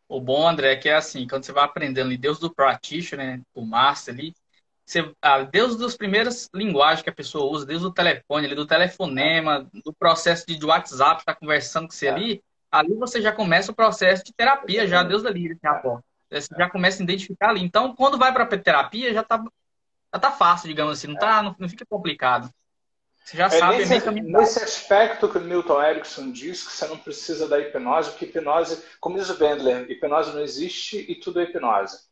O 0.09 0.21
bom, 0.21 0.49
André, 0.49 0.73
é 0.73 0.77
que 0.77 0.89
é 0.89 0.95
assim, 0.95 1.27
quando 1.27 1.45
você 1.45 1.53
vai 1.53 1.65
aprendendo 1.65 2.07
ali, 2.07 2.17
Deus 2.17 2.39
do 2.39 2.55
practitioner, 2.55 3.39
né, 3.39 3.43
o 3.55 3.61
master 3.61 4.15
ali, 4.15 4.35
você, 4.89 5.13
ah, 5.21 5.43
Deus 5.43 5.77
das 5.77 5.95
primeiras 5.99 6.49
linguagens 6.55 7.03
que 7.03 7.11
a 7.11 7.15
pessoa 7.15 7.53
usa, 7.53 7.67
Deus 7.67 7.83
do 7.83 7.93
telefone, 7.93 8.47
ali, 8.47 8.55
do 8.55 8.67
telefonema, 8.67 9.69
do 9.85 9.93
processo 9.93 10.47
de, 10.47 10.57
de 10.59 10.65
WhatsApp, 10.65 11.27
tá 11.27 11.35
conversando 11.35 11.89
com 11.89 11.93
você 11.93 12.09
ali, 12.09 12.43
ali 12.73 12.95
você 12.95 13.21
já 13.21 13.31
começa 13.31 13.71
o 13.71 13.75
processo 13.75 14.25
de 14.25 14.33
terapia, 14.33 14.87
já, 14.87 15.03
Deus 15.03 15.23
já, 15.63 15.75
pô. 15.75 16.01
Você 16.31 16.49
já 16.57 16.71
começa 16.71 17.03
a 17.03 17.05
identificar 17.05 17.51
ali. 17.51 17.63
Então, 17.63 17.95
quando 17.95 18.19
vai 18.19 18.33
para 18.33 18.47
terapia, 18.47 19.13
já 19.13 19.23
tá, 19.23 19.37
já 19.37 19.51
tá 20.13 20.31
fácil, 20.31 20.69
digamos 20.69 20.99
assim, 20.99 21.09
não, 21.09 21.17
tá, 21.17 21.43
não, 21.43 21.55
não 21.59 21.69
fica 21.69 21.85
complicado. 21.85 22.53
Você 23.29 23.37
já 23.37 23.47
é 23.47 23.51
sabe 23.51 23.77
nesse, 23.85 24.11
nesse 24.11 24.65
aspecto 24.65 25.29
que 25.29 25.37
o 25.37 25.41
Milton 25.43 25.83
Erickson 25.83 26.33
diz 26.33 26.67
que 26.67 26.73
você 26.73 26.87
não 26.87 26.97
precisa 26.97 27.47
da 27.47 27.61
hipnose, 27.61 28.11
porque 28.11 28.25
hipnose, 28.25 28.83
como 28.99 29.19
diz 29.19 29.29
o 29.29 29.37
Bendler, 29.37 29.91
hipnose 29.91 30.33
não 30.33 30.41
existe 30.41 31.05
e 31.11 31.15
tudo 31.15 31.39
é 31.39 31.43
hipnose. 31.43 32.09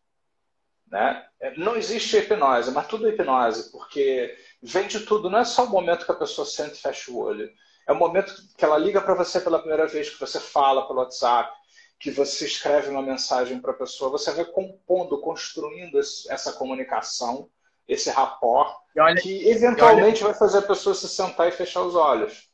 Né? 0.87 1.27
É, 1.41 1.57
não 1.57 1.75
existe 1.75 2.19
hipnose, 2.19 2.71
mas 2.71 2.87
tudo 2.87 3.09
é 3.09 3.13
hipnose, 3.13 3.73
porque 3.73 4.37
vem 4.63 4.87
de 4.89 5.01
tudo. 5.01 5.31
Não 5.31 5.39
é 5.39 5.45
só 5.47 5.65
o 5.65 5.71
momento 5.71 6.05
que 6.05 6.13
a 6.13 6.17
pessoa 6.17 6.47
senta 6.47 6.75
e 6.75 6.81
fecha 6.81 7.11
o 7.11 7.19
olho. 7.19 7.51
É 7.89 7.93
o 7.93 7.97
momento 7.97 8.35
que 8.55 8.65
ela 8.65 8.77
liga 8.77 9.01
para 9.01 9.15
você 9.15 9.41
pela 9.41 9.59
primeira 9.59 9.87
vez, 9.87 10.11
que 10.11 10.21
você 10.21 10.39
fala 10.39 10.87
pelo 10.87 10.99
WhatsApp, 10.99 11.51
que 11.99 12.11
você 12.11 12.45
escreve 12.45 12.91
uma 12.91 13.01
mensagem 13.01 13.59
para 13.59 13.71
a 13.71 13.77
pessoa. 13.77 14.11
Você 14.11 14.31
vai 14.33 14.45
compondo, 14.45 15.19
construindo 15.23 15.99
essa 15.99 16.53
comunicação 16.53 17.49
esse 17.89 18.11
rapport, 18.11 18.77
olha, 18.99 19.21
que 19.21 19.49
eventualmente 19.49 20.23
olha, 20.23 20.33
vai 20.33 20.39
fazer 20.39 20.59
a 20.59 20.63
pessoa 20.63 20.95
se 20.95 21.09
sentar 21.09 21.49
e 21.49 21.53
fechar 21.53 21.83
os 21.83 21.95
olhos. 21.95 22.49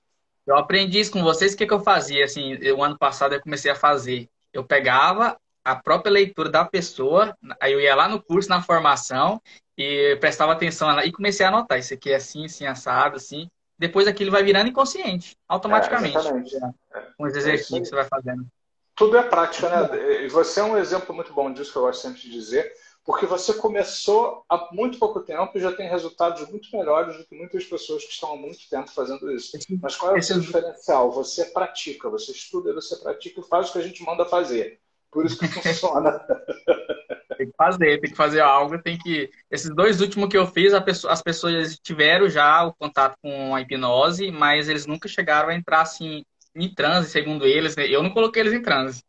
Eu 0.47 0.57
aprendi 0.57 1.01
isso 1.01 1.12
com 1.12 1.23
vocês. 1.23 1.55
O 1.55 1.57
que, 1.57 1.66
que 1.66 1.73
eu 1.73 1.81
fazia? 1.81 2.25
Assim, 2.25 2.55
o 2.71 2.83
ano 2.83 2.99
passado 2.99 3.35
eu 3.35 3.40
comecei 3.40 3.71
a 3.71 3.77
fazer. 3.77 4.29
Eu 4.53 4.64
pegava 4.64 5.37
a 5.64 5.77
própria 5.77 6.11
leitura 6.11 6.49
da 6.49 6.64
pessoa, 6.64 7.37
aí 7.61 7.73
eu 7.73 7.81
ia 7.81 7.95
lá 7.95 8.09
no 8.09 8.21
curso, 8.21 8.49
na 8.49 8.61
formação, 8.61 9.40
e 9.79 10.16
prestava 10.16 10.53
atenção 10.53 10.99
e 11.01 11.12
comecei 11.12 11.47
a 11.47 11.49
anotar. 11.49 11.79
Isso 11.79 11.95
aqui 11.95 12.11
é 12.11 12.16
assim, 12.16 12.45
assim, 12.45 12.66
assado, 12.66 13.16
assim. 13.16 13.49
Depois 13.79 14.07
aquilo 14.07 14.31
vai 14.31 14.42
virando 14.42 14.68
inconsciente, 14.68 15.37
automaticamente. 15.49 16.16
É, 16.16 17.01
com 17.16 17.25
os 17.25 17.35
exercícios 17.35 17.81
que 17.81 17.87
você 17.87 17.95
vai 17.95 18.05
fazendo. 18.05 18.47
Tudo 18.95 19.16
é 19.16 19.23
prática, 19.23 19.68
né? 19.68 20.25
E 20.25 20.29
você 20.29 20.61
é 20.61 20.64
um 20.64 20.77
exemplo 20.77 21.14
muito 21.14 21.33
bom 21.33 21.53
disso 21.53 21.73
que 21.73 21.79
eu 21.79 21.83
gosto 21.83 22.03
sempre 22.03 22.21
de 22.21 22.31
dizer 22.31 22.73
porque 23.04 23.26
você 23.26 23.54
começou 23.54 24.44
há 24.48 24.68
muito 24.72 24.98
pouco 24.98 25.20
tempo 25.20 25.50
e 25.54 25.60
já 25.60 25.72
tem 25.72 25.88
resultados 25.88 26.48
muito 26.48 26.68
melhores 26.76 27.16
do 27.16 27.24
que 27.24 27.34
muitas 27.34 27.64
pessoas 27.64 28.04
que 28.04 28.12
estão 28.12 28.34
há 28.34 28.36
muito 28.36 28.68
tempo 28.70 28.90
fazendo 28.90 29.30
isso. 29.32 29.58
Mas 29.82 29.96
qual 29.96 30.14
é 30.14 30.18
o 30.18 30.22
seu 30.22 30.38
diferencial? 30.38 31.10
Você 31.10 31.46
pratica, 31.46 32.08
você 32.08 32.30
estuda, 32.30 32.72
você 32.72 32.96
pratica 32.96 33.40
e 33.40 33.44
faz 33.44 33.68
o 33.68 33.72
que 33.72 33.78
a 33.78 33.82
gente 33.82 34.04
manda 34.04 34.24
fazer. 34.24 34.80
Por 35.10 35.26
isso 35.26 35.38
que 35.38 35.48
funciona. 35.48 36.12
tem 37.36 37.46
que 37.48 37.56
fazer, 37.56 38.00
tem 38.00 38.10
que 38.10 38.16
fazer 38.16 38.40
algo, 38.40 38.78
tem 38.80 38.96
que. 38.96 39.30
Esses 39.50 39.74
dois 39.74 40.00
últimos 40.00 40.28
que 40.28 40.38
eu 40.38 40.46
fiz, 40.46 40.72
pessoa, 40.80 41.12
as 41.12 41.22
pessoas 41.22 41.78
tiveram 41.80 42.28
já 42.28 42.64
o 42.64 42.72
contato 42.72 43.16
com 43.20 43.54
a 43.54 43.60
hipnose, 43.60 44.30
mas 44.30 44.68
eles 44.68 44.86
nunca 44.86 45.08
chegaram 45.08 45.48
a 45.48 45.54
entrar 45.54 45.82
assim 45.82 46.24
em 46.54 46.72
transe, 46.72 47.10
segundo 47.10 47.46
eles. 47.46 47.76
Né? 47.76 47.88
Eu 47.88 48.02
não 48.02 48.10
coloquei 48.10 48.42
eles 48.42 48.52
em 48.52 48.62
transe. 48.62 49.02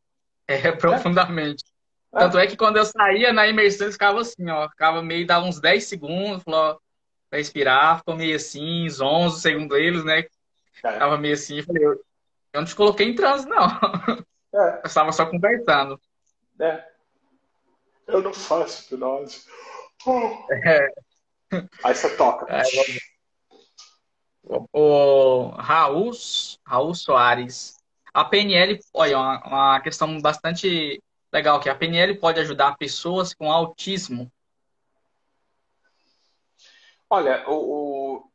É, 0.47 0.71
profundamente. 0.73 1.63
Tanto 2.13 2.37
é 2.37 2.45
que 2.45 2.55
quando 2.55 2.77
eu 2.77 2.85
saía 2.85 3.33
na 3.33 3.47
imersão, 3.47 3.87
eu 3.87 3.91
ficava 3.91 4.21
assim, 4.21 4.47
ó. 4.49 4.69
Ficava 4.69 5.01
meio, 5.01 5.25
dava 5.25 5.45
uns 5.45 5.59
10 5.59 5.83
segundos, 5.83 6.43
falou, 6.43 6.79
pra 7.29 7.39
respirar, 7.39 7.97
ficou 7.97 8.15
meio 8.15 8.35
assim, 8.35 8.85
uns 8.85 9.01
11, 9.01 9.41
segundo 9.41 9.75
eles, 9.75 10.05
né? 10.05 10.19
É. 10.19 10.27
Ficava 10.71 11.17
meio 11.17 11.33
assim, 11.33 11.57
eu 11.57 11.63
falei, 11.63 11.83
eu, 11.83 12.05
não 12.53 12.65
te 12.65 12.75
coloquei 12.75 13.07
em 13.07 13.15
trânsito, 13.15 13.49
não. 13.49 13.67
É. 14.55 14.81
Eu 14.83 14.85
estava 14.85 15.11
só 15.11 15.25
conversando. 15.25 15.99
É. 16.61 16.85
Eu 18.05 18.21
não 18.21 18.31
faço 18.31 18.83
hipnose. 18.83 19.47
É. 20.63 20.93
Aí 21.83 21.95
você 21.95 22.15
toca. 22.15 22.45
É, 22.53 22.61
o, 24.43 24.67
o 24.71 25.47
Raul, 25.55 26.11
Raul 26.65 26.93
Soares. 26.93 27.77
A 28.13 28.23
PNL, 28.23 28.79
olha, 28.93 29.17
uma, 29.17 29.47
uma 29.47 29.81
questão 29.81 30.21
bastante 30.21 31.01
Legal, 31.33 31.59
que 31.59 31.67
a 31.67 31.73
PNL 31.73 32.19
pode 32.19 32.39
ajudar 32.39 32.77
pessoas 32.77 33.33
com 33.33 33.51
autismo. 33.51 34.31
Olha, 37.09 37.43
o, 37.49 37.55
o... 37.55 38.31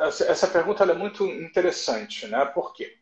essa 0.00 0.48
pergunta 0.48 0.82
é 0.84 0.94
muito 0.94 1.26
interessante, 1.26 2.26
né? 2.26 2.42
Por 2.46 2.72
quê? 2.72 2.96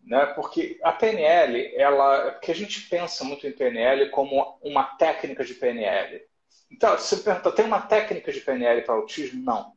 Né? 0.00 0.26
Porque 0.26 0.78
a 0.80 0.92
PNL, 0.92 1.74
ela, 1.74 2.30
porque 2.30 2.52
a 2.52 2.54
gente 2.54 2.82
pensa 2.82 3.24
muito 3.24 3.44
em 3.48 3.52
PNL 3.52 4.10
como 4.10 4.60
uma 4.62 4.84
técnica 4.96 5.44
de 5.44 5.54
PNL. 5.54 6.24
Então, 6.70 6.96
você 6.96 7.16
pergunta, 7.16 7.50
tem 7.50 7.64
uma 7.64 7.82
técnica 7.82 8.30
de 8.30 8.42
PNL 8.42 8.82
para 8.82 8.94
autismo? 8.94 9.42
Não. 9.42 9.74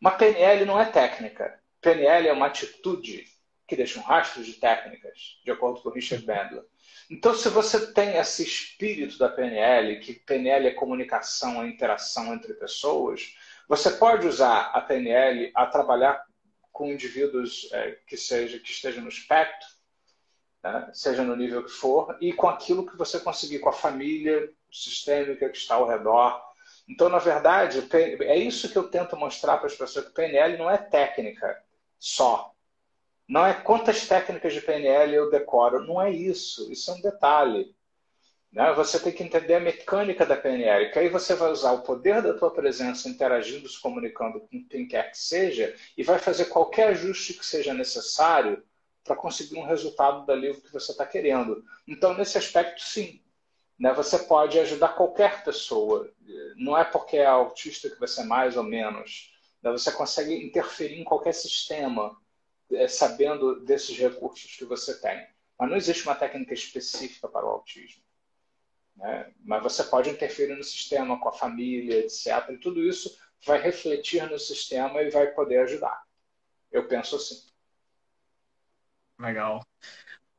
Uma 0.00 0.12
PNL 0.12 0.64
não 0.64 0.80
é 0.80 0.86
técnica. 0.86 1.60
PNL 1.82 2.28
é 2.28 2.32
uma 2.32 2.46
atitude 2.46 3.26
que 3.72 3.76
deixa 3.76 3.98
um 3.98 4.02
rastro 4.02 4.44
de 4.44 4.52
técnicas, 4.52 5.40
de 5.42 5.50
acordo 5.50 5.80
com 5.80 5.88
Richard 5.88 6.26
Bandler. 6.26 6.62
Então, 7.10 7.34
se 7.34 7.48
você 7.48 7.90
tem 7.94 8.18
esse 8.18 8.42
espírito 8.42 9.16
da 9.16 9.30
PNL, 9.30 9.98
que 9.98 10.12
PNL 10.12 10.68
é 10.68 10.74
comunicação, 10.74 11.62
é 11.62 11.68
interação 11.68 12.34
entre 12.34 12.52
pessoas, 12.52 13.34
você 13.66 13.90
pode 13.92 14.26
usar 14.26 14.72
a 14.74 14.80
PNL 14.82 15.50
a 15.54 15.64
trabalhar 15.64 16.22
com 16.70 16.92
indivíduos 16.92 17.66
é, 17.72 17.92
que, 18.06 18.14
seja, 18.14 18.58
que 18.58 18.70
estejam 18.70 19.02
no 19.02 19.08
espectro, 19.08 19.66
né? 20.62 20.90
seja 20.92 21.22
no 21.22 21.34
nível 21.34 21.64
que 21.64 21.70
for, 21.70 22.14
e 22.20 22.30
com 22.30 22.50
aquilo 22.50 22.84
que 22.84 22.98
você 22.98 23.18
conseguir, 23.18 23.60
com 23.60 23.70
a 23.70 23.72
família 23.72 24.52
sistêmica 24.70 25.48
que 25.48 25.56
está 25.56 25.76
ao 25.76 25.88
redor. 25.88 26.38
Então, 26.86 27.08
na 27.08 27.18
verdade, 27.18 27.88
é 28.20 28.36
isso 28.36 28.70
que 28.70 28.76
eu 28.76 28.90
tento 28.90 29.16
mostrar 29.16 29.56
para 29.56 29.68
as 29.68 29.74
pessoas, 29.74 30.04
que 30.04 30.12
PNL 30.12 30.58
não 30.58 30.70
é 30.70 30.76
técnica 30.76 31.58
só. 31.98 32.51
Não 33.28 33.46
é 33.46 33.54
quantas 33.54 34.06
técnicas 34.06 34.52
de 34.52 34.60
PNL 34.60 35.14
eu 35.14 35.30
decoro. 35.30 35.86
Não 35.86 36.00
é 36.00 36.10
isso. 36.10 36.70
Isso 36.70 36.90
é 36.90 36.94
um 36.94 37.00
detalhe. 37.00 37.74
Né? 38.52 38.70
Você 38.74 39.00
tem 39.00 39.12
que 39.12 39.22
entender 39.22 39.54
a 39.54 39.60
mecânica 39.60 40.26
da 40.26 40.36
PNL, 40.36 40.92
que 40.92 40.98
aí 40.98 41.08
você 41.08 41.34
vai 41.34 41.50
usar 41.50 41.72
o 41.72 41.82
poder 41.82 42.20
da 42.20 42.34
tua 42.34 42.50
presença 42.50 43.08
interagindo, 43.08 43.68
se 43.68 43.80
comunicando 43.80 44.40
com 44.40 44.62
quem 44.68 44.86
quer 44.86 45.10
que 45.10 45.18
seja, 45.18 45.74
e 45.96 46.02
vai 46.02 46.18
fazer 46.18 46.46
qualquer 46.46 46.88
ajuste 46.88 47.32
que 47.32 47.46
seja 47.46 47.72
necessário 47.72 48.62
para 49.02 49.16
conseguir 49.16 49.56
um 49.56 49.64
resultado 49.64 50.26
dali 50.26 50.54
que 50.60 50.72
você 50.72 50.92
está 50.92 51.06
querendo. 51.06 51.64
Então, 51.88 52.14
nesse 52.14 52.36
aspecto, 52.36 52.82
sim. 52.82 53.22
né, 53.78 53.92
você 53.94 54.18
pode 54.18 54.58
ajudar 54.60 54.88
qualquer 54.96 55.42
pessoa. 55.42 56.08
Não 56.56 56.76
é 56.76 56.84
porque 56.84 57.16
é 57.16 57.26
autista 57.26 57.88
que 57.88 57.98
você 57.98 58.20
é 58.20 58.24
mais 58.24 58.56
ou 58.56 58.62
menos. 58.62 59.32
Né, 59.62 59.72
você 59.72 59.90
consegue 59.90 60.34
interferir 60.34 61.00
em 61.00 61.04
qualquer 61.04 61.32
sistema 61.32 62.14
é, 62.72 62.88
sabendo 62.88 63.60
desses 63.64 63.96
recursos 63.96 64.54
que 64.56 64.64
você 64.64 65.00
tem. 65.00 65.26
Mas 65.58 65.70
não 65.70 65.76
existe 65.76 66.04
uma 66.04 66.14
técnica 66.14 66.54
específica 66.54 67.28
para 67.28 67.46
o 67.46 67.50
autismo. 67.50 68.02
Né? 68.96 69.32
Mas 69.44 69.62
você 69.62 69.84
pode 69.84 70.10
interferir 70.10 70.54
no 70.54 70.64
sistema, 70.64 71.18
com 71.20 71.28
a 71.28 71.32
família, 71.32 71.98
etc. 71.98 72.50
E 72.50 72.58
tudo 72.58 72.80
isso 72.80 73.16
vai 73.44 73.60
refletir 73.60 74.28
no 74.30 74.38
sistema 74.38 75.02
e 75.02 75.10
vai 75.10 75.28
poder 75.28 75.58
ajudar. 75.58 76.02
Eu 76.70 76.86
penso 76.88 77.16
assim. 77.16 77.46
Legal. 79.18 79.64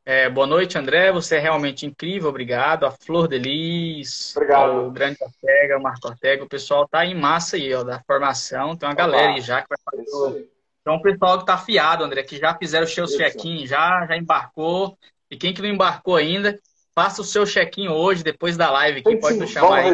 É, 0.05 0.29
boa 0.29 0.45
noite, 0.45 0.77
André. 0.77 1.11
Você 1.11 1.37
é 1.37 1.39
realmente 1.39 1.85
incrível. 1.85 2.29
Obrigado. 2.29 2.85
A 2.85 2.91
Flor 2.91 3.27
Delis, 3.27 4.35
Obrigado. 4.35 4.87
o 4.87 4.91
Grande 4.91 5.17
Ortega, 5.21 5.77
o 5.77 5.81
Marco 5.81 6.07
Ortega. 6.07 6.43
O 6.43 6.49
pessoal 6.49 6.87
tá 6.87 7.05
em 7.05 7.15
massa 7.15 7.55
aí, 7.55 7.73
ó, 7.73 7.83
da 7.83 8.01
formação. 8.03 8.75
Tem 8.75 8.87
uma 8.87 8.93
Opa, 8.93 9.03
galera 9.03 9.33
aí 9.33 9.41
já 9.41 9.61
que 9.61 9.69
vai 9.69 9.77
fazer. 10.05 10.52
Então, 10.83 10.95
o 10.95 11.01
pessoal 11.01 11.39
que 11.39 11.45
tá 11.45 11.53
afiado, 11.53 12.03
André, 12.03 12.23
que 12.23 12.37
já 12.37 12.53
fizeram 12.57 12.83
o 12.83 12.89
seu 12.89 13.07
check-in, 13.07 13.65
já, 13.65 14.05
já 14.05 14.17
embarcou. 14.17 14.97
E 15.31 15.37
quem 15.37 15.53
que 15.53 15.61
não 15.61 15.69
embarcou 15.69 16.17
ainda, 16.17 16.59
faça 16.93 17.21
o 17.21 17.25
seu 17.25 17.45
check-in 17.45 17.87
hoje, 17.87 18.21
depois 18.21 18.57
da 18.57 18.69
live 18.69 18.99
aqui. 18.99 19.15
Pode 19.15 19.37
nos 19.37 19.49
chamar 19.49 19.79
aí. 19.79 19.93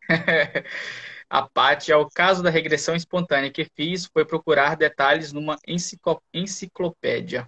A 1.30 1.42
Paty, 1.42 1.92
é 1.92 1.96
o 1.96 2.08
caso 2.08 2.42
da 2.42 2.48
regressão 2.48 2.96
espontânea 2.96 3.52
que 3.52 3.64
fiz, 3.76 4.06
foi 4.06 4.24
procurar 4.24 4.76
detalhes 4.76 5.30
numa 5.30 5.58
enciclopédia. 6.34 7.46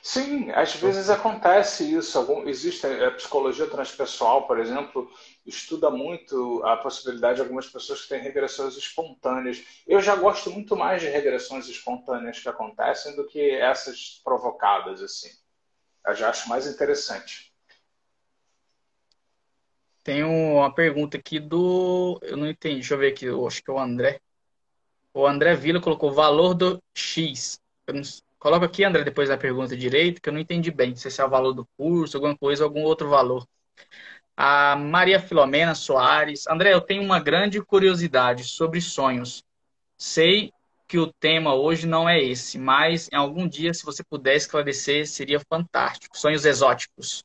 Sim, 0.00 0.50
às 0.52 0.74
vezes 0.76 1.10
acontece 1.10 1.92
isso. 1.94 2.16
Algum, 2.16 2.48
existe 2.48 2.86
a 2.86 3.10
psicologia 3.10 3.66
transpessoal, 3.66 4.46
por 4.46 4.58
exemplo, 4.58 5.10
estuda 5.46 5.90
muito 5.90 6.62
a 6.64 6.76
possibilidade 6.76 7.36
de 7.36 7.42
algumas 7.42 7.66
pessoas 7.66 8.02
que 8.02 8.08
têm 8.08 8.20
regressões 8.20 8.76
espontâneas. 8.76 9.62
Eu 9.86 10.00
já 10.00 10.16
gosto 10.16 10.50
muito 10.50 10.76
mais 10.76 11.02
de 11.02 11.08
regressões 11.08 11.68
espontâneas 11.68 12.40
que 12.40 12.48
acontecem 12.48 13.14
do 13.16 13.26
que 13.26 13.50
essas 13.50 14.20
provocadas, 14.24 15.02
assim. 15.02 15.30
Eu 16.06 16.14
já 16.14 16.30
acho 16.30 16.48
mais 16.48 16.66
interessante. 16.66 17.52
Tem 20.02 20.22
uma 20.22 20.72
pergunta 20.74 21.16
aqui 21.16 21.40
do. 21.40 22.18
Eu 22.22 22.36
não 22.36 22.46
entendi, 22.46 22.76
deixa 22.76 22.94
eu 22.94 22.98
ver 22.98 23.12
aqui, 23.12 23.24
eu 23.24 23.46
acho 23.46 23.62
que 23.62 23.70
é 23.70 23.74
o 23.74 23.78
André. 23.78 24.20
O 25.14 25.26
André 25.26 25.54
Vila 25.54 25.80
colocou 25.80 26.12
valor 26.12 26.54
do 26.54 26.82
X. 26.94 27.58
Não... 27.88 28.02
Coloca 28.38 28.66
aqui, 28.66 28.84
André, 28.84 29.02
depois 29.04 29.30
da 29.30 29.38
pergunta 29.38 29.74
direito, 29.74 30.20
que 30.20 30.28
eu 30.28 30.32
não 30.32 30.40
entendi 30.40 30.70
bem. 30.70 30.90
Não 30.90 30.96
sei 30.96 31.10
se 31.10 31.22
é 31.22 31.24
o 31.24 31.30
valor 31.30 31.54
do 31.54 31.66
curso, 31.78 32.18
alguma 32.18 32.36
coisa, 32.36 32.64
algum 32.64 32.82
outro 32.82 33.08
valor. 33.08 33.46
A 34.36 34.76
Maria 34.76 35.20
Filomena 35.20 35.74
Soares. 35.74 36.46
André, 36.46 36.72
eu 36.72 36.80
tenho 36.80 37.02
uma 37.02 37.20
grande 37.20 37.60
curiosidade 37.62 38.44
sobre 38.44 38.80
sonhos. 38.80 39.44
Sei 39.96 40.52
que 40.86 40.98
o 40.98 41.12
tema 41.12 41.54
hoje 41.54 41.86
não 41.86 42.08
é 42.08 42.22
esse, 42.22 42.58
mas 42.58 43.08
em 43.12 43.16
algum 43.16 43.48
dia, 43.48 43.72
se 43.72 43.84
você 43.84 44.02
puder 44.02 44.36
esclarecer, 44.36 45.06
seria 45.06 45.40
fantástico. 45.40 46.18
Sonhos 46.18 46.44
exóticos. 46.44 47.24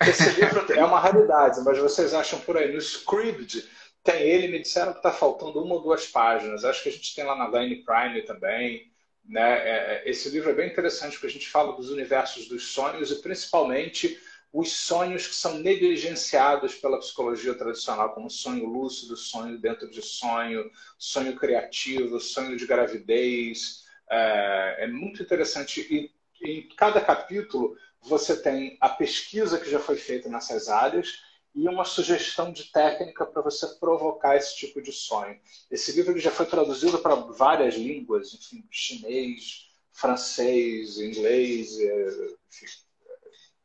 Esse 0.00 0.40
livro 0.40 0.72
é 0.72 0.84
uma 0.84 0.98
raridade, 0.98 1.60
mas 1.64 1.78
vocês 1.78 2.14
acham 2.14 2.40
por 2.40 2.56
aí 2.56 2.72
no 2.72 2.78
Scribd 2.78 3.68
tem 4.06 4.22
ele, 4.22 4.48
me 4.48 4.60
disseram 4.60 4.92
que 4.92 5.00
está 5.00 5.10
faltando 5.10 5.62
uma 5.62 5.74
ou 5.74 5.82
duas 5.82 6.06
páginas. 6.06 6.64
Acho 6.64 6.84
que 6.84 6.88
a 6.88 6.92
gente 6.92 7.14
tem 7.14 7.24
lá 7.24 7.34
na 7.34 7.48
Line 7.48 7.82
Prime 7.82 8.22
também. 8.22 8.90
Né? 9.28 9.40
É, 9.42 9.74
é, 10.04 10.08
esse 10.08 10.30
livro 10.30 10.48
é 10.48 10.54
bem 10.54 10.68
interessante 10.70 11.14
porque 11.14 11.26
a 11.26 11.30
gente 11.30 11.48
fala 11.48 11.76
dos 11.76 11.90
universos 11.90 12.46
dos 12.46 12.68
sonhos 12.68 13.10
e 13.10 13.20
principalmente 13.20 14.16
os 14.58 14.72
sonhos 14.72 15.26
que 15.26 15.34
são 15.34 15.58
negligenciados 15.58 16.74
pela 16.76 16.98
psicologia 16.98 17.52
tradicional, 17.52 18.14
como 18.14 18.30
sonho 18.30 18.64
lúcido, 18.64 19.14
sonho 19.14 19.58
dentro 19.58 19.90
de 19.90 20.00
sonho, 20.00 20.70
sonho 20.98 21.36
criativo, 21.36 22.18
sonho 22.18 22.56
de 22.56 22.66
gravidez. 22.66 23.84
É, 24.10 24.84
é 24.84 24.86
muito 24.86 25.22
interessante. 25.22 25.86
E 25.90 26.10
em 26.42 26.68
cada 26.74 27.02
capítulo 27.02 27.76
você 28.00 28.34
tem 28.34 28.78
a 28.80 28.88
pesquisa 28.88 29.60
que 29.60 29.70
já 29.70 29.78
foi 29.78 29.96
feita 29.96 30.26
nessas 30.30 30.70
áreas 30.70 31.20
e 31.54 31.68
uma 31.68 31.84
sugestão 31.84 32.50
de 32.50 32.64
técnica 32.72 33.26
para 33.26 33.42
você 33.42 33.66
provocar 33.78 34.36
esse 34.36 34.56
tipo 34.56 34.80
de 34.80 34.90
sonho. 34.90 35.38
Esse 35.70 35.92
livro 35.92 36.18
já 36.18 36.30
foi 36.30 36.46
traduzido 36.46 36.98
para 37.00 37.14
várias 37.14 37.74
línguas, 37.74 38.32
enfim, 38.32 38.66
chinês, 38.70 39.66
francês, 39.92 40.98
inglês, 40.98 41.78
é, 41.78 42.06
enfim, 42.48 42.85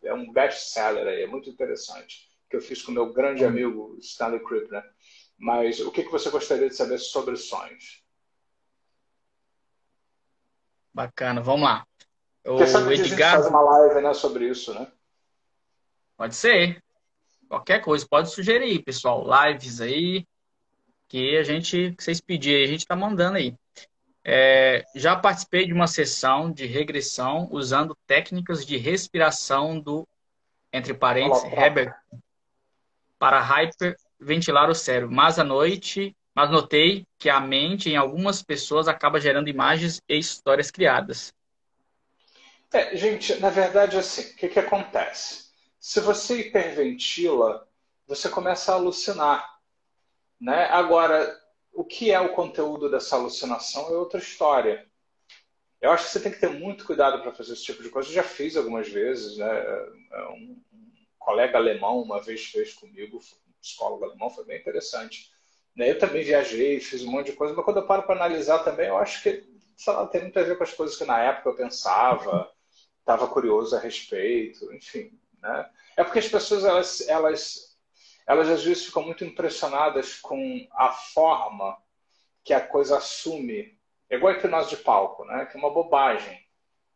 é 0.03 0.13
um 0.13 0.31
best-seller 0.31 1.07
aí, 1.07 1.23
é 1.23 1.27
muito 1.27 1.49
interessante, 1.49 2.29
que 2.49 2.55
eu 2.55 2.61
fiz 2.61 2.81
com 2.81 2.91
meu 2.91 3.13
grande 3.13 3.45
amigo 3.45 3.97
Stanley 3.99 4.43
Krippner. 4.43 4.83
Mas 5.37 5.79
o 5.79 5.91
que, 5.91 6.03
que 6.03 6.11
você 6.11 6.29
gostaria 6.29 6.69
de 6.69 6.75
saber 6.75 6.99
sobre 6.99 7.35
sonhos? 7.35 8.03
Bacana, 10.93 11.41
vamos 11.41 11.63
lá. 11.63 11.85
Porque 12.43 12.67
sabe 12.67 12.89
o 12.89 12.91
Edgar... 12.91 13.33
faz 13.33 13.47
uma 13.47 13.61
live 13.61 14.01
né, 14.01 14.13
sobre 14.13 14.47
isso, 14.47 14.73
né? 14.73 14.91
Pode 16.17 16.35
ser. 16.35 16.83
Qualquer 17.47 17.81
coisa, 17.81 18.05
pode 18.07 18.31
sugerir, 18.31 18.83
pessoal. 18.83 19.25
Lives 19.25 19.81
aí, 19.81 20.25
que 21.07 21.37
a 21.37 21.43
gente, 21.43 21.93
que 21.97 22.03
vocês 22.03 22.21
pedirem, 22.21 22.63
a 22.63 22.67
gente 22.67 22.81
está 22.81 22.95
mandando 22.95 23.37
aí. 23.37 23.55
É, 24.23 24.85
já 24.93 25.15
participei 25.15 25.65
de 25.65 25.73
uma 25.73 25.87
sessão 25.87 26.51
de 26.51 26.67
regressão 26.67 27.47
usando 27.51 27.97
técnicas 28.05 28.65
de 28.65 28.77
respiração 28.77 29.79
do, 29.79 30.07
entre 30.71 30.93
parênteses, 30.93 31.43
Herbert, 31.51 31.95
para 33.17 33.41
hyperventilar 33.41 34.69
o 34.69 34.75
cérebro. 34.75 35.13
Mas 35.13 35.39
à 35.39 35.43
noite, 35.43 36.15
mas 36.35 36.49
notei 36.49 37.05
que 37.17 37.29
a 37.29 37.39
mente 37.39 37.89
em 37.89 37.97
algumas 37.97 38.41
pessoas 38.41 38.87
acaba 38.87 39.19
gerando 39.19 39.49
imagens 39.49 40.01
e 40.07 40.17
histórias 40.17 40.69
criadas. 40.69 41.33
É, 42.71 42.95
gente, 42.95 43.35
na 43.39 43.49
verdade, 43.49 43.97
assim, 43.97 44.31
o 44.31 44.35
que, 44.35 44.47
que 44.47 44.59
acontece? 44.59 45.51
Se 45.79 45.99
você 45.99 46.39
hiperventila, 46.39 47.67
você 48.07 48.29
começa 48.29 48.71
a 48.71 48.75
alucinar. 48.75 49.45
Né? 50.39 50.65
Agora, 50.65 51.40
o 51.73 51.83
que 51.83 52.11
é 52.11 52.19
o 52.19 52.33
conteúdo 52.33 52.89
dessa 52.89 53.15
alucinação 53.15 53.87
é 53.89 53.97
outra 53.97 54.19
história. 54.19 54.85
Eu 55.79 55.91
acho 55.91 56.05
que 56.05 56.11
você 56.11 56.19
tem 56.19 56.31
que 56.31 56.39
ter 56.39 56.49
muito 56.49 56.85
cuidado 56.85 57.21
para 57.21 57.31
fazer 57.31 57.53
esse 57.53 57.63
tipo 57.63 57.81
de 57.81 57.89
coisa. 57.89 58.09
Eu 58.09 58.13
já 58.13 58.23
fiz 58.23 58.55
algumas 58.55 58.87
vezes, 58.87 59.37
né? 59.37 59.49
Um, 60.31 60.61
colega 61.17 61.57
alemão 61.57 62.01
uma 62.01 62.21
vez 62.21 62.45
fez 62.45 62.73
comigo, 62.73 63.17
um 63.17 63.61
psicólogo 63.61 64.03
alemão, 64.03 64.29
foi 64.29 64.43
bem 64.43 64.59
interessante. 64.59 65.31
Né? 65.75 65.91
Eu 65.91 65.99
também 65.99 66.23
viajei, 66.23 66.79
fiz 66.79 67.03
um 67.03 67.11
monte 67.11 67.27
de 67.27 67.37
coisa, 67.37 67.53
mas 67.53 67.63
quando 67.63 67.77
eu 67.77 67.85
paro 67.85 68.03
para 68.03 68.15
analisar 68.15 68.59
também, 68.59 68.87
eu 68.87 68.97
acho 68.97 69.21
que, 69.23 69.43
lá, 69.87 70.07
tem 70.07 70.21
muito 70.21 70.37
a 70.39 70.43
ver 70.43 70.57
com 70.57 70.63
as 70.63 70.73
coisas 70.73 70.97
que 70.97 71.05
na 71.05 71.19
época 71.19 71.49
eu 71.49 71.55
pensava 71.55 72.51
estava 72.99 73.27
curioso 73.27 73.75
a 73.75 73.79
respeito, 73.79 74.71
enfim. 74.73 75.11
Né? 75.41 75.69
É 75.97 76.03
porque 76.03 76.19
as 76.19 76.27
pessoas, 76.27 76.63
elas, 76.63 77.07
elas, 77.07 77.70
elas 78.31 78.47
às 78.47 78.63
vezes 78.63 78.85
ficam 78.85 79.03
muito 79.03 79.25
impressionadas 79.25 80.15
com 80.15 80.65
a 80.71 80.89
forma 80.89 81.77
que 82.45 82.53
a 82.53 82.65
coisa 82.65 82.97
assume. 82.97 83.77
É 84.09 84.15
igual 84.15 84.33
a 84.33 84.37
hipnose 84.37 84.69
de 84.69 84.77
palco, 84.77 85.25
né? 85.25 85.45
que 85.47 85.57
é 85.57 85.59
uma 85.59 85.73
bobagem. 85.73 86.39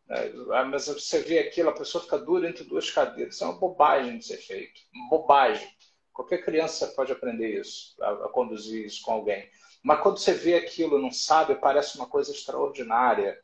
Né? 0.07 0.31
Ah, 0.53 0.63
mas 0.63 0.87
você 0.87 1.19
vê 1.19 1.39
aquilo, 1.39 1.69
a 1.69 1.75
pessoa 1.75 2.01
fica 2.01 2.17
dura 2.17 2.47
entre 2.47 2.63
duas 2.63 2.89
cadeiras. 2.89 3.35
Isso 3.35 3.43
é 3.43 3.47
uma 3.47 3.59
bobagem 3.59 4.17
de 4.17 4.25
ser 4.25 4.37
feito. 4.37 4.79
Uma 4.93 5.09
bobagem. 5.09 5.67
Qualquer 6.13 6.37
criança 6.37 6.87
pode 6.95 7.11
aprender 7.11 7.59
isso, 7.59 8.01
a, 8.01 8.11
a 8.11 8.29
conduzir 8.29 8.85
isso 8.85 9.01
com 9.01 9.11
alguém. 9.11 9.49
Mas 9.83 9.99
quando 9.99 10.17
você 10.17 10.33
vê 10.33 10.55
aquilo, 10.55 11.01
não 11.01 11.11
sabe, 11.11 11.55
parece 11.55 11.97
uma 11.97 12.07
coisa 12.07 12.31
extraordinária. 12.31 13.37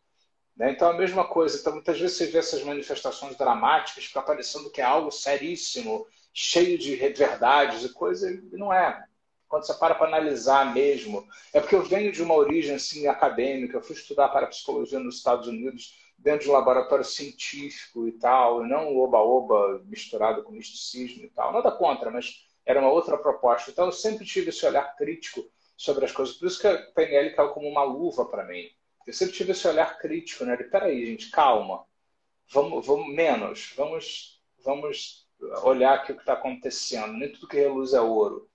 Né? 0.55 0.71
Então, 0.71 0.89
a 0.89 0.93
mesma 0.93 1.27
coisa. 1.27 1.59
Então, 1.59 1.73
muitas 1.73 1.99
vezes 1.99 2.15
você 2.15 2.27
vê 2.27 2.37
essas 2.37 2.63
manifestações 2.63 3.35
dramáticas, 3.35 4.05
fica 4.05 4.21
parecendo 4.21 4.71
que 4.71 4.79
é 4.79 4.85
algo 4.85 5.11
seríssimo, 5.11 6.07
cheio 6.33 6.77
de 6.77 6.95
verdades 6.95 7.83
e 7.83 7.93
coisas, 7.93 8.31
e 8.31 8.57
não 8.57 8.73
é. 8.73 9.05
Quando 9.47 9.65
você 9.65 9.73
para 9.73 9.95
para 9.95 10.07
analisar 10.07 10.73
mesmo. 10.73 11.27
É 11.53 11.59
porque 11.59 11.75
eu 11.75 11.83
venho 11.83 12.11
de 12.11 12.23
uma 12.23 12.35
origem 12.35 12.75
assim, 12.75 13.07
acadêmica, 13.07 13.77
eu 13.77 13.83
fui 13.83 13.95
estudar 13.95 14.29
para 14.29 14.47
psicologia 14.47 14.97
nos 14.97 15.17
Estados 15.17 15.47
Unidos, 15.47 15.93
dentro 16.17 16.45
de 16.45 16.49
um 16.49 16.53
laboratório 16.53 17.03
científico 17.03 18.07
e 18.07 18.13
tal, 18.13 18.63
e 18.63 18.69
não 18.69 18.95
oba-oba 18.97 19.81
misturado 19.85 20.43
com 20.43 20.53
misticismo 20.53 21.25
e 21.25 21.29
tal. 21.29 21.51
Nada 21.51 21.71
contra, 21.71 22.09
mas 22.09 22.45
era 22.65 22.79
uma 22.79 22.91
outra 22.91 23.17
proposta. 23.17 23.71
Então, 23.71 23.87
eu 23.87 23.91
sempre 23.91 24.25
tive 24.25 24.49
esse 24.49 24.65
olhar 24.65 24.95
crítico 24.95 25.43
sobre 25.75 26.05
as 26.05 26.11
coisas. 26.11 26.35
Por 26.35 26.47
isso 26.47 26.61
que 26.61 26.67
a 26.67 26.77
PNL 26.91 27.35
caiu 27.35 27.49
como 27.49 27.67
uma 27.67 27.83
luva 27.83 28.25
para 28.25 28.45
mim. 28.45 28.69
Eu 29.05 29.13
sempre 29.13 29.33
tive 29.33 29.51
esse 29.51 29.67
olhar 29.67 29.97
crítico, 29.97 30.45
né? 30.45 30.55
De, 30.55 30.65
peraí, 30.65 31.05
gente, 31.07 31.29
calma. 31.31 31.83
Vamos, 32.51 32.85
vamos 32.85 33.13
menos. 33.13 33.73
Vamos, 33.75 34.41
vamos 34.63 35.20
olhar 35.63 35.93
aqui 35.95 36.11
o 36.11 36.15
que 36.15 36.21
está 36.21 36.33
acontecendo. 36.33 37.13
Nem 37.13 37.31
tudo 37.31 37.47
que 37.47 37.57
reluz 37.57 37.93
é 37.93 38.01
ouro. 38.01 38.49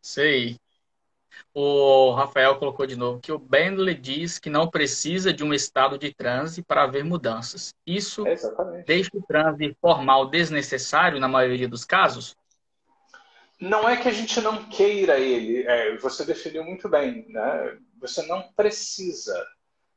Sei. 0.00 0.58
o 1.52 2.12
Rafael 2.12 2.58
colocou 2.58 2.86
de 2.86 2.96
novo 2.96 3.20
que 3.20 3.32
o 3.32 3.38
Bentley 3.38 3.94
diz 3.94 4.38
que 4.38 4.48
não 4.48 4.68
precisa 4.68 5.32
de 5.32 5.44
um 5.44 5.52
estado 5.52 5.98
de 5.98 6.12
transe 6.12 6.62
para 6.62 6.84
haver 6.84 7.04
mudanças. 7.04 7.74
Isso 7.86 8.26
é 8.26 8.34
deixa 8.86 9.10
o 9.14 9.22
transe 9.22 9.76
formal 9.80 10.28
desnecessário 10.28 11.20
na 11.20 11.28
maioria 11.28 11.68
dos 11.68 11.84
casos? 11.84 12.36
Não 13.60 13.86
é 13.86 13.96
que 13.96 14.08
a 14.08 14.12
gente 14.12 14.40
não 14.40 14.64
queira 14.70 15.18
ele, 15.18 15.64
é, 15.64 15.94
você 15.98 16.24
definiu 16.24 16.64
muito 16.64 16.88
bem, 16.88 17.26
né? 17.28 17.78
Você 18.00 18.26
não 18.26 18.50
precisa. 18.52 19.46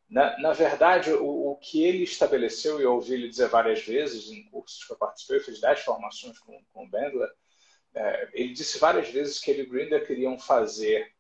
Na, 0.10 0.38
na 0.40 0.54
verdade, 0.54 1.12
o, 1.12 1.52
o, 1.52 1.56
que 1.58 1.84
ele 1.84 2.04
estabeleceu, 2.04 2.80
e 2.80 2.84
eu 2.84 2.94
ouvi 2.94 3.14
ele 3.14 3.30
dizer 3.30 3.48
várias 3.48 3.82
vezes 3.84 4.30
em 4.30 4.44
cursos 4.50 4.84
que 4.84 4.94
eu 4.94 4.98
participei, 4.98 5.38
eu 5.38 5.44
fiz 5.44 5.60
10 5.60 5.80
formações 5.80 6.38
com, 6.40 6.60
com 6.72 6.86
o 6.86 6.90
Bendler, 6.90 7.30
é, 7.96 8.30
ele 8.34 8.54
disse 8.54 8.80
várias 8.80 9.10
vezes 9.10 9.40
que 9.40 9.52
ele 9.52 9.64
e 9.64 9.66
Grinder 9.66 10.06
queriam 10.06 10.38
fazer 10.38 11.12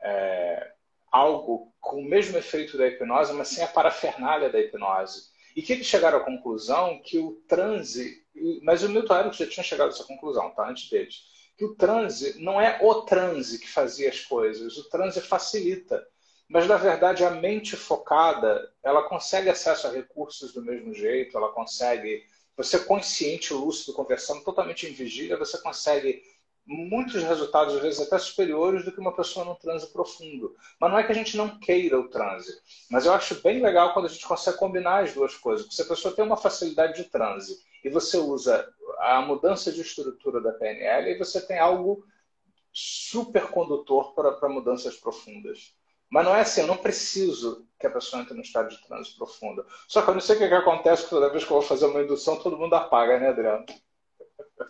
é, 0.00 0.72
algo 1.10 1.72
com 1.80 2.00
o 2.00 2.04
mesmo 2.04 2.36
efeito 2.36 2.76
da 2.76 2.86
hipnose, 2.86 3.32
mas 3.32 3.48
sem 3.48 3.64
a 3.64 3.68
parafernália 3.68 4.50
da 4.50 4.60
hipnose. 4.60 5.32
E 5.56 5.62
que 5.62 5.72
eles 5.72 5.86
chegaram 5.86 6.18
à 6.18 6.24
conclusão 6.24 7.00
que 7.02 7.18
o 7.18 7.32
transe, 7.48 8.24
mas 8.62 8.82
o 8.82 8.88
Milton 8.88 9.18
Erickson 9.20 9.44
já 9.44 9.50
tinha 9.50 9.64
chegado 9.64 9.88
a 9.88 9.90
essa 9.90 10.04
conclusão, 10.04 10.50
tá? 10.50 10.68
Antes 10.68 10.90
deles, 10.90 11.22
que 11.56 11.64
o 11.64 11.74
transe 11.76 12.42
não 12.42 12.60
é 12.60 12.78
o 12.82 13.02
transe 13.02 13.60
que 13.60 13.68
fazia 13.68 14.08
as 14.08 14.20
coisas, 14.20 14.76
o 14.76 14.88
transe 14.88 15.20
facilita. 15.20 16.04
Mas, 16.48 16.66
na 16.66 16.76
verdade, 16.76 17.24
a 17.24 17.30
mente 17.30 17.76
focada, 17.76 18.72
ela 18.82 19.08
consegue 19.08 19.48
acesso 19.48 19.86
a 19.86 19.90
recursos 19.90 20.52
do 20.52 20.62
mesmo 20.62 20.94
jeito, 20.94 21.36
ela 21.36 21.52
consegue... 21.52 22.24
Você 22.56 22.78
consciente, 22.78 23.52
lúcido, 23.52 23.92
conversando 23.92 24.44
totalmente 24.44 24.86
em 24.86 24.92
vigília, 24.92 25.36
você 25.36 25.58
consegue 25.58 26.22
muitos 26.66 27.22
resultados, 27.22 27.74
às 27.74 27.82
vezes 27.82 28.00
até 28.00 28.18
superiores 28.18 28.84
do 28.84 28.92
que 28.92 29.00
uma 29.00 29.14
pessoa 29.14 29.44
num 29.44 29.54
transe 29.54 29.92
profundo. 29.92 30.56
Mas 30.80 30.90
não 30.90 30.98
é 30.98 31.02
que 31.02 31.12
a 31.12 31.14
gente 31.14 31.36
não 31.36 31.58
queira 31.58 31.98
o 31.98 32.08
transe. 32.08 32.58
Mas 32.90 33.06
eu 33.06 33.12
acho 33.12 33.42
bem 33.42 33.60
legal 33.60 33.92
quando 33.92 34.06
a 34.06 34.08
gente 34.08 34.26
consegue 34.26 34.56
combinar 34.56 35.02
as 35.02 35.12
duas 35.12 35.34
coisas. 35.34 35.66
Se 35.74 35.82
a 35.82 35.86
pessoa 35.86 36.14
tem 36.14 36.24
uma 36.24 36.36
facilidade 36.36 37.02
de 37.02 37.10
transe 37.10 37.58
e 37.84 37.90
você 37.90 38.16
usa 38.16 38.72
a 38.98 39.20
mudança 39.20 39.70
de 39.70 39.82
estrutura 39.82 40.40
da 40.40 40.52
PNL, 40.52 41.10
e 41.10 41.18
você 41.18 41.40
tem 41.40 41.58
algo 41.58 42.06
super 42.72 43.48
condutor 43.48 44.14
para 44.14 44.48
mudanças 44.48 44.96
profundas. 44.96 45.74
Mas 46.10 46.24
não 46.24 46.34
é 46.34 46.40
assim, 46.42 46.60
eu 46.62 46.66
não 46.66 46.76
preciso 46.76 47.66
que 47.78 47.86
a 47.86 47.90
pessoa 47.90 48.22
entre 48.22 48.34
no 48.34 48.42
estado 48.42 48.68
de 48.68 48.86
transe 48.86 49.14
profundo. 49.16 49.66
Só 49.88 50.02
que 50.02 50.10
eu 50.10 50.14
não 50.14 50.20
sei 50.20 50.36
o 50.36 50.38
que, 50.38 50.48
que 50.48 50.54
acontece 50.54 51.08
toda 51.08 51.30
vez 51.30 51.44
que 51.44 51.50
eu 51.50 51.58
vou 51.58 51.66
fazer 51.66 51.86
uma 51.86 52.02
indução, 52.02 52.38
todo 52.38 52.58
mundo 52.58 52.74
apaga, 52.74 53.18
né, 53.18 53.28
Adriano? 53.28 53.64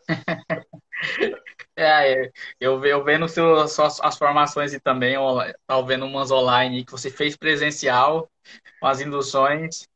É, 1.76 2.30
eu, 2.60 2.84
eu 2.84 3.02
vendo 3.02 3.28
seu, 3.28 3.66
suas, 3.66 4.00
as 4.00 4.16
formações 4.16 4.72
e 4.72 4.80
também, 4.80 5.16
tá 5.66 5.80
vendo 5.82 6.06
umas 6.06 6.30
online 6.30 6.84
que 6.84 6.92
você 6.92 7.10
fez 7.10 7.36
presencial, 7.36 8.30
com 8.80 8.86
as 8.86 9.00
induções. 9.00 9.88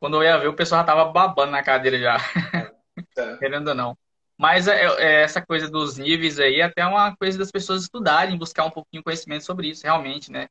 Quando 0.00 0.16
eu 0.16 0.24
ia 0.24 0.38
ver, 0.38 0.48
o 0.48 0.56
pessoal 0.56 0.80
já 0.80 0.86
tava 0.86 1.04
babando 1.12 1.52
na 1.52 1.62
cadeira 1.62 1.98
já. 1.98 2.16
É. 3.16 3.36
Querendo 3.38 3.68
ou 3.68 3.74
não. 3.74 3.98
Mas 4.42 4.66
é, 4.66 4.86
é, 4.98 5.22
essa 5.22 5.40
coisa 5.40 5.70
dos 5.70 5.96
níveis 5.96 6.40
aí 6.40 6.56
é 6.56 6.64
até 6.64 6.84
uma 6.84 7.14
coisa 7.16 7.38
das 7.38 7.52
pessoas 7.52 7.82
estudarem, 7.82 8.36
buscar 8.36 8.64
um 8.64 8.72
pouquinho 8.72 9.00
de 9.00 9.04
conhecimento 9.04 9.44
sobre 9.44 9.68
isso, 9.68 9.84
realmente, 9.84 10.32
né? 10.32 10.48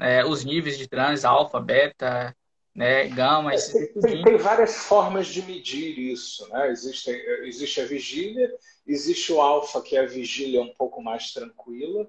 É, 0.00 0.24
os 0.24 0.44
níveis 0.44 0.76
de 0.76 0.88
trans, 0.88 1.24
alfa, 1.24 1.60
beta, 1.60 2.34
né, 2.74 3.06
gama, 3.08 3.54
é, 3.54 3.56
tem, 4.00 4.22
tem, 4.24 4.36
várias 4.36 4.78
formas 4.78 5.28
de 5.28 5.42
medir 5.42 5.96
isso, 5.96 6.48
né? 6.48 6.72
Existe, 6.72 7.08
existe 7.44 7.80
a 7.80 7.84
vigília, 7.84 8.52
existe 8.84 9.32
o 9.32 9.40
alfa, 9.40 9.80
que 9.80 9.96
é 9.96 10.00
a 10.00 10.06
vigília 10.06 10.60
um 10.60 10.74
pouco 10.74 11.00
mais 11.00 11.32
tranquila, 11.32 12.08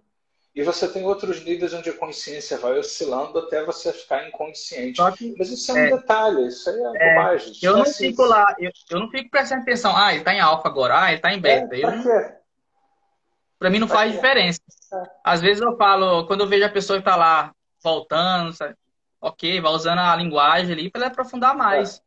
e 0.54 0.64
você 0.64 0.88
tem 0.88 1.06
outros 1.06 1.44
níveis 1.44 1.74
onde 1.74 1.90
a 1.90 1.98
consciência 1.98 2.58
vai 2.58 2.78
oscilando 2.78 3.40
até 3.40 3.64
você 3.64 3.94
ficar 3.94 4.28
inconsciente. 4.28 5.02
Que, 5.18 5.34
Mas 5.38 5.50
isso 5.50 5.72
é 5.72 5.74
um 5.74 5.78
é, 5.78 5.98
detalhe, 5.98 6.48
isso 6.48 6.70
aí 6.70 6.76
é, 6.76 6.80
é 6.80 7.16
bobagem. 7.16 7.54
Eu 7.62 7.78
não 7.78 7.86
fico 7.86 8.24
lá, 8.24 8.56
eu, 8.60 8.72
eu, 8.90 9.00
não 9.00 9.10
fico 9.10 9.30
prestando 9.30 9.62
atenção, 9.62 9.96
ah, 9.96 10.12
ele 10.12 10.20
está 10.20 10.34
em 10.34 10.40
alfa 10.42 10.68
agora, 10.68 11.02
ah, 11.02 11.08
ele 11.08 11.18
está 11.18 11.34
em 11.34 11.40
beta. 11.40 11.76
É, 11.76 11.80
eu 11.80 11.90
Para 13.58 13.70
mim 13.70 13.80
não 13.80 13.88
pra 13.88 13.98
faz 13.98 14.12
quê? 14.12 14.18
diferença. 14.18 14.60
É. 14.94 15.04
Às 15.24 15.40
vezes 15.40 15.62
eu 15.62 15.78
falo, 15.78 16.28
quando 16.28 16.42
eu 16.42 16.48
vejo 16.48 16.66
a 16.66 16.70
pessoa 16.70 16.98
que 16.98 17.08
está 17.08 17.16
lá 17.16 17.54
voltando, 17.82 18.52
sabe? 18.52 18.76
ok, 19.22 19.62
vai 19.62 19.72
usando 19.72 20.00
a 20.00 20.16
linguagem 20.16 20.74
ali 20.74 20.90
para 20.90 21.08
aprofundar 21.08 21.56
mais. 21.56 22.02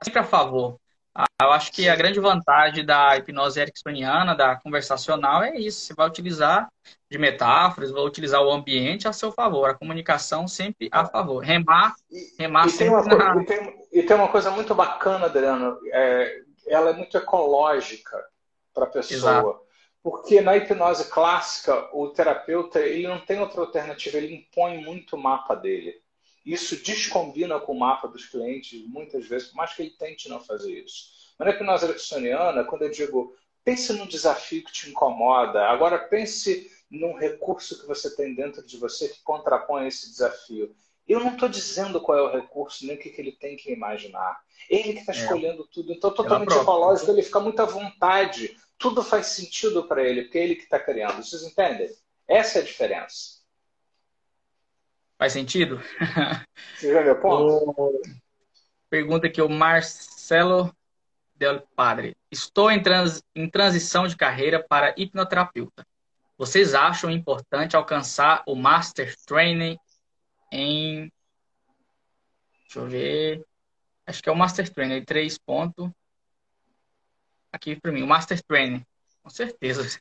É. 0.00 0.04
Sempre 0.04 0.20
a 0.20 0.24
favor. 0.24 0.78
Ah, 1.14 1.26
eu 1.42 1.52
acho 1.52 1.72
que 1.72 1.88
a 1.88 1.96
grande 1.96 2.20
vantagem 2.20 2.84
da 2.84 3.16
hipnose 3.16 3.60
ericksoniana, 3.60 4.34
da 4.34 4.56
conversacional, 4.56 5.42
é 5.42 5.56
isso. 5.56 5.80
Você 5.80 5.94
vai 5.94 6.06
utilizar 6.06 6.68
de 7.14 7.18
metáforas, 7.18 7.92
vai 7.92 8.02
utilizar 8.02 8.42
o 8.42 8.50
ambiente 8.50 9.06
a 9.06 9.12
seu 9.12 9.30
favor. 9.30 9.70
A 9.70 9.74
comunicação 9.74 10.48
sempre 10.48 10.88
a 10.90 11.06
favor. 11.06 11.38
Remar, 11.38 11.94
remar 12.36 12.66
e, 12.66 12.70
sempre 12.70 13.02
tem 13.08 13.16
uma, 13.16 13.34
na... 13.34 13.42
e, 13.42 13.46
tem, 13.46 13.86
e 13.92 14.02
tem 14.02 14.16
uma 14.16 14.28
coisa 14.28 14.50
muito 14.50 14.74
bacana, 14.74 15.26
Adriano. 15.26 15.78
É, 15.92 16.42
ela 16.66 16.90
é 16.90 16.92
muito 16.92 17.16
ecológica 17.16 18.20
para 18.72 18.84
a 18.84 18.88
pessoa. 18.88 19.16
Exato. 19.16 19.60
Porque 20.02 20.40
na 20.40 20.56
hipnose 20.56 21.08
clássica, 21.08 21.88
o 21.92 22.08
terapeuta 22.08 22.80
ele 22.80 23.06
não 23.06 23.20
tem 23.20 23.38
outra 23.40 23.60
alternativa, 23.60 24.18
ele 24.18 24.34
impõe 24.34 24.78
muito 24.78 25.14
o 25.14 25.18
mapa 25.18 25.54
dele. 25.54 25.94
Isso 26.44 26.82
descombina 26.82 27.58
com 27.60 27.72
o 27.72 27.78
mapa 27.78 28.08
dos 28.08 28.26
clientes 28.26 28.84
muitas 28.88 29.26
vezes, 29.26 29.48
por 29.48 29.56
mais 29.56 29.72
que 29.72 29.82
ele 29.82 29.90
tente 29.90 30.28
não 30.28 30.40
fazer 30.40 30.72
isso. 30.84 31.04
Mas 31.38 31.46
na 31.46 31.54
hipnose 31.54 31.86
ericksoniana, 31.86 32.64
quando 32.64 32.82
eu 32.82 32.90
digo 32.90 33.34
pense 33.64 33.94
num 33.94 34.06
desafio 34.06 34.62
que 34.62 34.72
te 34.72 34.90
incomoda, 34.90 35.66
agora 35.68 35.96
pense 35.96 36.70
num 36.94 37.16
recurso 37.16 37.80
que 37.80 37.86
você 37.86 38.14
tem 38.14 38.34
dentro 38.34 38.64
de 38.64 38.76
você 38.76 39.08
que 39.08 39.22
contrapõe 39.22 39.86
esse 39.86 40.10
desafio. 40.10 40.74
Eu 41.06 41.20
não 41.20 41.34
estou 41.34 41.48
dizendo 41.48 42.00
qual 42.00 42.18
é 42.18 42.22
o 42.22 42.32
recurso, 42.32 42.86
nem 42.86 42.96
o 42.96 42.98
que, 42.98 43.10
que 43.10 43.20
ele 43.20 43.32
tem 43.32 43.56
que 43.56 43.72
imaginar. 43.72 44.40
Ele 44.70 44.94
que 44.94 45.00
está 45.00 45.12
é. 45.12 45.16
escolhendo 45.16 45.66
tudo. 45.66 45.92
Então, 45.92 46.12
totalmente 46.12 46.54
ecológico, 46.54 47.10
ele 47.10 47.22
fica 47.22 47.40
muito 47.40 47.60
à 47.60 47.66
vontade. 47.66 48.56
Tudo 48.78 49.02
faz 49.02 49.26
sentido 49.26 49.86
para 49.86 50.02
ele, 50.02 50.22
porque 50.22 50.38
é 50.38 50.44
ele 50.44 50.56
que 50.56 50.64
está 50.64 50.78
criando. 50.78 51.22
Vocês 51.22 51.42
entendem? 51.42 51.90
Essa 52.26 52.58
é 52.58 52.62
a 52.62 52.64
diferença. 52.64 53.44
Faz 55.18 55.32
sentido? 55.32 55.80
Você 56.74 56.92
já 56.92 57.02
meu 57.02 57.20
ponto? 57.20 58.00
Pergunta 58.88 59.26
aqui 59.26 59.42
o 59.42 59.48
Marcelo 59.48 60.74
Del 61.34 61.60
Padre. 61.76 62.16
Estou 62.30 62.70
em, 62.70 62.82
trans... 62.82 63.22
em 63.34 63.48
transição 63.48 64.06
de 64.06 64.16
carreira 64.16 64.64
para 64.66 64.94
hipnoterapeuta. 64.96 65.84
Vocês 66.36 66.74
acham 66.74 67.10
importante 67.10 67.76
alcançar 67.76 68.42
o 68.46 68.56
Master 68.56 69.14
Training 69.24 69.78
em. 70.50 71.12
Deixa 72.62 72.80
eu 72.80 72.86
ver. 72.86 73.46
Acho 74.06 74.22
que 74.22 74.28
é 74.28 74.32
o 74.32 74.36
Master 74.36 74.68
Training, 74.68 75.04
três 75.04 75.38
pontos. 75.38 75.88
Aqui 77.52 77.76
para 77.76 77.92
mim, 77.92 78.02
o 78.02 78.06
Master 78.06 78.42
Training. 78.42 78.84
Com 79.22 79.30
certeza. 79.30 80.00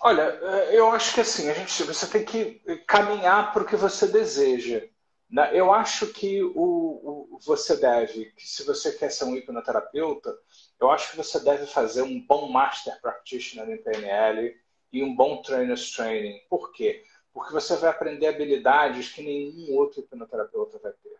Olha, 0.00 0.22
é, 0.22 0.78
eu 0.78 0.90
acho 0.90 1.14
que 1.14 1.20
assim, 1.20 1.48
a 1.48 1.54
gente, 1.54 1.82
você 1.82 2.06
tem 2.06 2.24
que 2.24 2.60
caminhar 2.86 3.52
para 3.52 3.62
o 3.62 3.66
que 3.66 3.76
você 3.76 4.06
deseja. 4.06 4.82
Né? 5.28 5.50
Eu 5.52 5.72
acho 5.72 6.08
que 6.08 6.42
o, 6.42 6.52
o, 6.54 7.38
você 7.44 7.76
deve, 7.76 8.26
que 8.36 8.46
se 8.48 8.64
você 8.64 8.92
quer 8.92 9.10
ser 9.10 9.24
um 9.24 9.34
hipnoterapeuta, 9.36 10.36
eu 10.80 10.90
acho 10.90 11.10
que 11.10 11.16
você 11.16 11.40
deve 11.40 11.66
fazer 11.66 12.02
um 12.02 12.20
bom 12.20 12.48
Master 12.48 13.00
Practitioner 13.00 13.68
em 13.68 13.82
PNL 13.82 14.61
e 14.92 15.02
um 15.02 15.14
bom 15.14 15.42
Trainer's 15.42 15.90
Training. 15.90 16.40
Por 16.48 16.72
quê? 16.72 17.04
Porque 17.32 17.52
você 17.52 17.76
vai 17.76 17.90
aprender 17.90 18.26
habilidades 18.26 19.08
que 19.08 19.22
nenhum 19.22 19.74
outro 19.74 20.00
hipnoterapeuta 20.00 20.78
vai 20.78 20.92
ter. 20.92 21.16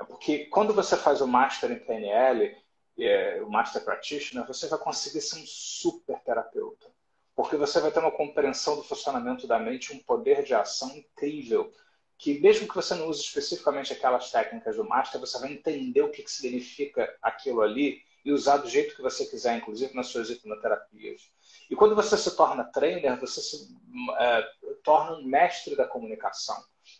É 0.00 0.04
porque 0.04 0.46
quando 0.46 0.72
você 0.72 0.96
faz 0.96 1.20
o 1.20 1.26
Master 1.26 1.70
em 1.70 1.78
PNL, 1.78 2.56
é, 2.98 3.42
o 3.42 3.50
Master 3.50 3.84
Practitioner, 3.84 4.46
você 4.46 4.66
vai 4.68 4.78
conseguir 4.78 5.20
ser 5.20 5.38
um 5.38 5.46
super 5.46 6.18
terapeuta 6.20 6.88
porque 7.38 7.56
você 7.56 7.80
vai 7.80 7.92
ter 7.92 8.00
uma 8.00 8.10
compreensão 8.10 8.74
do 8.74 8.82
funcionamento 8.82 9.46
da 9.46 9.60
mente, 9.60 9.92
um 9.92 10.00
poder 10.00 10.42
de 10.42 10.54
ação 10.54 10.90
incrível, 10.96 11.72
que 12.18 12.40
mesmo 12.40 12.66
que 12.66 12.74
você 12.74 12.96
não 12.96 13.06
use 13.06 13.20
especificamente 13.20 13.92
aquelas 13.92 14.32
técnicas 14.32 14.74
do 14.74 14.82
Master, 14.82 15.20
você 15.20 15.38
vai 15.38 15.52
entender 15.52 16.02
o 16.02 16.10
que, 16.10 16.24
que 16.24 16.32
significa 16.32 17.16
aquilo 17.22 17.62
ali 17.62 18.02
e 18.24 18.32
usar 18.32 18.56
do 18.56 18.68
jeito 18.68 18.96
que 18.96 19.02
você 19.02 19.24
quiser, 19.24 19.56
inclusive 19.56 19.94
nas 19.94 20.08
suas 20.08 20.28
hipnoterapias. 20.30 21.30
E 21.70 21.76
quando 21.76 21.94
você 21.94 22.16
se 22.16 22.34
torna 22.36 22.64
trainer, 22.64 23.18
você 23.20 23.40
se 23.40 23.68
é, 24.18 24.48
torna 24.82 25.16
um 25.16 25.24
mestre 25.24 25.76
da 25.76 25.86
comunicação. 25.86 26.56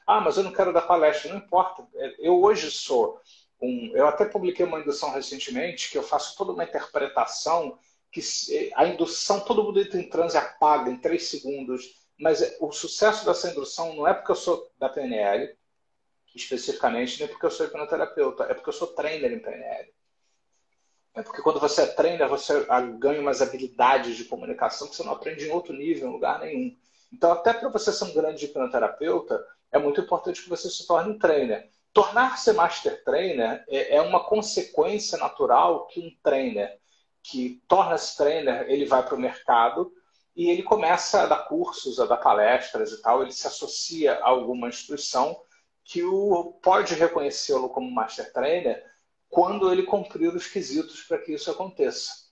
Ah, 0.06 0.20
mas 0.20 0.36
eu 0.36 0.42
não 0.42 0.52
quero 0.52 0.72
dar 0.72 0.82
palestra. 0.82 1.30
Não 1.30 1.38
importa. 1.38 1.86
Eu 2.18 2.42
hoje 2.42 2.70
sou 2.70 3.20
um. 3.60 3.90
Eu 3.94 4.06
até 4.06 4.24
publiquei 4.24 4.66
uma 4.66 4.80
indução 4.80 5.10
recentemente 5.10 5.90
que 5.90 5.96
eu 5.96 6.02
faço 6.02 6.36
toda 6.36 6.52
uma 6.52 6.64
interpretação 6.64 7.78
que 8.10 8.20
a 8.74 8.86
indução, 8.86 9.40
todo 9.40 9.62
mundo 9.62 9.80
entra 9.80 10.00
em 10.00 10.08
transe 10.08 10.36
apaga 10.36 10.90
em 10.90 10.96
três 10.96 11.28
segundos, 11.28 12.06
mas 12.18 12.56
o 12.60 12.72
sucesso 12.72 13.24
dessa 13.24 13.50
indução 13.50 13.94
não 13.94 14.06
é 14.06 14.14
porque 14.14 14.32
eu 14.32 14.36
sou 14.36 14.70
da 14.78 14.88
PNL, 14.88 15.54
especificamente, 16.34 17.18
nem 17.18 17.28
porque 17.28 17.46
eu 17.46 17.50
sou 17.50 17.66
hipnoterapeuta, 17.66 18.44
é 18.44 18.54
porque 18.54 18.68
eu 18.68 18.74
sou 18.74 18.88
trainer 18.88 19.32
em 19.32 19.38
PNL. 19.38 19.92
É 21.18 21.22
porque 21.22 21.42
quando 21.42 21.58
você 21.58 21.84
trainer, 21.84 22.28
você 22.28 22.64
ganha 22.96 23.20
umas 23.20 23.42
habilidades 23.42 24.16
de 24.16 24.24
comunicação 24.24 24.86
que 24.86 24.94
você 24.94 25.02
não 25.02 25.14
aprende 25.14 25.46
em 25.46 25.50
outro 25.50 25.72
nível, 25.72 26.08
em 26.08 26.12
lugar 26.12 26.38
nenhum. 26.38 26.76
Então, 27.12 27.32
até 27.32 27.52
para 27.52 27.68
você 27.70 27.92
ser 27.92 28.04
um 28.04 28.14
grande 28.14 28.44
hipnoterapeuta, 28.44 29.44
é 29.72 29.80
muito 29.80 30.00
importante 30.00 30.40
que 30.40 30.48
você 30.48 30.70
se 30.70 30.86
torne 30.86 31.10
um 31.10 31.18
trainer. 31.18 31.68
Tornar-se 31.92 32.52
master 32.52 33.02
trainer 33.02 33.64
é, 33.68 33.96
é 33.96 34.00
uma 34.00 34.28
consequência 34.28 35.18
natural 35.18 35.88
que 35.88 35.98
um 35.98 36.08
trainer 36.22 36.78
que 37.20 37.64
torna-se 37.66 38.16
trainer, 38.16 38.70
ele 38.70 38.84
vai 38.84 39.04
para 39.04 39.16
o 39.16 39.20
mercado 39.20 39.92
e 40.36 40.48
ele 40.48 40.62
começa 40.62 41.22
a 41.22 41.26
dar 41.26 41.48
cursos, 41.48 41.98
a 41.98 42.06
dar 42.06 42.18
palestras 42.18 42.92
e 42.92 43.02
tal, 43.02 43.22
ele 43.22 43.32
se 43.32 43.44
associa 43.44 44.14
a 44.20 44.28
alguma 44.28 44.68
instituição 44.68 45.36
que 45.82 46.04
o 46.04 46.52
pode 46.62 46.94
reconhecê-lo 46.94 47.68
como 47.70 47.90
master 47.90 48.32
trainer 48.32 48.86
quando 49.28 49.70
ele 49.72 49.82
cumprir 49.82 50.34
os 50.34 50.46
quesitos 50.46 51.02
para 51.02 51.18
que 51.18 51.32
isso 51.32 51.50
aconteça. 51.50 52.28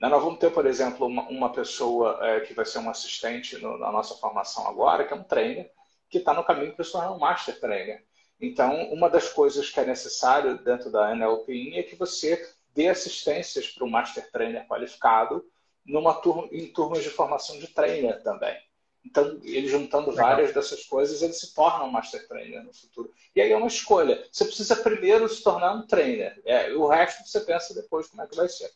Nós 0.00 0.22
vamos 0.22 0.38
ter, 0.38 0.50
por 0.50 0.66
exemplo, 0.66 1.06
uma, 1.06 1.28
uma 1.28 1.52
pessoa 1.52 2.18
é, 2.22 2.40
que 2.40 2.54
vai 2.54 2.64
ser 2.64 2.78
um 2.78 2.88
assistente 2.88 3.58
no, 3.58 3.76
na 3.76 3.92
nossa 3.92 4.14
formação 4.14 4.66
agora, 4.66 5.04
que 5.04 5.12
é 5.12 5.16
um 5.16 5.22
trainer, 5.22 5.70
que 6.08 6.18
está 6.18 6.32
no 6.32 6.44
caminho 6.44 6.74
para 6.74 6.84
se 6.84 6.92
tornar 6.92 7.12
um 7.12 7.18
master 7.18 7.60
trainer. 7.60 8.02
Então, 8.40 8.90
uma 8.90 9.10
das 9.10 9.28
coisas 9.28 9.68
que 9.68 9.78
é 9.78 9.84
necessário 9.84 10.56
dentro 10.58 10.90
da 10.90 11.12
NLP 11.14 11.78
é 11.78 11.82
que 11.82 11.96
você 11.96 12.50
dê 12.74 12.88
assistências 12.88 13.68
para 13.68 13.84
o 13.84 13.90
master 13.90 14.30
trainer 14.30 14.66
qualificado 14.66 15.44
numa 15.84 16.14
turma, 16.14 16.48
em 16.50 16.66
turmas 16.72 17.02
de 17.02 17.10
formação 17.10 17.58
de 17.58 17.68
trainer 17.68 18.22
também. 18.22 18.56
Então, 19.04 19.40
ele 19.42 19.66
juntando 19.66 20.10
Legal. 20.10 20.28
várias 20.28 20.52
dessas 20.54 20.84
coisas, 20.84 21.22
ele 21.22 21.32
se 21.32 21.54
torna 21.54 21.84
um 21.84 21.90
master 21.90 22.26
trainer 22.28 22.62
no 22.62 22.72
futuro. 22.72 23.12
E 23.34 23.40
aí 23.40 23.50
é 23.50 23.56
uma 23.56 23.66
escolha. 23.66 24.22
Você 24.30 24.44
precisa 24.44 24.76
primeiro 24.76 25.28
se 25.28 25.42
tornar 25.42 25.72
um 25.72 25.86
trainer. 25.86 26.40
É, 26.44 26.72
o 26.72 26.86
resto 26.86 27.26
você 27.26 27.40
pensa 27.40 27.74
depois 27.74 28.08
como 28.08 28.22
é 28.22 28.26
que 28.26 28.36
vai 28.36 28.48
ser. 28.48 28.70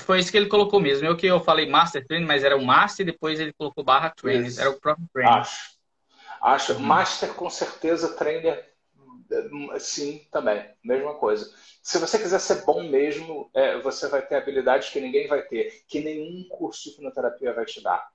Foi 0.00 0.18
isso 0.18 0.30
que 0.30 0.36
ele 0.36 0.48
colocou 0.48 0.80
mesmo. 0.80 1.06
Eu 1.06 1.16
que 1.16 1.26
eu 1.26 1.40
falei 1.40 1.68
Master 1.68 2.06
Trainer, 2.06 2.26
mas 2.26 2.44
era 2.44 2.56
o 2.56 2.64
Master 2.64 3.06
e 3.06 3.12
depois 3.12 3.38
ele 3.38 3.52
colocou 3.52 3.84
barra 3.84 4.10
Trainer. 4.10 4.52
Era 4.58 4.70
o 4.70 4.80
próprio 4.80 5.06
Trainer. 5.12 5.34
Acho. 5.34 5.70
Acho. 6.40 6.72
Uhum. 6.74 6.80
Master, 6.80 7.34
com 7.34 7.50
certeza, 7.50 8.14
Trainer, 8.14 8.72
sim, 9.78 10.26
também. 10.30 10.64
Mesma 10.82 11.14
coisa. 11.14 11.52
Se 11.82 11.98
você 11.98 12.18
quiser 12.18 12.40
ser 12.40 12.64
bom 12.64 12.82
mesmo, 12.84 13.50
é, 13.54 13.78
você 13.80 14.08
vai 14.08 14.22
ter 14.22 14.36
habilidades 14.36 14.90
que 14.90 15.00
ninguém 15.00 15.26
vai 15.26 15.42
ter, 15.42 15.84
que 15.88 16.00
nenhum 16.00 16.46
curso 16.48 16.84
de 16.84 16.90
hipnoterapia 16.90 17.52
vai 17.52 17.64
te 17.64 17.82
dar. 17.82 18.08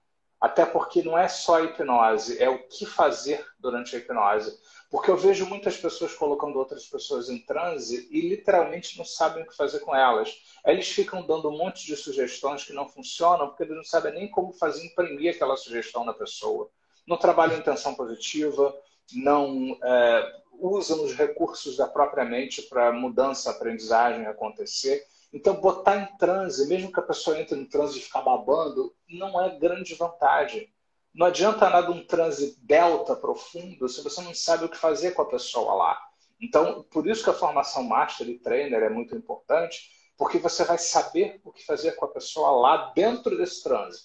Até 0.45 0.63
porque 0.63 1.01
não 1.01 1.17
é 1.17 1.27
só 1.27 1.55
a 1.55 1.63
hipnose, 1.63 2.37
é 2.39 2.47
o 2.47 2.67
que 2.67 2.85
fazer 2.85 3.43
durante 3.57 3.95
a 3.95 3.97
hipnose. 3.97 4.55
Porque 4.91 5.09
eu 5.09 5.17
vejo 5.17 5.47
muitas 5.47 5.75
pessoas 5.75 6.13
colocando 6.13 6.59
outras 6.59 6.85
pessoas 6.85 7.31
em 7.31 7.39
transe 7.39 8.07
e 8.11 8.21
literalmente 8.21 8.95
não 8.95 9.03
sabem 9.03 9.41
o 9.41 9.47
que 9.47 9.57
fazer 9.57 9.79
com 9.79 9.95
elas. 9.95 10.37
Eles 10.63 10.87
ficam 10.87 11.25
dando 11.25 11.49
um 11.49 11.57
monte 11.57 11.87
de 11.87 11.95
sugestões 11.95 12.63
que 12.63 12.73
não 12.73 12.87
funcionam 12.87 13.47
porque 13.47 13.63
eles 13.63 13.75
não 13.75 13.83
sabem 13.83 14.13
nem 14.13 14.29
como 14.29 14.53
fazer 14.53 14.85
imprimir 14.85 15.33
aquela 15.33 15.57
sugestão 15.57 16.05
na 16.05 16.13
pessoa. 16.13 16.69
Não 17.07 17.17
trabalham 17.17 17.57
intenção 17.57 17.95
positiva, 17.95 18.71
não 19.15 19.75
é, 19.83 20.41
usam 20.59 21.03
os 21.03 21.15
recursos 21.15 21.75
da 21.75 21.87
própria 21.87 22.23
mente 22.23 22.61
para 22.61 22.91
mudança, 22.91 23.49
aprendizagem 23.49 24.27
acontecer. 24.27 25.03
Então, 25.36 25.59
botar 25.59 25.97
em 25.97 26.17
transe, 26.17 26.65
mesmo 26.65 26.89
que 26.89 26.99
a 27.01 27.03
pessoa 27.03 27.38
entre 27.38 27.57
no 27.57 27.67
transe 27.67 27.99
e 27.99 28.01
ficar 28.01 28.21
babando, 28.21 28.95
não 29.05 29.39
é 29.43 29.59
grande 29.59 29.93
vantagem. 29.93 30.73
Não 31.13 31.27
adianta 31.27 31.69
nada 31.69 31.91
um 31.91 32.07
transe 32.07 32.57
delta 32.63 33.17
profundo 33.17 33.89
se 33.89 34.01
você 34.01 34.21
não 34.21 34.33
sabe 34.33 34.63
o 34.63 34.69
que 34.69 34.77
fazer 34.77 35.11
com 35.11 35.23
a 35.23 35.27
pessoa 35.27 35.73
lá. 35.73 36.01
Então, 36.39 36.83
por 36.83 37.05
isso 37.05 37.21
que 37.21 37.29
a 37.29 37.33
formação 37.33 37.83
Master 37.83 38.29
e 38.29 38.39
Trainer 38.39 38.81
é 38.81 38.89
muito 38.89 39.13
importante, 39.13 39.89
porque 40.17 40.38
você 40.38 40.63
vai 40.63 40.77
saber 40.77 41.41
o 41.43 41.51
que 41.51 41.65
fazer 41.65 41.97
com 41.97 42.05
a 42.05 42.13
pessoa 42.13 42.51
lá 42.51 42.93
dentro 42.95 43.38
desse 43.38 43.61
transe, 43.61 44.03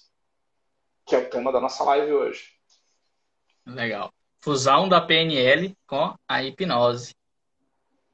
que 1.05 1.15
é 1.15 1.19
o 1.19 1.29
tema 1.29 1.49
da 1.49 1.61
nossa 1.61 1.81
live 1.85 2.11
hoje. 2.11 2.51
Legal. 3.65 4.11
Fusão 4.41 4.89
da 4.89 4.99
PNL 4.99 5.77
com 5.87 6.13
a 6.27 6.43
hipnose. 6.43 7.15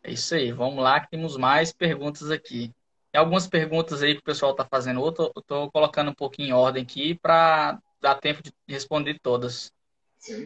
É 0.04 0.12
isso 0.12 0.36
aí. 0.36 0.52
Vamos 0.52 0.84
lá, 0.84 1.00
que 1.00 1.10
temos 1.10 1.36
mais 1.36 1.74
perguntas 1.74 2.30
aqui. 2.30 2.72
Algumas 3.18 3.48
perguntas 3.48 4.04
aí 4.04 4.14
que 4.14 4.22
o 4.22 4.24
pessoal 4.24 4.52
está 4.52 4.66
fazendo. 4.66 5.02
Eu 5.02 5.32
estou 5.38 5.72
colocando 5.72 6.12
um 6.12 6.16
pouquinho 6.16 6.50
em 6.50 6.54
ordem 6.54 6.84
aqui 6.84 7.16
para 7.16 7.82
dar 8.00 8.16
tempo 8.16 8.42
de 8.44 8.52
responder 8.68 9.20
todas. 9.22 9.72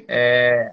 É, 0.08 0.72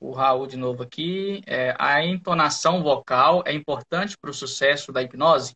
o 0.00 0.10
Raul 0.10 0.46
de 0.46 0.56
novo 0.56 0.82
aqui. 0.82 1.42
É, 1.46 1.74
a 1.78 2.04
entonação 2.04 2.82
vocal 2.82 3.42
é 3.46 3.52
importante 3.52 4.18
para 4.18 4.30
o 4.30 4.34
sucesso 4.34 4.92
da 4.92 5.02
hipnose? 5.02 5.54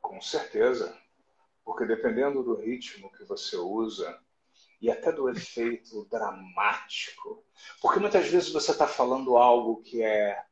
Com 0.00 0.20
certeza. 0.20 0.96
Porque 1.64 1.84
dependendo 1.84 2.42
do 2.42 2.56
ritmo 2.56 3.12
que 3.12 3.24
você 3.24 3.56
usa 3.56 4.18
e 4.80 4.90
até 4.90 5.12
do 5.12 5.28
efeito 5.28 6.06
dramático, 6.10 7.44
porque 7.82 8.00
muitas 8.00 8.28
vezes 8.28 8.52
você 8.52 8.70
está 8.70 8.86
falando 8.86 9.36
algo 9.36 9.82
que 9.82 10.02
é 10.02 10.42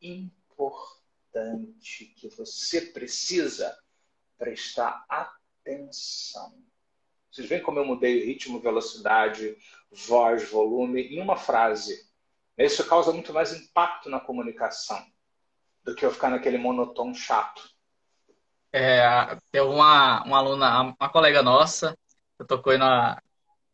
importante 0.00 0.99
importante 1.30 2.06
que 2.16 2.28
você 2.28 2.80
precisa 2.80 3.76
prestar 4.36 5.04
atenção. 5.08 6.54
Vocês 7.30 7.48
veem 7.48 7.62
como 7.62 7.78
eu 7.78 7.84
mudei 7.84 8.24
ritmo, 8.24 8.60
velocidade, 8.60 9.56
voz, 9.90 10.48
volume 10.50 11.02
em 11.02 11.20
uma 11.20 11.36
frase. 11.36 12.08
Isso 12.58 12.86
causa 12.86 13.12
muito 13.12 13.32
mais 13.32 13.52
impacto 13.52 14.10
na 14.10 14.18
comunicação 14.18 15.00
do 15.84 15.94
que 15.94 16.04
eu 16.04 16.10
ficar 16.10 16.30
naquele 16.30 16.58
monotão 16.58 17.14
chato. 17.14 17.62
É, 18.72 19.00
tem 19.50 19.60
uma, 19.62 20.22
uma 20.24 20.38
aluna, 20.38 20.96
uma 21.00 21.08
colega 21.08 21.42
nossa, 21.42 21.96
eu 22.38 22.46
tocou 22.46 22.76
na. 22.76 23.20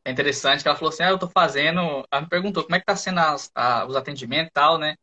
É 0.04 0.11
interessante 0.11 0.62
que 0.62 0.68
ela 0.68 0.76
falou 0.76 0.90
assim: 0.90 1.02
ah, 1.02 1.11
eu 1.11 1.18
tô 1.18 1.28
fazendo. 1.28 2.07
Ela 2.11 2.22
me 2.22 2.28
perguntou 2.28 2.62
como 2.62 2.76
é 2.76 2.78
que 2.78 2.86
tá 2.86 2.96
sendo 2.96 3.18
as, 3.18 3.50
a, 3.54 3.84
os 3.86 3.96
atendimentos 3.96 4.50
e 4.50 4.52
tal, 4.52 4.78
né? 4.78 4.96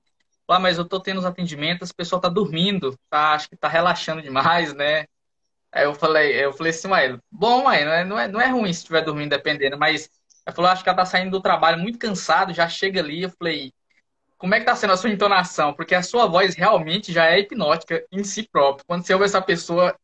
Ah, 0.47 0.59
mas 0.59 0.77
eu 0.77 0.85
tô 0.85 0.99
tendo 0.99 1.17
os 1.19 1.25
atendimentos, 1.25 1.89
o 1.89 1.95
pessoal 1.95 2.21
tá 2.21 2.29
dormindo, 2.29 2.97
tá? 3.09 3.33
Acho 3.33 3.49
que 3.49 3.55
tá 3.57 3.67
relaxando 3.67 4.21
demais, 4.21 4.73
né? 4.73 5.05
Aí 5.71 5.85
eu 5.85 5.95
falei, 5.95 6.43
eu 6.45 6.53
falei 6.53 6.71
assim, 6.71 6.87
mãe, 6.87 7.19
bom, 7.31 7.63
mãe, 7.63 7.83
não 7.85 7.91
é, 7.93 8.05
não 8.05 8.19
é, 8.19 8.27
não 8.27 8.41
é 8.41 8.47
ruim 8.49 8.71
se 8.73 8.79
estiver 8.79 9.03
dormindo 9.03 9.31
dependendo, 9.31 9.77
mas 9.77 10.09
ela 10.45 10.55
falou, 10.55 10.71
acho 10.71 10.83
que 10.83 10.89
ela 10.89 10.97
tá 10.97 11.05
saindo 11.05 11.31
do 11.31 11.41
trabalho 11.41 11.79
muito 11.79 11.97
cansado, 11.99 12.53
já 12.53 12.69
chega 12.69 12.99
ali, 12.99 13.23
eu 13.23 13.29
falei, 13.31 13.73
como 14.37 14.55
é 14.55 14.59
que 14.59 14.65
tá 14.65 14.75
sendo 14.75 14.93
a 14.93 14.97
sua 14.97 15.09
entonação? 15.09 15.73
Porque 15.73 15.95
a 15.95 16.03
sua 16.03 16.27
voz 16.27 16.55
realmente 16.55 17.13
já 17.13 17.27
é 17.27 17.39
hipnótica 17.39 18.05
em 18.11 18.23
si 18.23 18.43
próprio. 18.51 18.85
Quando 18.85 19.05
você 19.05 19.13
ouve 19.13 19.25
essa 19.25 19.41
pessoa, 19.41 19.95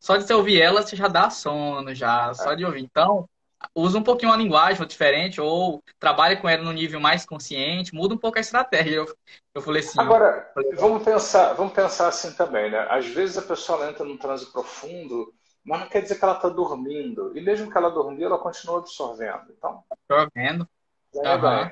só 0.00 0.16
de 0.16 0.24
você 0.24 0.34
ouvir 0.34 0.60
ela, 0.60 0.82
você 0.82 0.96
já 0.96 1.08
dá 1.08 1.30
sono, 1.30 1.94
já, 1.94 2.34
só 2.34 2.54
de 2.54 2.64
ouvir. 2.64 2.80
Então, 2.82 3.28
usa 3.74 3.98
um 3.98 4.02
pouquinho 4.02 4.32
uma 4.32 4.38
linguagem 4.38 4.86
diferente 4.86 5.40
ou 5.40 5.82
trabalhe 5.98 6.36
com 6.36 6.48
ela 6.48 6.62
no 6.62 6.72
nível 6.72 7.00
mais 7.00 7.24
consciente, 7.24 7.94
muda 7.94 8.14
um 8.14 8.18
pouco 8.18 8.38
a 8.38 8.40
estratégia. 8.40 8.96
Eu, 8.96 9.16
eu 9.54 9.62
falei 9.62 9.82
assim. 9.82 10.00
Agora, 10.00 10.50
vamos 10.76 11.02
pensar, 11.02 11.52
vamos 11.54 11.72
pensar 11.72 12.08
assim 12.08 12.32
também, 12.32 12.70
né? 12.70 12.86
Às 12.90 13.06
vezes 13.06 13.38
a 13.38 13.42
pessoa 13.42 13.88
entra 13.88 14.04
num 14.04 14.16
transe 14.16 14.50
profundo, 14.52 15.32
mas 15.64 15.80
não 15.80 15.88
quer 15.88 16.02
dizer 16.02 16.18
que 16.18 16.24
ela 16.24 16.34
está 16.34 16.48
dormindo. 16.48 17.36
E 17.36 17.40
mesmo 17.40 17.70
que 17.70 17.78
ela 17.78 17.90
dormir, 17.90 18.24
ela 18.24 18.38
continua 18.38 18.78
absorvendo. 18.78 19.44
Então. 19.56 19.82
Absorvendo. 20.08 20.68
Uhum. 21.14 21.70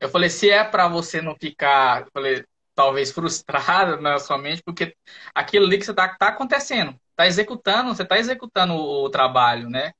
Eu 0.00 0.08
falei, 0.08 0.28
se 0.28 0.50
é 0.50 0.64
para 0.64 0.88
você 0.88 1.20
não 1.20 1.34
ficar, 1.34 2.06
falei, 2.12 2.44
talvez 2.74 3.10
frustrado 3.12 4.00
na 4.00 4.18
sua 4.18 4.36
mente, 4.36 4.62
porque 4.62 4.94
aquilo 5.34 5.66
ali 5.66 5.78
que 5.78 5.84
você 5.84 5.92
está 5.92 6.08
tá 6.16 6.28
acontecendo, 6.28 6.98
está 7.10 7.26
executando, 7.26 7.94
você 7.94 8.02
está 8.02 8.18
executando 8.18 8.74
o, 8.74 9.04
o 9.04 9.10
trabalho, 9.10 9.70
né? 9.70 9.92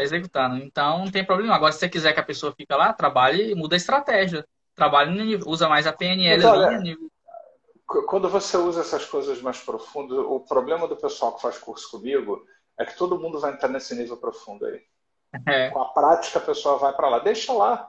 Tá 0.00 0.04
executando. 0.04 0.56
Então, 0.56 1.04
não 1.04 1.10
tem 1.10 1.24
problema. 1.24 1.54
Agora, 1.54 1.72
se 1.72 1.78
você 1.78 1.88
quiser 1.88 2.12
que 2.12 2.20
a 2.20 2.24
pessoa 2.24 2.54
fique 2.56 2.74
lá, 2.74 2.92
trabalhe 2.92 3.50
e 3.50 3.54
muda 3.54 3.76
a 3.76 3.78
estratégia. 3.78 4.46
Trabalhe 4.74 5.14
no 5.14 5.24
nível, 5.24 5.46
usa 5.48 5.68
mais 5.68 5.86
a 5.86 5.92
PNL 5.92 6.44
olha, 6.44 6.66
ali. 6.68 6.82
Nível... 6.82 7.10
Quando 7.86 8.28
você 8.28 8.56
usa 8.56 8.80
essas 8.80 9.04
coisas 9.04 9.42
mais 9.42 9.58
profundas, 9.58 10.18
o 10.18 10.40
problema 10.40 10.88
do 10.88 10.96
pessoal 10.96 11.34
que 11.34 11.42
faz 11.42 11.58
curso 11.58 11.90
comigo 11.90 12.46
é 12.78 12.84
que 12.84 12.96
todo 12.96 13.18
mundo 13.18 13.38
vai 13.38 13.52
entrar 13.52 13.68
nesse 13.68 13.94
nível 13.94 14.16
profundo 14.16 14.64
aí. 14.64 14.80
É. 15.46 15.70
Com 15.70 15.82
a 15.82 15.92
prática, 15.92 16.38
a 16.38 16.42
pessoa 16.42 16.78
vai 16.78 16.92
para 16.94 17.08
lá. 17.08 17.18
Deixa 17.18 17.52
lá. 17.52 17.88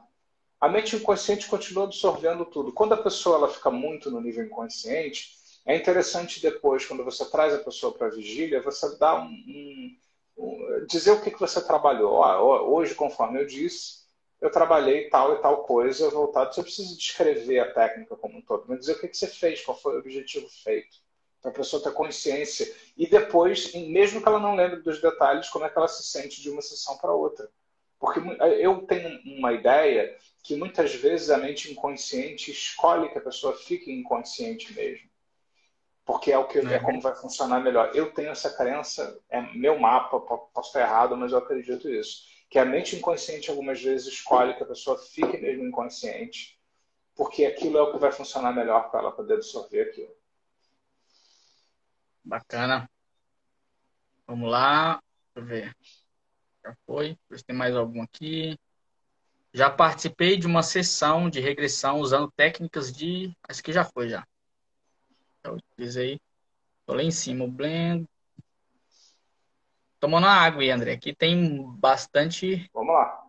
A 0.60 0.68
mente 0.68 0.96
inconsciente 0.96 1.48
continua 1.48 1.86
absorvendo 1.86 2.46
tudo. 2.46 2.74
Quando 2.74 2.94
a 2.94 2.98
pessoa 2.98 3.38
ela 3.38 3.48
fica 3.48 3.72
muito 3.72 4.12
no 4.12 4.20
nível 4.20 4.46
inconsciente, 4.46 5.30
é 5.66 5.76
interessante 5.76 6.42
depois, 6.42 6.86
quando 6.86 7.06
você 7.06 7.24
traz 7.30 7.54
a 7.54 7.60
pessoa 7.60 7.94
para 7.94 8.08
a 8.08 8.12
vigília, 8.12 8.62
você 8.62 8.98
dá 8.98 9.16
um, 9.16 9.28
um 9.28 9.98
dizer 10.88 11.12
o 11.12 11.22
que, 11.22 11.32
que 11.32 11.40
você 11.40 11.62
trabalhou. 11.62 12.22
hoje, 12.70 12.96
conforme 12.96 13.42
eu 13.42 13.46
disse, 13.46 14.02
eu 14.40 14.52
trabalhei 14.52 15.10
tal 15.10 15.36
e 15.36 15.42
tal 15.42 15.64
coisa 15.64 16.10
voltado. 16.10 16.54
Você 16.54 16.64
precisa 16.64 16.96
descrever 16.96 17.60
a 17.60 17.74
técnica 17.74 18.16
como 18.16 18.38
um 18.38 18.42
todo, 18.42 18.66
mas 18.68 18.80
dizer 18.80 18.94
o 18.94 19.00
que, 19.00 19.08
que 19.08 19.18
você 19.18 19.28
fez, 19.28 19.64
qual 19.64 19.78
foi 19.78 19.96
o 19.96 20.00
objetivo 20.00 20.48
feito. 20.64 20.98
Para 21.42 21.52
a 21.52 21.54
pessoa 21.54 21.82
ter 21.82 21.94
consciência. 21.94 22.72
E 22.98 23.08
depois, 23.08 23.74
mesmo 23.74 24.22
que 24.22 24.28
ela 24.28 24.40
não 24.40 24.56
lembre 24.56 24.82
dos 24.82 25.02
detalhes, 25.02 25.50
como 25.50 25.66
é 25.66 25.70
que 25.70 25.78
ela 25.78 25.88
se 25.88 26.04
sente 26.04 26.42
de 26.42 26.50
uma 26.50 26.62
sessão 26.62 26.98
para 26.98 27.14
outra. 27.14 27.50
Porque 28.00 28.20
eu 28.60 28.82
tenho 28.88 29.20
uma 29.38 29.54
ideia 29.54 30.16
que 30.44 30.56
muitas 30.56 30.94
vezes 30.94 31.30
a 31.30 31.38
mente 31.38 31.72
inconsciente 31.72 32.52
escolhe 32.52 33.10
que 33.10 33.18
a 33.18 33.22
pessoa 33.22 33.56
fique 33.56 33.92
inconsciente 33.92 34.74
mesmo 34.74 35.11
porque 36.06 36.32
é 36.32 36.38
o 36.38 36.48
que 36.48 36.60
é 36.60 36.80
como 36.80 37.02
vai 37.02 37.16
funcionar 37.16 37.60
melhor. 37.60 37.92
Eu 37.94 38.12
tenho 38.14 38.30
essa 38.30 38.50
crença, 38.56 39.20
é 39.30 39.42
meu 39.56 39.80
mapa, 39.80 40.20
posso 40.20 40.70
estar 40.70 40.82
errado, 40.82 41.16
mas 41.16 41.32
eu 41.32 41.38
acredito 41.38 41.90
isso, 41.90 42.24
que 42.50 42.60
a 42.60 42.66
mente 42.66 42.96
inconsciente 42.96 43.50
algumas 43.50 43.82
vezes 43.82 44.08
escolhe 44.08 44.56
que 44.56 44.64
a 44.64 44.68
pessoa 44.68 44.98
fique 44.98 45.38
mesmo 45.38 45.64
inconsciente, 45.66 46.60
porque 47.16 47.46
aquilo 47.46 47.78
é 47.78 47.82
o 47.82 47.92
que 47.92 48.00
vai 48.00 48.12
funcionar 48.12 48.54
melhor 48.54 48.90
para 48.90 49.02
ela 49.02 49.12
poder 49.12 49.36
absorver 49.36 49.82
aquilo. 49.82 50.14
Bacana. 52.24 52.90
Vamos 54.28 54.50
lá. 54.50 55.02
Deixa 55.34 55.40
eu 55.40 55.46
ver. 55.46 55.76
Já 56.64 56.76
foi. 56.86 57.18
Ver 57.30 57.38
se 57.38 57.44
tem 57.44 57.56
mais 57.56 57.76
algum 57.76 58.02
aqui. 58.02 58.58
Já 59.54 59.70
participei 59.70 60.38
de 60.38 60.48
uma 60.48 60.64
sessão 60.64 61.30
de 61.30 61.40
regressão 61.40 62.00
usando 62.00 62.32
técnicas 62.32 62.92
de. 62.92 63.36
Acho 63.48 63.62
que 63.64 63.74
já 63.74 63.84
foi 63.84 64.08
já. 64.08 64.26
Já 65.46 65.52
utilizei. 65.52 66.20
Tô 66.86 66.94
lá 66.94 67.04
em 67.04 67.12
cima, 67.12 67.46
o 67.46 67.52
blend. 67.52 68.08
Tomando 70.00 70.28
água 70.28 70.62
aí, 70.62 70.72
André. 70.72 70.94
Aqui 70.94 71.16
tem 71.16 71.64
bastante. 71.78 72.70
Vamos 72.74 72.94
lá. 72.94 73.22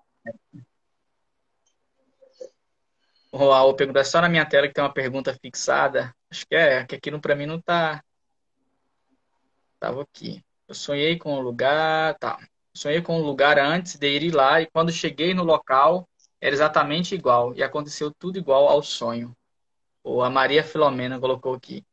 O 3.33 3.75
pergunta 3.75 4.01
é 4.01 4.05
só 4.05 4.21
na 4.21 4.29
minha 4.29 4.45
tela 4.45 4.69
que 4.69 4.75
tem 4.75 4.85
uma 4.85 4.93
pergunta 4.93 5.35
fixada. 5.35 6.15
Acho 6.31 6.47
que 6.47 6.55
é, 6.55 6.85
que 6.85 6.97
aqui 6.97 7.19
para 7.19 7.35
mim 7.35 7.47
não 7.47 7.61
tá. 7.61 8.05
Tava 9.81 10.03
aqui. 10.03 10.45
Eu 10.69 10.75
sonhei 10.75 11.19
com 11.19 11.35
o 11.35 11.41
lugar, 11.41 12.19
tá. 12.19 12.39
Sonhei 12.75 13.01
com 13.03 13.19
o 13.21 13.25
lugar 13.25 13.59
antes 13.59 13.97
de 13.97 14.09
ir 14.09 14.35
lá 14.35 14.61
e 14.61 14.67
quando 14.67 14.93
cheguei 14.93 15.35
no 15.35 15.45
local 15.45 16.09
era 16.41 16.55
exatamente 16.55 17.15
igual 17.15 17.55
e 17.55 17.63
aconteceu 17.63 18.11
tudo 18.13 18.39
igual 18.39 18.69
ao 18.69 18.83
sonho. 18.83 19.35
Ou 20.03 20.23
a 20.23 20.31
Maria 20.31 20.65
Filomena 20.65 21.19
colocou 21.21 21.55
aqui. 21.55 21.85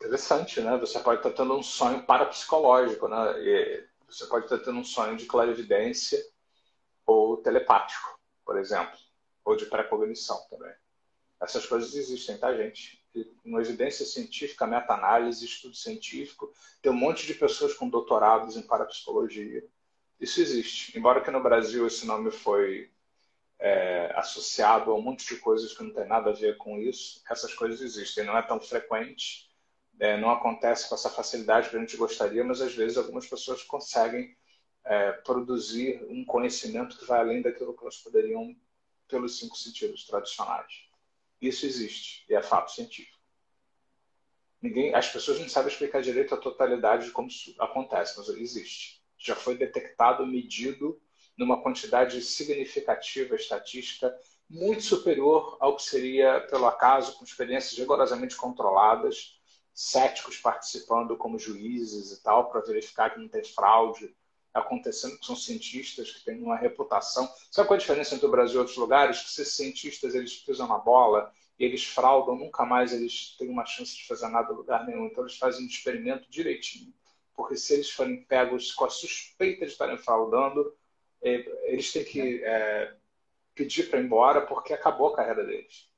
Interessante, 0.00 0.62
né? 0.62 0.78
Você 0.78 0.98
pode 1.00 1.18
estar 1.18 1.30
tendo 1.30 1.54
um 1.54 1.62
sonho 1.62 2.02
parapsicológico, 2.04 3.06
né? 3.06 3.38
E 3.42 3.86
você 4.08 4.26
pode 4.26 4.46
estar 4.46 4.58
tendo 4.58 4.78
um 4.78 4.84
sonho 4.84 5.14
de 5.14 5.26
clarividência 5.26 6.18
ou 7.04 7.36
telepático, 7.36 8.18
por 8.42 8.58
exemplo, 8.58 8.98
ou 9.44 9.54
de 9.54 9.66
pré-cognição 9.66 10.40
também. 10.48 10.72
Essas 11.38 11.66
coisas 11.66 11.94
existem, 11.94 12.38
tá, 12.38 12.54
gente? 12.56 13.04
Uma 13.44 13.60
evidência 13.60 14.06
científica, 14.06 14.66
meta-análise, 14.66 15.44
estudo 15.44 15.76
científico, 15.76 16.50
tem 16.80 16.90
um 16.90 16.96
monte 16.96 17.26
de 17.26 17.34
pessoas 17.34 17.74
com 17.74 17.88
doutorados 17.88 18.56
em 18.56 18.62
parapsicologia. 18.62 19.66
Isso 20.18 20.40
existe. 20.40 20.96
Embora 20.96 21.20
que 21.20 21.30
no 21.30 21.42
Brasil 21.42 21.86
esse 21.86 22.06
nome 22.06 22.30
foi 22.30 22.90
é, 23.58 24.12
associado 24.16 24.90
a 24.90 24.94
um 24.94 25.02
monte 25.02 25.26
de 25.26 25.40
coisas 25.40 25.74
que 25.76 25.82
não 25.82 25.92
tem 25.92 26.06
nada 26.06 26.30
a 26.30 26.34
ver 26.34 26.56
com 26.56 26.78
isso, 26.78 27.22
essas 27.28 27.52
coisas 27.52 27.82
existem. 27.82 28.24
Não 28.24 28.38
é 28.38 28.42
tão 28.42 28.58
frequente, 28.58 29.49
é, 30.00 30.16
não 30.18 30.30
acontece 30.30 30.88
com 30.88 30.94
essa 30.94 31.10
facilidade 31.10 31.68
que 31.68 31.76
a 31.76 31.78
gente 31.78 31.96
gostaria, 31.96 32.42
mas 32.42 32.62
às 32.62 32.74
vezes 32.74 32.96
algumas 32.96 33.26
pessoas 33.26 33.62
conseguem 33.62 34.34
é, 34.82 35.12
produzir 35.12 36.02
um 36.08 36.24
conhecimento 36.24 36.98
que 36.98 37.04
vai 37.04 37.20
além 37.20 37.42
daquilo 37.42 37.76
que 37.76 37.82
elas 37.82 37.98
poderiam 37.98 38.56
pelos 39.06 39.38
cinco 39.38 39.56
sentidos 39.56 40.06
tradicionais. 40.06 40.88
Isso 41.38 41.66
existe 41.66 42.24
e 42.30 42.34
é 42.34 42.42
fato 42.42 42.72
científico. 42.72 43.18
Ninguém, 44.62 44.94
as 44.94 45.08
pessoas 45.08 45.38
não 45.38 45.48
sabem 45.48 45.70
explicar 45.70 46.00
direito 46.00 46.34
a 46.34 46.38
totalidade 46.38 47.06
de 47.06 47.12
como 47.12 47.28
isso 47.28 47.54
acontece, 47.58 48.14
mas 48.16 48.28
existe. 48.28 49.02
Já 49.18 49.36
foi 49.36 49.56
detectado, 49.56 50.26
medido 50.26 51.00
numa 51.36 51.62
quantidade 51.62 52.20
significativa 52.22 53.34
estatística 53.34 54.14
muito 54.48 54.82
superior 54.82 55.56
ao 55.60 55.76
que 55.76 55.82
seria 55.82 56.40
pelo 56.50 56.66
acaso, 56.66 57.16
com 57.18 57.24
experiências 57.24 57.78
rigorosamente 57.78 58.36
controladas, 58.36 59.39
céticos 59.74 60.36
participando 60.36 61.16
como 61.16 61.38
juízes 61.38 62.12
e 62.12 62.22
tal, 62.22 62.50
para 62.50 62.60
verificar 62.60 63.10
que 63.10 63.20
não 63.20 63.28
tem 63.28 63.44
fraude 63.44 64.14
acontecendo, 64.52 65.18
que 65.18 65.26
são 65.26 65.36
cientistas 65.36 66.10
que 66.10 66.24
têm 66.24 66.42
uma 66.42 66.56
reputação. 66.56 67.28
Sabe 67.50 67.68
qual 67.68 67.76
é 67.76 67.78
a 67.78 67.80
diferença 67.80 68.14
entre 68.14 68.26
o 68.26 68.30
Brasil 68.30 68.56
e 68.56 68.58
outros 68.58 68.76
lugares? 68.76 69.20
Que 69.20 69.28
esses 69.28 69.54
cientistas 69.54 70.14
eles 70.14 70.36
pisam 70.36 70.66
na 70.66 70.78
bola 70.78 71.32
e 71.58 71.64
eles 71.64 71.84
fraudam, 71.84 72.34
nunca 72.36 72.64
mais 72.64 72.92
eles 72.92 73.36
têm 73.38 73.48
uma 73.48 73.64
chance 73.64 73.96
de 73.96 74.06
fazer 74.06 74.28
nada 74.28 74.52
em 74.52 74.56
lugar 74.56 74.86
nenhum. 74.86 75.06
Então 75.06 75.24
eles 75.24 75.38
fazem 75.38 75.64
um 75.64 75.68
experimento 75.68 76.28
direitinho. 76.30 76.92
Porque 77.34 77.56
se 77.56 77.74
eles 77.74 77.90
forem 77.90 78.24
pegos 78.24 78.72
com 78.72 78.84
a 78.84 78.90
suspeita 78.90 79.64
de 79.64 79.72
estarem 79.72 79.96
fraudando, 79.96 80.74
é, 81.22 81.72
eles 81.72 81.92
têm 81.92 82.04
que 82.04 82.42
é, 82.42 82.94
pedir 83.54 83.88
para 83.88 84.00
ir 84.00 84.04
embora 84.04 84.40
porque 84.42 84.72
acabou 84.72 85.08
a 85.08 85.16
carreira 85.16 85.44
deles 85.44 85.89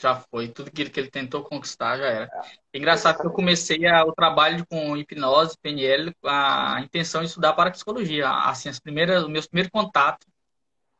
já 0.00 0.16
foi. 0.16 0.48
Tudo 0.48 0.68
aquilo 0.68 0.90
que 0.90 1.00
ele 1.00 1.10
tentou 1.10 1.42
conquistar 1.42 1.98
já 1.98 2.06
era. 2.06 2.30
É 2.72 2.78
engraçado 2.78 3.20
que 3.20 3.26
eu 3.26 3.32
comecei 3.32 3.86
a, 3.86 4.04
o 4.04 4.12
trabalho 4.12 4.64
com 4.66 4.96
hipnose, 4.96 5.56
PNL, 5.60 6.14
com 6.20 6.28
a 6.28 6.80
intenção 6.82 7.20
de 7.22 7.28
estudar 7.28 7.52
parapsicologia. 7.52 8.28
Assim, 8.28 8.68
as 8.68 8.78
primeiras, 8.78 9.24
o 9.24 9.28
meu 9.28 9.42
primeiro 9.42 9.70
contato 9.70 10.26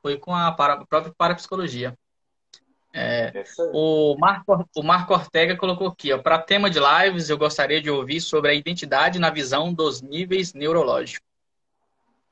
foi 0.02 0.16
com 0.18 0.34
a, 0.34 0.52
para, 0.52 0.74
a 0.74 0.86
própria 0.86 1.14
parapsicologia. 1.16 1.94
É, 2.92 3.44
o, 3.72 4.16
Marco, 4.18 4.68
o 4.74 4.82
Marco 4.82 5.12
Ortega 5.12 5.56
colocou 5.56 5.88
aqui, 5.88 6.16
para 6.18 6.38
tema 6.38 6.70
de 6.70 6.80
lives, 6.80 7.28
eu 7.28 7.36
gostaria 7.36 7.82
de 7.82 7.90
ouvir 7.90 8.20
sobre 8.20 8.50
a 8.50 8.54
identidade 8.54 9.18
na 9.18 9.30
visão 9.30 9.72
dos 9.72 10.00
níveis 10.00 10.54
neurológicos. 10.54 11.26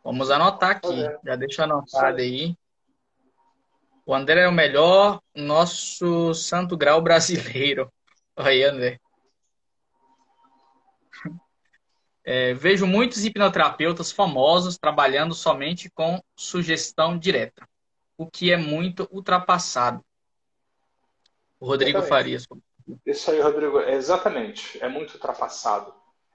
Vamos 0.03 0.31
anotar 0.31 0.71
aqui, 0.71 1.05
já 1.25 1.37
deixa 1.37 1.65
anotado 1.65 2.19
aí. 2.19 2.57
O 4.07 4.15
André 4.15 4.43
é 4.43 4.49
o 4.49 4.53
melhor, 4.53 5.21
nosso 5.35 6.33
santo 6.33 6.77
grau 6.77 7.03
brasileiro. 7.03 7.93
Aí, 8.37 8.63
André. 8.63 9.01
É, 12.25 12.55
vejo 12.55 12.87
muitos 12.87 13.25
hipnoterapeutas 13.25 14.13
famosos 14.13 14.79
trabalhando 14.79 15.35
somente 15.35 15.91
com 15.91 16.21
sugestão 16.37 17.19
direta, 17.19 17.69
o 18.17 18.29
que 18.29 18.53
é 18.53 18.57
muito 18.57 19.09
ultrapassado. 19.11 20.05
O 21.59 21.67
Rodrigo. 21.67 22.01
Farias. 22.03 22.47
Isso 23.05 23.31
aí, 23.33 23.41
Rodrigo, 23.41 23.81
é 23.81 23.95
exatamente. 23.95 24.81
É 24.81 24.89
muito 24.89 25.15
ultrapassado. 25.15 25.93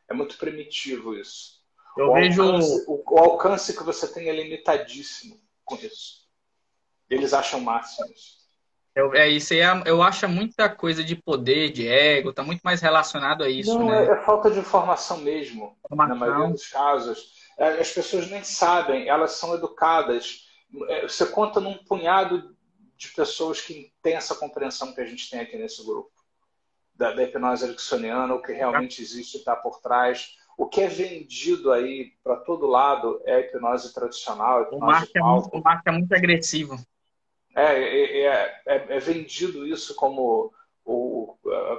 É 0.10 0.14
muito 0.14 0.38
primitivo 0.38 1.16
isso. 1.16 1.62
Eu 1.98 2.10
o 2.10 2.14
vejo. 2.16 2.42
Alcance, 2.42 2.86
o, 2.86 3.04
o 3.06 3.20
alcance 3.20 3.78
que 3.78 3.84
você 3.84 4.12
tem 4.12 4.28
é 4.28 4.34
limitadíssimo 4.34 5.40
com 5.64 5.76
isso. 5.76 6.21
Eles 7.12 7.34
acham 7.34 7.60
máximos. 7.60 8.42
Eu, 8.96 9.14
é 9.14 9.28
isso 9.30 9.54
aí, 9.54 9.62
é, 9.62 9.84
eu 9.86 10.02
acho 10.02 10.28
muita 10.28 10.70
coisa 10.70 11.04
de 11.04 11.16
poder, 11.16 11.72
de 11.72 11.88
ego, 11.88 12.34
tá 12.34 12.44
muito 12.44 12.62
mais 12.62 12.82
relacionado 12.82 13.44
a 13.44 13.50
isso. 13.50 13.78
Não, 13.78 13.88
né? 13.88 14.06
é, 14.06 14.12
é 14.12 14.24
falta 14.24 14.52
de 14.52 14.60
informação 14.60 15.18
mesmo, 15.18 15.78
informação. 15.86 16.16
na 16.16 16.16
maioria 16.16 16.52
dos 16.52 16.68
casos. 16.68 17.34
É, 17.58 17.80
as 17.80 17.92
pessoas 17.92 18.30
nem 18.30 18.44
sabem, 18.44 19.08
elas 19.08 19.34
são 19.34 19.54
educadas. 19.54 20.48
Você 21.04 21.26
conta 21.26 21.60
num 21.60 21.78
punhado 21.86 22.56
de 22.98 23.08
pessoas 23.10 23.62
que 23.62 23.94
têm 24.02 24.16
essa 24.16 24.36
compreensão 24.36 24.94
que 24.94 25.02
a 25.02 25.06
gente 25.06 25.30
tem 25.30 25.40
aqui 25.40 25.58
nesse 25.58 25.86
grupo. 25.86 26.12
Da, 26.94 27.14
da 27.14 27.24
hipnose 27.24 27.66
ericksoniana, 27.66 28.34
o 28.36 28.42
que 28.42 28.52
realmente 28.52 29.02
existe 29.02 29.38
está 29.38 29.56
por 29.56 29.80
trás. 29.80 30.36
O 30.58 30.68
que 30.68 30.82
é 30.82 30.88
vendido 30.88 31.72
aí 31.72 32.12
para 32.24 32.36
todo 32.36 32.68
lado 32.68 33.22
é 33.26 33.36
a 33.36 33.40
hipnose 33.40 33.94
tradicional. 33.94 34.60
A 34.60 34.62
hipnose 34.64 34.84
o, 34.84 34.86
marketing 34.86 35.18
é 35.18 35.22
muito, 35.22 35.58
o 35.58 35.64
é 35.88 35.92
muito 35.92 36.14
agressivo. 36.14 36.91
É, 37.56 37.64
é, 37.64 38.22
é, 38.22 38.62
é, 38.66 38.76
é 38.96 39.00
vendido 39.00 39.68
isso 39.68 39.94
como, 39.96 40.54
o, 40.86 41.38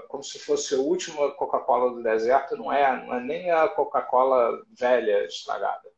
como 0.09 0.23
se 0.23 0.39
fosse 0.39 0.75
a 0.75 0.79
última 0.79 1.31
Coca-Cola 1.33 1.95
do 1.95 2.03
deserto, 2.03 2.57
não 2.57 2.73
é, 2.73 3.05
não 3.05 3.15
é 3.15 3.21
nem 3.21 3.51
a 3.51 3.69
Coca-Cola 3.69 4.63
velha 4.79 5.25
estragada. 5.25 5.91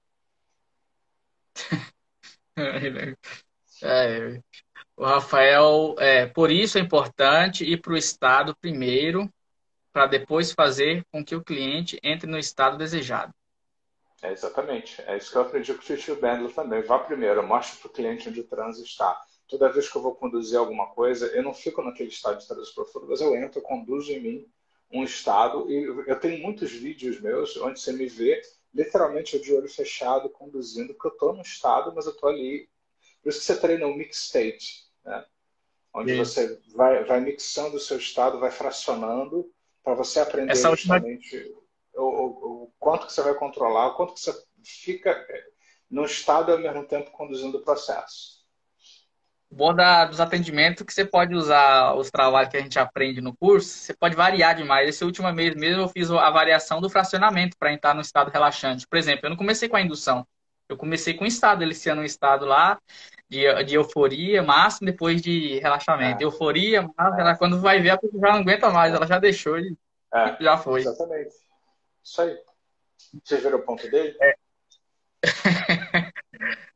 é, 3.82 4.40
o 4.96 5.04
Rafael, 5.04 5.96
é, 5.98 6.26
por 6.26 6.52
isso 6.52 6.78
é 6.78 6.80
importante 6.80 7.64
ir 7.64 7.80
para 7.80 7.92
o 7.92 7.96
estado 7.96 8.56
primeiro, 8.56 9.28
para 9.92 10.06
depois 10.06 10.52
fazer 10.52 11.04
com 11.10 11.24
que 11.24 11.34
o 11.34 11.42
cliente 11.42 11.98
entre 12.02 12.30
no 12.30 12.38
estado 12.38 12.76
desejado. 12.78 13.32
É 14.22 14.32
exatamente. 14.32 15.02
É 15.02 15.16
isso 15.16 15.30
que 15.30 15.36
eu 15.36 15.42
aprendi 15.42 15.74
com 15.74 15.80
o 15.80 15.96
Tio 15.96 16.18
Bandler 16.18 16.52
também. 16.54 16.82
Vá 16.82 16.98
primeiro, 16.98 17.46
mostre 17.46 17.78
para 17.78 17.88
o 17.88 17.92
cliente 17.92 18.28
onde 18.28 18.40
o 18.40 18.44
trânsito 18.44 18.88
está 18.88 19.20
toda 19.58 19.72
vez 19.72 19.88
que 19.88 19.96
eu 19.96 20.02
vou 20.02 20.16
conduzir 20.16 20.58
alguma 20.58 20.88
coisa, 20.88 21.28
eu 21.28 21.42
não 21.42 21.54
fico 21.54 21.80
naquele 21.80 22.08
estado 22.08 22.40
de 22.40 22.48
transe 22.48 22.74
profundo, 22.74 23.06
mas 23.08 23.20
eu 23.20 23.36
entro, 23.36 23.60
eu 23.60 23.62
conduzo 23.62 24.10
em 24.10 24.20
mim 24.20 24.48
um 24.92 25.04
estado. 25.04 25.70
E 25.70 25.84
eu 25.84 26.18
tenho 26.18 26.42
muitos 26.42 26.72
vídeos 26.72 27.20
meus 27.20 27.56
onde 27.58 27.80
você 27.80 27.92
me 27.92 28.06
vê 28.06 28.42
literalmente 28.74 29.36
eu 29.36 29.42
de 29.42 29.54
olho 29.54 29.68
fechado 29.68 30.28
conduzindo, 30.28 30.92
porque 30.94 31.06
eu 31.06 31.12
estou 31.12 31.32
no 31.32 31.42
estado, 31.42 31.92
mas 31.94 32.06
eu 32.06 32.12
estou 32.12 32.28
ali. 32.28 32.68
Por 33.22 33.28
isso 33.28 33.38
que 33.38 33.44
você 33.44 33.56
treina 33.56 33.86
o 33.86 33.94
mix 33.94 34.24
state, 34.24 34.88
né? 35.04 35.24
onde 35.94 36.10
Sim. 36.12 36.18
você 36.18 36.60
vai, 36.74 37.04
vai 37.04 37.20
mixando 37.20 37.76
o 37.76 37.80
seu 37.80 37.96
estado, 37.96 38.40
vai 38.40 38.50
fracionando, 38.50 39.48
para 39.84 39.94
você 39.94 40.18
aprender 40.18 40.50
Essa 40.50 40.70
justamente 40.70 41.36
última... 41.36 41.60
o, 41.94 42.02
o, 42.02 42.26
o, 42.64 42.72
quanto 42.80 43.06
que 43.06 43.12
você 43.12 43.22
vai 43.22 43.34
controlar, 43.34 43.88
o 43.88 43.94
quanto 43.94 44.14
que 44.14 44.20
você 44.20 44.34
fica 44.64 45.24
no 45.88 46.04
estado 46.04 46.50
ao 46.50 46.58
mesmo 46.58 46.84
tempo 46.84 47.12
conduzindo 47.12 47.58
o 47.58 47.62
processo 47.62 48.43
bom 49.54 49.74
da, 49.74 50.04
dos 50.04 50.20
atendimentos 50.20 50.84
que 50.84 50.92
você 50.92 51.04
pode 51.04 51.34
usar 51.34 51.94
os 51.94 52.10
trabalhos 52.10 52.50
que 52.50 52.56
a 52.56 52.60
gente 52.60 52.78
aprende 52.78 53.20
no 53.20 53.34
curso, 53.34 53.68
você 53.68 53.94
pode 53.94 54.16
variar 54.16 54.54
demais. 54.54 54.88
Esse 54.88 55.04
último 55.04 55.32
mês 55.32 55.54
mesmo 55.54 55.82
eu 55.82 55.88
fiz 55.88 56.10
a 56.10 56.30
variação 56.30 56.80
do 56.80 56.90
fracionamento 56.90 57.56
para 57.56 57.72
entrar 57.72 57.94
no 57.94 58.00
estado 58.00 58.30
relaxante. 58.30 58.86
Por 58.86 58.98
exemplo, 58.98 59.26
eu 59.26 59.30
não 59.30 59.36
comecei 59.36 59.68
com 59.68 59.76
a 59.76 59.80
indução. 59.80 60.26
Eu 60.68 60.76
comecei 60.76 61.14
com 61.14 61.24
o 61.24 61.26
estado, 61.26 61.62
ele 61.62 61.74
sendo 61.74 62.00
um 62.00 62.04
estado 62.04 62.44
lá 62.44 62.78
de, 63.28 63.64
de 63.64 63.74
euforia 63.74 64.42
máximo, 64.42 64.86
depois 64.86 65.22
de 65.22 65.58
relaxamento. 65.60 66.22
É. 66.22 66.24
Euforia, 66.24 66.82
máximo, 66.82 67.20
ela, 67.20 67.36
quando 67.36 67.60
vai 67.60 67.80
ver, 67.80 67.90
a 67.90 67.98
pessoa 67.98 68.20
já 68.20 68.32
não 68.32 68.40
aguenta 68.40 68.70
mais, 68.70 68.94
ela 68.94 69.06
já 69.06 69.18
deixou 69.18 69.58
e 69.58 69.76
é, 70.12 70.36
já 70.40 70.56
foi. 70.56 70.80
Exatamente. 70.80 71.34
Isso 72.02 72.22
aí. 72.22 72.38
Vocês 73.22 73.42
viram 73.42 73.58
o 73.58 73.62
ponto 73.62 73.88
dele? 73.90 74.16
É. 74.20 74.34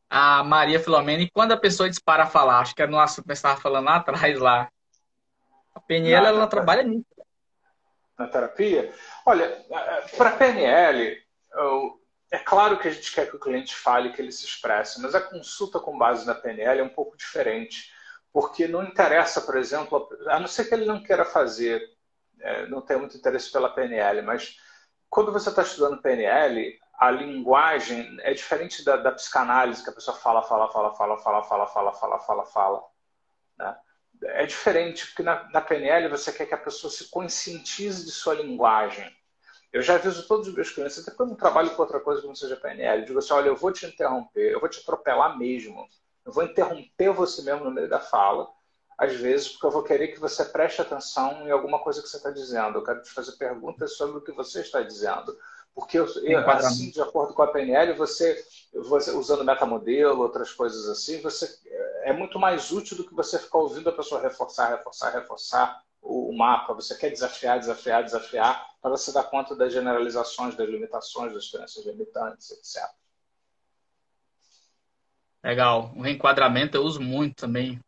a 0.09 0.42
Maria 0.42 0.80
Filomena, 0.80 1.22
e 1.22 1.30
quando 1.30 1.52
a 1.52 1.56
pessoa 1.56 1.88
dispara 1.88 2.24
a 2.24 2.26
falar, 2.26 2.61
acho 2.61 2.74
que 2.74 2.82
é 2.82 2.86
no 2.86 2.98
assunto 2.98 3.26
que 3.26 3.32
estava 3.32 3.61
falando 3.61 3.84
lá 3.86 3.96
atrás 3.96 4.38
lá. 4.38 4.70
A 5.74 5.80
PNL, 5.80 6.26
ela 6.26 6.46
trabalha 6.46 6.82
nisso. 6.82 7.04
Na 8.18 8.26
terapia? 8.26 8.92
Olha, 9.24 9.64
para 10.16 10.32
PNL, 10.32 11.22
é 12.30 12.38
claro 12.38 12.78
que 12.78 12.88
a 12.88 12.90
gente 12.90 13.12
quer 13.12 13.30
que 13.30 13.36
o 13.36 13.40
cliente 13.40 13.74
fale, 13.74 14.12
que 14.12 14.20
ele 14.20 14.32
se 14.32 14.44
expresse, 14.44 15.00
mas 15.00 15.14
a 15.14 15.20
consulta 15.20 15.78
com 15.78 15.96
base 15.96 16.26
na 16.26 16.34
PNL 16.34 16.80
é 16.80 16.84
um 16.84 16.88
pouco 16.88 17.16
diferente, 17.16 17.92
porque 18.32 18.66
não 18.66 18.82
interessa, 18.82 19.40
por 19.40 19.56
exemplo, 19.56 20.09
a 20.26 20.40
não 20.40 20.48
ser 20.48 20.64
que 20.64 20.74
ele 20.74 20.84
não 20.84 21.02
queira 21.02 21.24
fazer, 21.24 21.82
é, 22.40 22.66
não 22.66 22.80
tenha 22.80 22.98
muito 22.98 23.16
interesse 23.16 23.50
pela 23.50 23.70
PNL, 23.70 24.22
mas 24.22 24.56
quando 25.09 25.32
você 25.32 25.48
está 25.48 25.62
estudando 25.62 26.02
PNL, 26.02 26.78
a 26.99 27.11
linguagem 27.11 28.18
é 28.22 28.34
diferente 28.34 28.84
da, 28.84 28.96
da, 28.96 29.12
psicanálise, 29.12 29.84
que 29.84 29.90
a 29.90 29.92
pessoa 29.92 30.16
fala, 30.16 30.42
fala, 30.42 30.68
fala, 30.72 30.92
fala, 30.94 31.16
fala, 31.16 31.42
fala, 31.44 31.66
fala, 31.66 31.92
fala, 31.92 32.18
fala, 32.18 32.46
fala. 32.46 32.84
Né? 33.57 33.76
É 34.22 34.44
diferente, 34.44 35.07
porque 35.07 35.22
na, 35.22 35.49
na 35.51 35.61
PNL 35.61 36.09
você 36.09 36.32
quer 36.32 36.46
que 36.46 36.55
a 36.55 36.59
pessoa 36.59 36.90
se 36.90 37.09
conscientize 37.09 38.05
de 38.05 38.11
sua 38.11 38.34
linguagem. 38.34 39.16
Eu 39.72 39.80
já 39.80 39.94
aviso 39.94 40.26
todos 40.26 40.49
os 40.49 40.55
meus 40.55 40.70
clientes, 40.70 40.99
até 40.99 41.16
quando 41.16 41.30
eu 41.30 41.36
trabalho 41.36 41.70
com 41.70 41.82
outra 41.82 42.01
coisa 42.01 42.20
que 42.20 42.26
não 42.26 42.34
seja 42.34 42.57
PNL, 42.57 43.03
eu 43.03 43.07
digo 43.07 43.18
assim, 43.20 43.32
olha, 43.32 43.49
eu 43.49 43.57
vou 43.57 43.70
te 43.70 43.86
interromper, 43.86 44.51
eu 44.51 44.59
vou 44.59 44.68
te 44.68 44.80
atropelar 44.80 45.38
mesmo. 45.38 45.86
Eu 46.24 46.32
vou 46.32 46.42
interromper 46.42 47.11
você 47.11 47.42
mesmo 47.42 47.64
no 47.64 47.70
meio 47.70 47.88
da 47.88 48.01
fala, 48.01 48.49
às 48.99 49.14
vezes, 49.14 49.51
porque 49.51 49.66
eu 49.66 49.70
vou 49.70 49.84
querer 49.84 50.09
que 50.09 50.18
você 50.18 50.44
preste 50.44 50.82
atenção 50.82 51.46
em 51.46 51.51
alguma 51.53 51.78
coisa 51.78 52.03
que 52.03 52.09
você 52.09 52.16
está 52.16 52.30
dizendo. 52.30 52.78
Eu 52.78 52.82
quero 52.82 53.03
te 53.03 53.11
fazer 53.11 53.32
perguntas 53.36 53.96
sobre 53.96 54.18
o 54.18 54.20
que 54.20 54.32
você 54.32 54.62
está 54.62 54.82
dizendo. 54.82 55.38
Porque, 55.74 55.98
eu, 55.98 56.06
assim, 56.48 56.90
de 56.90 57.00
acordo 57.00 57.32
com 57.32 57.42
a 57.42 57.46
PNL, 57.46 57.92
você, 57.94 58.44
você, 58.74 59.12
usando 59.12 59.44
metamodelo, 59.44 60.22
outras 60.22 60.52
coisas 60.52 60.88
assim, 60.88 61.20
você 61.20 61.48
é 62.02 62.12
muito 62.12 62.38
mais 62.38 62.72
útil 62.72 62.96
do 62.96 63.04
que 63.04 63.14
você 63.14 63.38
ficar 63.38 63.58
ouvindo 63.58 63.88
a 63.88 63.92
pessoa 63.92 64.20
reforçar, 64.20 64.70
reforçar, 64.70 65.10
reforçar 65.10 65.82
o, 66.02 66.30
o 66.30 66.36
mapa. 66.36 66.74
Você 66.74 66.96
quer 66.96 67.10
desafiar, 67.10 67.60
desafiar, 67.60 68.02
desafiar, 68.02 68.66
para 68.80 68.90
você 68.90 69.12
dar 69.12 69.24
conta 69.24 69.54
das 69.54 69.72
generalizações, 69.72 70.56
das 70.56 70.68
limitações, 70.68 71.32
das 71.32 71.48
crenças 71.50 71.84
limitantes, 71.86 72.50
etc. 72.50 72.90
Legal. 75.42 75.92
O 75.96 76.02
reenquadramento 76.02 76.76
eu 76.76 76.82
uso 76.82 77.00
muito 77.00 77.36
também, 77.36 77.80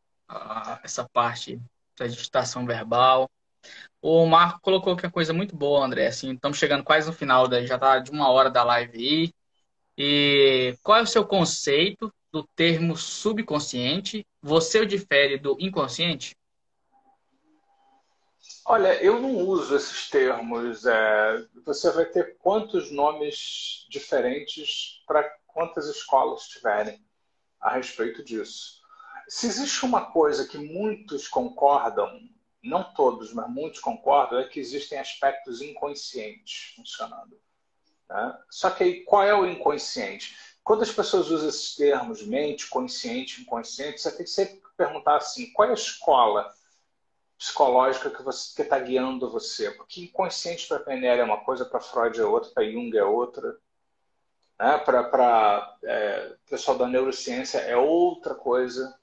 essa 0.83 1.09
parte 1.13 1.61
da 1.99 2.07
digitação 2.07 2.65
verbal. 2.65 3.29
O 4.03 4.25
Marco 4.25 4.61
colocou 4.61 4.97
que 4.97 5.05
é 5.05 5.11
coisa 5.11 5.33
muito 5.33 5.55
boa, 5.55 5.85
André. 5.85 6.07
Assim, 6.07 6.33
estamos 6.33 6.59
chegando 6.59 6.83
quase 6.83 7.07
no 7.07 7.13
final, 7.13 7.47
da, 7.47 7.65
já 7.65 7.75
está 7.75 7.99
de 7.99 8.11
uma 8.11 8.31
hora 8.31 8.51
da 8.51 8.65
live 8.65 8.99
aí. 8.99 9.35
E 9.97 10.77
qual 10.83 10.99
é 10.99 11.03
o 11.03 11.07
seu 11.07 11.27
conceito 11.27 12.13
do 12.33 12.43
termo 12.57 12.97
subconsciente? 12.97 14.27
Você 14.41 14.81
o 14.81 14.87
difere 14.87 15.37
do 15.37 15.57
inconsciente? 15.61 16.35
Olha, 18.65 19.03
eu 19.03 19.21
não 19.21 19.37
uso 19.37 19.77
esses 19.77 20.09
termos. 20.09 20.87
É... 20.87 21.45
Você 21.67 21.91
vai 21.91 22.07
ter 22.07 22.39
quantos 22.39 22.91
nomes 22.91 23.87
diferentes 23.91 25.03
para 25.07 25.29
quantas 25.47 25.87
escolas 25.89 26.49
tiverem 26.49 27.05
a 27.61 27.75
respeito 27.75 28.25
disso. 28.25 28.81
Se 29.29 29.47
existe 29.47 29.85
uma 29.85 30.07
coisa 30.07 30.49
que 30.49 30.57
muitos 30.57 31.29
concordam 31.29 32.09
não 32.63 32.85
todos, 32.95 33.33
mas 33.33 33.49
muitos 33.49 33.81
concordam, 33.81 34.39
é 34.39 34.49
que 34.49 34.61
existem 34.61 34.99
aspectos 34.99 35.63
inconscientes 35.63 36.75
funcionando. 36.77 37.41
Né? 38.09 38.39
Só 38.51 38.71
que 38.71 38.85
aí, 38.85 39.05
qual 39.05 39.23
é 39.23 39.35
o 39.35 39.47
inconsciente? 39.47 40.37
Quando 40.63 40.83
as 40.83 40.93
pessoas 40.93 41.31
usam 41.31 41.49
esses 41.49 41.75
termos, 41.75 42.23
mente, 42.23 42.69
consciente, 42.69 43.41
inconsciente, 43.41 44.01
você 44.01 44.11
tem 44.11 44.25
que 44.25 44.31
sempre 44.31 44.61
perguntar 44.77 45.17
assim, 45.17 45.53
qual 45.53 45.69
é 45.69 45.71
a 45.71 45.75
escola 45.75 46.53
psicológica 47.39 48.11
que 48.11 48.63
está 48.63 48.79
guiando 48.79 49.31
você? 49.31 49.71
Porque 49.71 50.03
inconsciente 50.03 50.69
para 50.69 50.81
PNL 50.81 51.23
é 51.23 51.25
uma 51.25 51.43
coisa, 51.43 51.65
para 51.65 51.81
Freud 51.81 52.21
é 52.21 52.25
outra, 52.25 52.51
para 52.51 52.71
Jung 52.71 52.97
é 52.97 53.05
outra. 53.05 53.57
Né? 54.59 54.79
Para 54.79 55.79
é, 55.83 56.37
pessoal 56.49 56.77
da 56.77 56.87
neurociência 56.87 57.59
é 57.59 57.77
outra 57.77 58.35
coisa. 58.35 59.00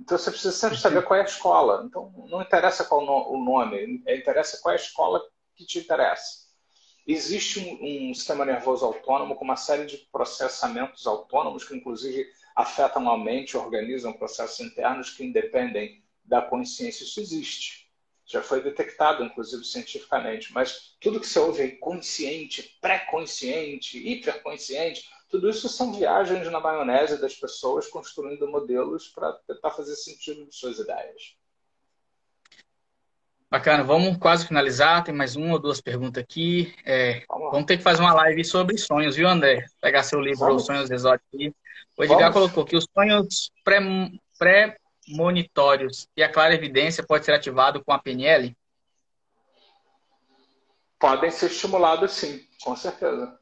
Então 0.00 0.16
você 0.16 0.30
precisa 0.30 0.52
sempre 0.52 0.78
saber 0.78 1.02
qual 1.02 1.18
é 1.18 1.22
a 1.22 1.26
escola. 1.26 1.84
Então 1.84 2.12
não 2.28 2.40
interessa 2.40 2.84
qual 2.84 3.00
o 3.02 3.44
nome, 3.44 4.02
é, 4.06 4.16
interessa 4.16 4.58
qual 4.60 4.72
é 4.72 4.78
a 4.78 4.80
escola 4.80 5.20
que 5.54 5.66
te 5.66 5.78
interessa. 5.78 6.48
Existe 7.06 7.60
um, 7.60 8.10
um 8.10 8.14
sistema 8.14 8.44
nervoso 8.44 8.84
autônomo 8.84 9.34
com 9.36 9.44
uma 9.44 9.56
série 9.56 9.84
de 9.84 9.98
processamentos 10.10 11.06
autônomos 11.06 11.64
que 11.64 11.76
inclusive 11.76 12.26
afetam 12.56 13.10
a 13.10 13.18
mente, 13.18 13.56
organizam 13.56 14.12
processos 14.12 14.60
internos 14.60 15.10
que 15.10 15.24
independem 15.24 16.02
da 16.24 16.40
consciência. 16.40 17.04
Isso 17.04 17.20
existe. 17.20 17.90
Já 18.24 18.42
foi 18.42 18.62
detectado, 18.62 19.24
inclusive, 19.24 19.64
cientificamente. 19.64 20.52
Mas 20.52 20.96
tudo 21.00 21.18
que 21.18 21.26
você 21.26 21.38
ouve 21.40 21.62
aí, 21.62 21.72
consciente, 21.72 22.78
pré-consciente, 22.80 23.98
hiperconsciente, 23.98 25.04
tudo 25.30 25.48
isso 25.48 25.68
são 25.68 25.92
viagens 25.92 26.50
na 26.50 26.58
maionese 26.58 27.20
das 27.20 27.36
pessoas 27.36 27.86
construindo 27.86 28.48
modelos 28.48 29.08
para 29.08 29.32
tentar 29.46 29.70
fazer 29.70 29.94
sentido 29.94 30.44
de 30.44 30.54
suas 30.54 30.80
ideias. 30.80 31.36
Bacana, 33.48 33.84
vamos 33.84 34.16
quase 34.18 34.46
finalizar. 34.46 35.04
Tem 35.04 35.14
mais 35.14 35.36
uma 35.36 35.54
ou 35.54 35.58
duas 35.58 35.80
perguntas 35.80 36.22
aqui. 36.22 36.74
É, 36.84 37.24
vamos, 37.28 37.52
vamos, 37.52 37.66
ter 37.66 37.76
que 37.76 37.82
fazer 37.82 38.02
uma 38.02 38.14
live 38.14 38.44
sobre 38.44 38.76
sonhos, 38.76 39.16
viu, 39.16 39.28
André? 39.28 39.66
Pegar 39.80 40.02
seu 40.02 40.20
livro 40.20 40.40
vamos. 40.40 40.62
Os 40.62 40.66
Sonhos 40.66 40.90
Exóticos. 40.90 41.52
O 41.96 42.04
Edgar 42.04 42.32
vamos. 42.32 42.34
colocou 42.34 42.64
que 42.64 42.76
os 42.76 42.86
sonhos 42.92 43.50
pré-monitórios 44.38 46.08
e 46.16 46.22
a 46.22 46.28
clara 46.28 46.54
evidência 46.54 47.04
pode 47.04 47.24
ser 47.24 47.32
ativado 47.32 47.84
com 47.84 47.92
a 47.92 47.98
PNL? 47.98 48.56
Podem 50.98 51.30
ser 51.30 51.46
estimulados, 51.46 52.12
sim, 52.12 52.46
com 52.62 52.76
certeza. 52.76 53.39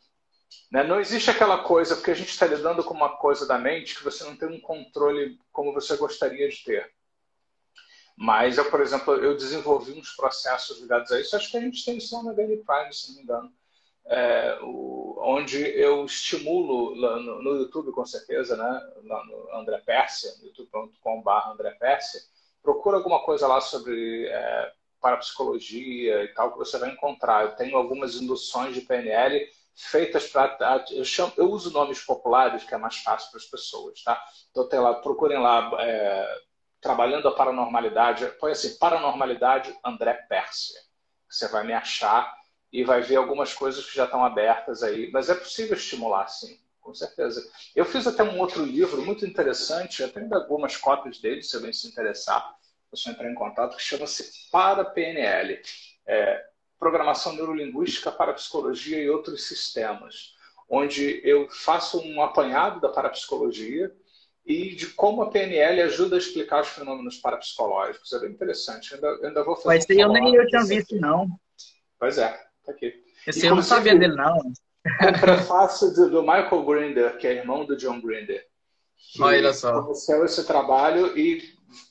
Né? 0.71 0.83
Não 0.83 1.01
existe 1.01 1.31
aquela 1.31 1.63
coisa, 1.63 1.97
porque 1.97 2.11
a 2.11 2.15
gente 2.15 2.31
está 2.31 2.47
lidando 2.47 2.85
com 2.85 2.95
uma 2.95 3.17
coisa 3.17 3.47
da 3.47 3.59
mente 3.59 3.97
que 3.97 4.05
você 4.05 4.25
não 4.25 4.37
tem 4.37 4.49
um 4.49 4.61
controle 4.61 5.39
como 5.53 5.73
você 5.73 5.97
gostaria 5.97 6.49
de 6.49 6.63
ter. 6.65 6.93
Mas 8.17 8.59
eu, 8.59 8.69
por 8.69 8.81
exemplo, 8.81 9.15
eu 9.15 9.37
desenvolvi 9.37 9.93
uns 9.93 10.11
processos 10.17 10.81
ligados 10.81 11.13
a 11.13 11.21
isso. 11.21 11.37
Acho 11.37 11.51
que 11.51 11.57
a 11.57 11.61
gente 11.61 11.85
tem 11.85 11.97
isso 11.99 12.17
lá 12.17 12.25
na 12.25 12.33
Daily 12.33 12.65
Prime, 12.65 12.93
se 12.93 13.09
não 13.11 13.17
me 13.17 13.23
engano. 13.23 13.53
É, 14.07 14.59
o, 14.63 15.17
onde 15.21 15.59
eu 15.59 16.05
estimulo 16.05 16.97
no, 16.97 17.43
no, 17.43 17.57
YouTube, 17.59 17.93
com 17.93 18.05
certeza, 18.05 18.57
né? 18.57 18.93
Lá 19.05 19.25
no 19.25 19.55
André 19.55 19.79
Pérsia, 19.79 20.33
youtube.com.br 20.43 21.31
André 21.53 21.71
Pérsia. 21.73 22.21
Procura 22.61 22.97
alguma 22.97 23.23
coisa 23.23 23.47
lá 23.47 23.61
sobre 23.61 24.27
é, 24.27 24.73
parapsicologia 25.01 26.25
e 26.25 26.29
tal 26.29 26.53
que 26.53 26.59
você 26.59 26.77
vai 26.77 26.91
encontrar. 26.91 27.45
Eu 27.45 27.55
tenho 27.55 27.77
algumas 27.77 28.17
induções 28.17 28.75
de 28.75 28.81
PNL 28.81 29.49
feitas 29.79 30.27
para. 30.27 30.85
Eu, 30.91 31.05
chamo, 31.05 31.33
eu 31.37 31.49
uso 31.51 31.71
nomes 31.71 32.01
populares, 32.01 32.65
que 32.65 32.75
é 32.75 32.79
mais 32.79 32.97
fácil 32.97 33.31
para 33.31 33.39
as 33.39 33.47
pessoas, 33.47 34.03
tá? 34.03 34.21
Então, 34.51 34.69
tem 34.69 34.81
lá, 34.81 34.95
procurem 34.95 35.39
lá, 35.39 35.71
é, 35.81 36.39
trabalhando 36.81 37.29
a 37.29 37.35
paranormalidade, 37.35 38.27
põe 38.41 38.53
assim, 38.53 38.77
paranormalidade 38.79 39.75
André 39.85 40.15
Pérsia. 40.29 40.81
Você 41.31 41.47
vai 41.49 41.65
me 41.65 41.73
achar 41.73 42.35
e 42.73 42.83
vai 42.83 43.01
ver 43.03 43.17
algumas 43.17 43.55
coisas 43.55 43.87
que 43.89 43.97
já 43.97 44.05
estão 44.05 44.25
abertas 44.25 44.83
aí. 44.83 45.11
Mas 45.13 45.31
é 45.31 45.35
possível 45.35 45.77
estimular, 45.77 46.27
sim, 46.27 46.59
com 46.81 46.93
certeza. 46.93 47.41
Eu 47.75 47.85
fiz 47.85 48.07
até 48.07 48.25
um 48.25 48.39
outro 48.41 48.65
livro 48.65 49.03
muito 49.03 49.25
interessante, 49.25 50.03
eu 50.03 50.13
tenho 50.13 50.33
algumas 50.35 50.77
cópias 50.77 51.21
dele, 51.21 51.43
se 51.43 51.55
alguém 51.55 51.73
se 51.73 51.87
interessar, 51.87 52.57
você 52.91 53.11
entrar 53.11 53.31
em 53.31 53.35
contato, 53.35 53.77
que 53.77 53.83
chama-se 53.83 54.51
Para 54.51 54.85
PNL. 54.85 55.61
É, 56.07 56.45
programação 56.79 57.35
neurolinguística 57.35 58.11
para 58.11 58.33
psicologia 58.33 59.03
e 59.03 59.11
outros 59.11 59.47
sistemas, 59.47 60.35
onde 60.69 61.21
eu 61.25 61.49
faço 61.51 62.01
um 62.01 62.23
apanhado 62.23 62.81
da 62.81 62.89
parapsicologia 62.89 63.93
e 64.47 64.75
de 64.75 64.87
como 64.89 65.23
a 65.23 65.31
PNL 65.31 65.83
ajuda 65.83 66.17
a 66.17 66.19
explicar 66.19 66.63
os 66.63 66.69
fenômenos 66.69 67.19
parapsicológicos. 67.19 68.13
É 68.13 68.21
bem 68.21 68.31
interessante. 68.31 68.93
Eu 68.93 68.97
ainda, 68.97 69.27
ainda 69.27 69.45
vou 69.45 69.57
fazer. 69.57 69.69
Mas 69.69 69.87
um 69.91 70.01
eu 70.01 70.13
nem 70.13 70.35
eu 70.35 70.47
tinha 70.47 70.65
visto, 70.65 70.95
aqui. 70.95 71.01
não. 71.01 71.27
Pois 71.99 72.17
é, 72.17 72.31
tá 72.65 72.73
aqui. 72.73 72.95
Esse 73.27 73.47
eu 73.47 73.55
não 73.55 73.63
sabia 73.63 73.97
dele, 73.97 74.15
não. 74.15 74.39
O 74.39 75.21
prefácio 75.21 75.93
do, 75.93 76.09
do 76.09 76.23
Michael 76.23 76.65
Grinder, 76.65 77.19
que 77.19 77.27
é 77.27 77.35
irmão 77.35 77.67
do 77.67 77.77
John 77.77 78.01
Grinder. 78.01 78.43
Olha 79.21 79.53
só. 79.53 79.83
Conheceu 79.83 80.25
esse 80.25 80.47
trabalho 80.47 81.19
e 81.19 81.43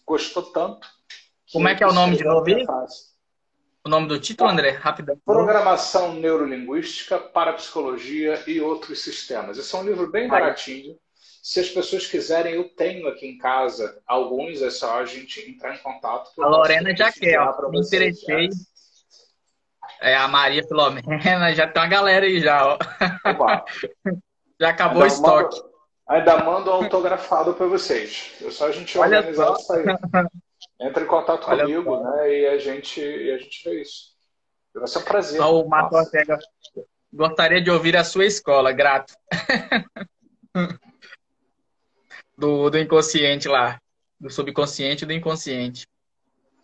gostou 0.05 0.43
tanto. 0.51 0.87
Como 1.51 1.67
é 1.67 1.75
que 1.75 1.83
é 1.83 1.87
o 1.87 1.93
nome 1.93 2.17
de 2.17 2.23
novo? 2.23 2.45
O 3.87 3.89
nome 3.89 4.07
do 4.07 4.19
título, 4.19 4.49
André? 4.49 4.71
Rapidão. 4.71 5.17
Programação 5.25 6.13
Neurolinguística 6.13 7.17
para 7.17 7.53
Psicologia 7.53 8.43
e 8.45 8.61
Outros 8.61 9.01
Sistemas. 9.01 9.57
Esse 9.57 9.73
é 9.73 9.79
um 9.79 9.85
livro 9.85 10.11
bem 10.11 10.27
baratinho. 10.27 10.95
Se 11.41 11.61
as 11.61 11.69
pessoas 11.69 12.05
quiserem, 12.05 12.55
eu 12.55 12.65
tenho 12.75 13.07
aqui 13.07 13.25
em 13.25 13.37
casa 13.37 14.01
alguns, 14.05 14.61
é 14.61 14.69
só 14.69 14.99
a 14.99 15.05
gente 15.05 15.49
entrar 15.49 15.73
em 15.73 15.77
contato. 15.77 16.29
A 16.39 16.47
Lorena 16.47 16.93
já 16.95 17.09
quer, 17.11 17.39
ó. 17.39 17.69
Me 17.69 17.79
interessei. 17.79 18.49
É, 20.01 20.15
a 20.15 20.27
Maria 20.27 20.61
Filomena, 20.67 21.55
já 21.55 21.65
tem 21.65 21.81
uma 21.81 21.87
galera 21.87 22.25
aí 22.25 22.41
já, 22.41 22.67
ó. 22.67 22.77
já 24.59 24.69
acabou 24.69 25.03
o 25.03 25.07
estoque. 25.07 25.55
Mando, 25.55 25.71
ainda 26.09 26.43
mando 26.43 26.69
autografado 26.69 27.53
para 27.53 27.65
vocês. 27.65 28.33
É 28.45 28.51
só 28.51 28.67
a 28.67 28.71
gente 28.71 28.97
Olha 28.99 29.19
organizar 29.19 29.53
isso 29.53 29.73
aí. 29.73 29.85
Entra 30.79 31.03
em 31.03 31.07
contato 31.07 31.47
Olha 31.49 31.63
comigo, 31.63 31.99
né? 31.99 32.39
E 32.39 32.47
a 32.47 32.57
gente, 32.57 33.01
e 33.01 33.31
a 33.31 33.37
gente 33.37 33.67
vê 33.67 33.81
isso. 33.81 34.15
Vai 34.73 34.87
ser 34.87 34.99
um 34.99 35.03
prazer. 35.03 35.41
Ó, 35.41 35.61
o 35.61 35.67
Marco 35.67 35.95
Ortega. 35.95 36.37
Gostaria 37.11 37.61
de 37.61 37.71
ouvir 37.71 37.97
a 37.97 38.03
sua 38.03 38.25
escola, 38.25 38.71
grato. 38.71 39.13
do, 42.37 42.69
do 42.69 42.77
inconsciente 42.77 43.47
lá. 43.47 43.81
Do 44.19 44.29
subconsciente 44.29 45.03
e 45.03 45.07
do 45.07 45.13
inconsciente. 45.13 45.87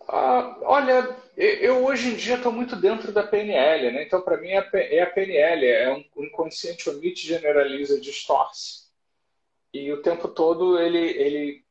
Ah, 0.08 0.58
olha, 0.62 1.16
eu 1.36 1.84
hoje 1.86 2.10
em 2.10 2.16
dia 2.16 2.36
estou 2.36 2.52
muito 2.52 2.76
dentro 2.76 3.12
da 3.12 3.24
PNL, 3.24 3.92
né? 3.92 4.04
Então, 4.04 4.22
para 4.22 4.38
mim, 4.38 4.50
é 4.50 5.02
a 5.02 5.10
PNL, 5.10 5.66
é 5.66 5.94
um 6.16 6.24
inconsciente 6.24 6.90
omite, 6.90 7.26
generaliza, 7.26 8.00
distorce. 8.00 8.84
E 9.74 9.92
o 9.92 10.02
tempo 10.04 10.28
todo 10.28 10.78
ele, 10.78 11.00
ele, 11.00 11.66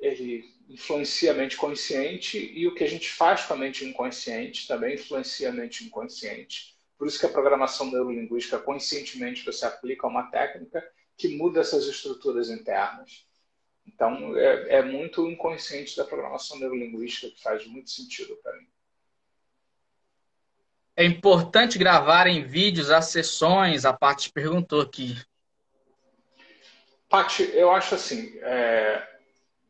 ele 0.00 0.53
influencia 0.74 1.30
a 1.30 1.34
mente 1.34 1.56
consciente 1.56 2.36
e 2.52 2.66
o 2.66 2.74
que 2.74 2.82
a 2.82 2.88
gente 2.88 3.08
faz 3.08 3.44
com 3.44 3.54
a 3.54 3.56
mente 3.56 3.84
inconsciente 3.84 4.66
também 4.66 4.94
influencia 4.94 5.50
a 5.50 5.52
mente 5.52 5.84
inconsciente. 5.84 6.76
Por 6.98 7.06
isso 7.06 7.18
que 7.18 7.26
a 7.26 7.30
programação 7.30 7.88
neurolinguística, 7.92 8.58
conscientemente, 8.58 9.44
você 9.44 9.64
aplica 9.64 10.08
uma 10.08 10.24
técnica 10.32 10.84
que 11.16 11.28
muda 11.28 11.60
essas 11.60 11.86
estruturas 11.86 12.50
internas. 12.50 13.24
Então, 13.86 14.36
é, 14.36 14.78
é 14.78 14.82
muito 14.82 15.30
inconsciente 15.30 15.96
da 15.96 16.04
programação 16.04 16.58
neurolinguística 16.58 17.32
que 17.32 17.40
faz 17.40 17.64
muito 17.66 17.90
sentido 17.90 18.36
para 18.42 18.56
mim. 18.56 18.66
É 20.96 21.04
importante 21.04 21.78
gravar 21.78 22.26
em 22.26 22.44
vídeos 22.44 22.90
as 22.90 23.06
sessões, 23.06 23.84
a 23.84 23.92
Paty 23.92 24.32
perguntou 24.32 24.80
aqui. 24.80 25.16
Paty, 27.08 27.44
eu 27.52 27.70
acho 27.70 27.94
assim, 27.94 28.36
é, 28.38 29.13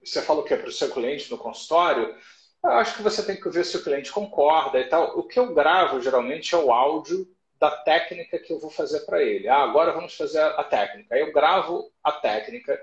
você 0.04 0.22
falou 0.22 0.44
que 0.44 0.54
é 0.54 0.56
para 0.56 0.68
o 0.68 0.72
seu 0.72 0.90
cliente 0.90 1.30
no 1.30 1.38
consultório, 1.38 2.14
eu 2.62 2.70
acho 2.70 2.96
que 2.96 3.02
você 3.02 3.24
tem 3.24 3.36
que 3.38 3.48
ver 3.50 3.64
se 3.64 3.76
o 3.76 3.82
cliente 3.82 4.10
concorda 4.10 4.78
e 4.80 4.88
tal. 4.88 5.18
O 5.18 5.24
que 5.24 5.38
eu 5.38 5.54
gravo 5.54 6.00
geralmente 6.00 6.54
é 6.54 6.58
o 6.58 6.72
áudio 6.72 7.28
da 7.58 7.70
técnica 7.70 8.38
que 8.38 8.52
eu 8.52 8.58
vou 8.58 8.70
fazer 8.70 9.00
para 9.00 9.22
ele. 9.22 9.48
Ah, 9.48 9.62
agora 9.62 9.92
vamos 9.92 10.14
fazer 10.14 10.40
a 10.40 10.64
técnica. 10.64 11.16
Eu 11.16 11.32
gravo 11.32 11.90
a 12.02 12.12
técnica 12.12 12.78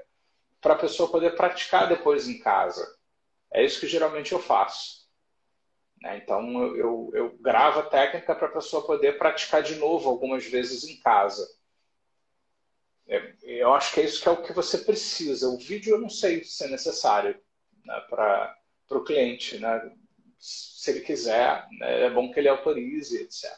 para 0.61 0.73
a 0.73 0.77
pessoa 0.77 1.09
poder 1.09 1.35
praticar 1.35 1.87
depois 1.89 2.27
em 2.27 2.39
casa. 2.39 2.95
É 3.51 3.63
isso 3.63 3.79
que 3.79 3.87
geralmente 3.87 4.31
eu 4.31 4.39
faço. 4.39 5.01
Né? 6.01 6.17
Então 6.17 6.75
eu, 6.75 7.11
eu 7.13 7.37
gravo 7.39 7.79
a 7.79 7.83
técnica 7.83 8.35
para 8.35 8.47
a 8.47 8.51
pessoa 8.51 8.85
poder 8.85 9.17
praticar 9.17 9.61
de 9.61 9.75
novo 9.75 10.09
algumas 10.09 10.45
vezes 10.45 10.83
em 10.87 10.99
casa. 10.99 11.47
É, 13.11 13.33
eu 13.43 13.73
acho 13.73 13.93
que 13.93 13.99
é 13.99 14.05
isso 14.05 14.21
que 14.21 14.29
é 14.29 14.31
o 14.31 14.41
que 14.41 14.53
você 14.53 14.77
precisa. 14.77 15.49
O 15.49 15.57
vídeo 15.57 15.95
eu 15.95 15.99
não 15.99 16.09
sei 16.09 16.45
se 16.45 16.63
é 16.63 16.69
necessário 16.69 17.37
né, 17.83 18.01
para 18.09 18.55
o 18.89 19.03
cliente. 19.03 19.59
Né? 19.59 19.91
Se 20.39 20.91
ele 20.91 21.01
quiser, 21.01 21.67
né, 21.77 22.05
é 22.05 22.09
bom 22.09 22.31
que 22.31 22.39
ele 22.39 22.47
autorize, 22.47 23.17
etc. 23.17 23.51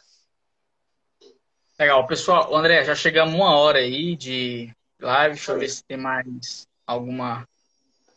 Legal. 1.78 2.04
Pessoal, 2.08 2.52
André, 2.54 2.84
já 2.84 2.96
chegamos 2.96 3.32
uma 3.32 3.56
hora 3.56 3.78
aí 3.78 4.16
de 4.16 4.74
live. 5.00 5.36
Deixa 5.36 5.52
eu 5.52 5.58
ver 5.60 5.68
se 5.68 5.84
tem 5.84 5.96
mais 5.96 6.66
alguma. 6.84 7.48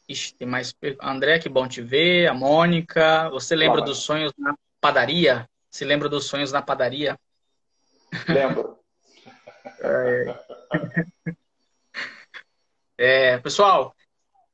Ixi, 0.09 0.33
tem 0.33 0.47
mais. 0.47 0.73
André, 0.99 1.37
que 1.37 1.49
bom 1.49 1.67
te 1.67 1.83
ver. 1.83 2.27
A 2.27 2.33
Mônica. 2.33 3.29
Você 3.29 3.55
lembra 3.55 3.81
dos 3.81 3.99
sonhos 3.99 4.33
na 4.39 4.55
padaria? 4.81 5.47
Se 5.69 5.85
lembra 5.85 6.09
dos 6.09 6.25
sonhos 6.25 6.51
na 6.51 6.63
padaria? 6.63 7.15
Lembro. 8.27 8.79
é... 9.81 10.46
É, 12.99 13.37
pessoal, 13.37 13.95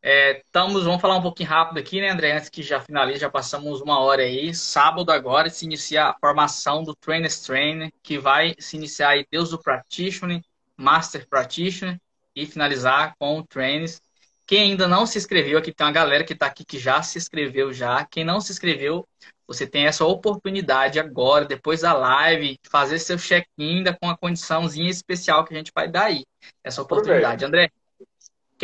é, 0.01 0.39
estamos, 0.39 0.83
vamos 0.83 0.99
falar 0.99 1.15
um 1.15 1.21
pouquinho 1.21 1.47
rápido 1.47 1.77
aqui, 1.77 2.01
né, 2.01 2.09
André? 2.09 2.33
Antes 2.33 2.49
que 2.49 2.61
já 2.61 2.81
finalize, 2.81 3.21
já 3.21 3.29
passamos 3.29 3.79
uma 3.79 3.99
hora 3.99 4.23
aí. 4.23 4.53
Sábado 4.53 5.09
agora 5.13 5.49
se 5.49 5.63
inicia 5.63 6.07
a 6.07 6.13
formação 6.19 6.83
do 6.83 6.93
Trainers 6.93 7.39
Trainer, 7.39 7.89
que 8.03 8.17
vai 8.19 8.53
se 8.59 8.75
iniciar 8.75 9.11
aí 9.11 9.25
Deus 9.31 9.51
do 9.51 9.59
Practitioner, 9.61 10.41
Master 10.75 11.25
Practitioner 11.29 11.97
e 12.35 12.45
finalizar 12.45 13.15
com 13.17 13.39
o 13.39 13.47
Trainers. 13.47 14.01
Quem 14.45 14.71
ainda 14.71 14.87
não 14.87 15.05
se 15.05 15.17
inscreveu, 15.17 15.57
aqui 15.57 15.71
tem 15.71 15.87
uma 15.87 15.93
galera 15.93 16.23
que 16.23 16.33
está 16.33 16.47
aqui 16.47 16.65
que 16.65 16.77
já 16.77 17.01
se 17.01 17.17
inscreveu 17.17 17.71
já. 17.71 18.05
Quem 18.05 18.25
não 18.25 18.41
se 18.41 18.51
inscreveu, 18.51 19.07
você 19.47 19.65
tem 19.65 19.85
essa 19.85 20.05
oportunidade 20.05 20.99
agora, 20.99 21.45
depois 21.45 21.81
da 21.81 21.93
live, 21.93 22.59
de 22.61 22.69
fazer 22.69 22.99
seu 22.99 23.17
check-in 23.17 23.83
com 24.01 24.09
a 24.09 24.17
condiçãozinha 24.17 24.89
especial 24.89 25.45
que 25.45 25.53
a 25.53 25.57
gente 25.57 25.71
vai 25.73 25.87
dar 25.87 26.05
aí. 26.05 26.23
Essa 26.63 26.81
oportunidade. 26.81 27.45
André, 27.45 27.69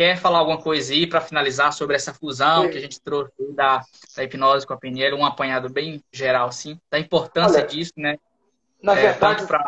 Quer 0.00 0.16
falar 0.16 0.38
alguma 0.38 0.56
coisa 0.56 0.94
aí 0.94 1.06
para 1.06 1.20
finalizar 1.20 1.74
sobre 1.74 1.94
essa 1.94 2.14
fusão 2.14 2.62
Sim. 2.62 2.70
que 2.70 2.78
a 2.78 2.80
gente 2.80 2.98
trouxe 3.02 3.32
da, 3.54 3.82
da 4.16 4.24
hipnose 4.24 4.66
com 4.66 4.72
a 4.72 4.76
PNL, 4.78 5.14
um 5.14 5.26
apanhado 5.26 5.68
bem 5.68 6.02
geral, 6.10 6.50
sim, 6.52 6.80
da 6.90 6.98
importância 6.98 7.58
Olha, 7.58 7.66
disso, 7.66 7.92
né? 7.98 8.16
Na 8.82 8.96
é, 8.96 9.02
verdade, 9.02 9.46
pra... 9.46 9.62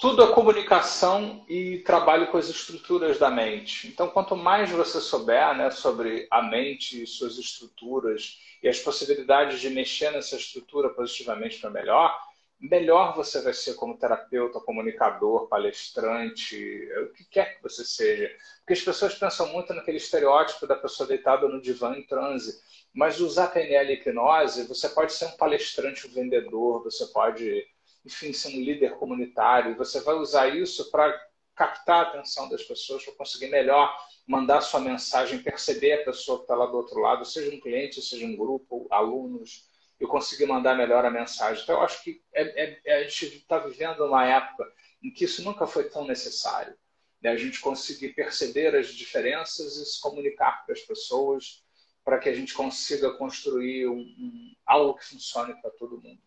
tudo 0.00 0.22
é 0.22 0.32
comunicação 0.32 1.44
e 1.46 1.78
trabalho 1.80 2.28
com 2.28 2.38
as 2.38 2.48
estruturas 2.48 3.18
da 3.18 3.30
mente. 3.30 3.86
Então, 3.86 4.08
quanto 4.08 4.34
mais 4.34 4.70
você 4.70 4.98
souber 4.98 5.54
né, 5.54 5.70
sobre 5.70 6.26
a 6.30 6.42
mente 6.42 7.02
e 7.02 7.06
suas 7.06 7.36
estruturas 7.36 8.38
e 8.62 8.68
as 8.68 8.78
possibilidades 8.78 9.60
de 9.60 9.68
mexer 9.68 10.10
nessa 10.10 10.36
estrutura 10.36 10.88
positivamente 10.88 11.58
para 11.60 11.68
melhor, 11.68 12.18
melhor 12.58 13.14
você 13.14 13.42
vai 13.42 13.52
ser 13.52 13.74
como 13.74 13.98
terapeuta, 13.98 14.60
comunicador, 14.60 15.48
palestrante, 15.48 16.88
o 17.02 17.12
que 17.12 17.24
quer 17.24 17.56
que 17.56 17.62
você 17.62 17.84
seja. 17.84 18.30
Porque 18.58 18.72
as 18.72 18.82
pessoas 18.82 19.14
pensam 19.14 19.52
muito 19.52 19.74
naquele 19.74 19.98
estereótipo 19.98 20.66
da 20.66 20.76
pessoa 20.76 21.06
deitada 21.06 21.46
no 21.46 21.60
divã 21.60 21.94
em 21.94 22.06
transe. 22.06 22.58
Mas 22.92 23.20
usar 23.20 23.48
PNL 23.48 23.92
e 23.92 23.96
hipnose, 23.96 24.66
você 24.66 24.88
pode 24.88 25.12
ser 25.12 25.26
um 25.26 25.36
palestrante, 25.36 26.06
um 26.06 26.10
vendedor, 26.10 26.82
você 26.82 27.06
pode, 27.06 27.66
enfim, 28.04 28.32
ser 28.32 28.48
um 28.48 28.60
líder 28.60 28.96
comunitário. 28.96 29.76
Você 29.76 30.00
vai 30.00 30.14
usar 30.14 30.48
isso 30.48 30.90
para 30.90 31.18
captar 31.54 32.06
a 32.06 32.08
atenção 32.08 32.48
das 32.48 32.62
pessoas, 32.62 33.04
para 33.04 33.14
conseguir 33.14 33.48
melhor 33.48 33.94
mandar 34.26 34.60
sua 34.60 34.80
mensagem, 34.80 35.42
perceber 35.42 35.92
a 35.94 36.04
pessoa 36.04 36.38
que 36.38 36.44
está 36.44 36.54
lá 36.54 36.66
do 36.66 36.76
outro 36.76 37.00
lado, 37.00 37.24
seja 37.24 37.54
um 37.54 37.60
cliente, 37.60 38.00
seja 38.00 38.24
um 38.24 38.36
grupo, 38.36 38.86
alunos 38.90 39.68
eu 40.00 40.08
conseguir 40.08 40.46
mandar 40.46 40.74
melhor 40.74 41.04
a 41.04 41.10
mensagem. 41.10 41.62
Então, 41.62 41.76
eu 41.76 41.82
acho 41.82 42.02
que 42.02 42.22
é, 42.32 42.80
é, 42.86 42.94
a 43.00 43.02
gente 43.02 43.36
está 43.36 43.58
vivendo 43.58 44.06
uma 44.06 44.24
época 44.24 44.66
em 45.02 45.12
que 45.12 45.24
isso 45.24 45.44
nunca 45.44 45.66
foi 45.66 45.90
tão 45.90 46.06
necessário. 46.06 46.74
Né? 47.20 47.30
A 47.30 47.36
gente 47.36 47.60
conseguir 47.60 48.14
perceber 48.14 48.74
as 48.74 48.88
diferenças 48.88 49.76
e 49.76 49.84
se 49.84 50.00
comunicar 50.00 50.64
com 50.64 50.72
as 50.72 50.80
pessoas 50.80 51.62
para 52.02 52.18
que 52.18 52.30
a 52.30 52.34
gente 52.34 52.54
consiga 52.54 53.12
construir 53.12 53.88
um, 53.88 54.00
um, 54.00 54.54
algo 54.64 54.94
que 54.94 55.04
funcione 55.04 55.54
para 55.60 55.70
todo 55.70 56.00
mundo. 56.00 56.20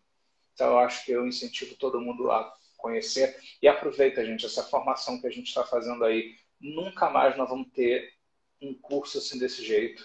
Então, 0.54 0.68
eu 0.68 0.78
acho 0.78 1.04
que 1.04 1.12
eu 1.12 1.26
incentivo 1.26 1.74
todo 1.76 2.00
mundo 2.00 2.30
a 2.30 2.54
conhecer 2.76 3.36
e 3.60 3.68
aproveita, 3.68 4.24
gente, 4.24 4.46
essa 4.46 4.62
formação 4.62 5.20
que 5.20 5.26
a 5.26 5.30
gente 5.30 5.48
está 5.48 5.64
fazendo 5.64 6.04
aí. 6.04 6.34
Nunca 6.60 7.10
mais 7.10 7.36
nós 7.36 7.48
vamos 7.48 7.68
ter 7.72 8.12
um 8.60 8.74
curso 8.74 9.18
assim 9.18 9.38
desse 9.38 9.64
jeito 9.64 10.04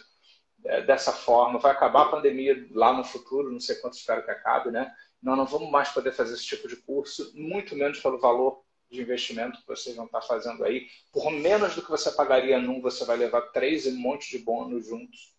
é, 0.66 0.82
dessa 0.82 1.12
forma. 1.12 1.60
Vai 1.60 1.72
acabar 1.72 2.04
a 2.04 2.10
pandemia 2.10 2.68
lá 2.72 2.93
no 2.93 3.04
futuro, 3.04 3.52
não 3.52 3.60
sei 3.60 3.76
quanto 3.76 3.97
espero 3.97 4.24
que 4.24 4.32
acabe, 4.32 4.72
né? 4.72 4.93
Nós 5.22 5.38
não 5.38 5.45
vamos 5.45 5.70
mais 5.70 5.89
poder 5.89 6.14
fazer 6.14 6.34
esse 6.34 6.45
tipo 6.45 6.68
de 6.68 6.78
curso, 6.78 7.32
muito 7.36 7.76
menos 7.76 8.00
pelo 8.00 8.20
valor 8.20 8.64
de 8.89 9.02
investimento 9.02 9.60
que 9.60 9.68
vocês 9.68 9.95
vão 9.95 10.06
estar 10.06 10.22
fazendo 10.22 10.64
aí. 10.64 10.88
Por 11.12 11.30
menos 11.32 11.76
do 11.76 11.82
que 11.82 11.91
você 11.91 12.12
pagaria 12.12 12.60
num, 12.60 12.82
você 12.82 13.06
vai 13.06 13.18
levar 13.18 13.41
três 13.52 13.86
e 13.86 13.89
um 13.89 14.00
monte 14.00 14.32
de 14.32 14.39
bônus 14.39 14.86
juntos. 14.86 15.34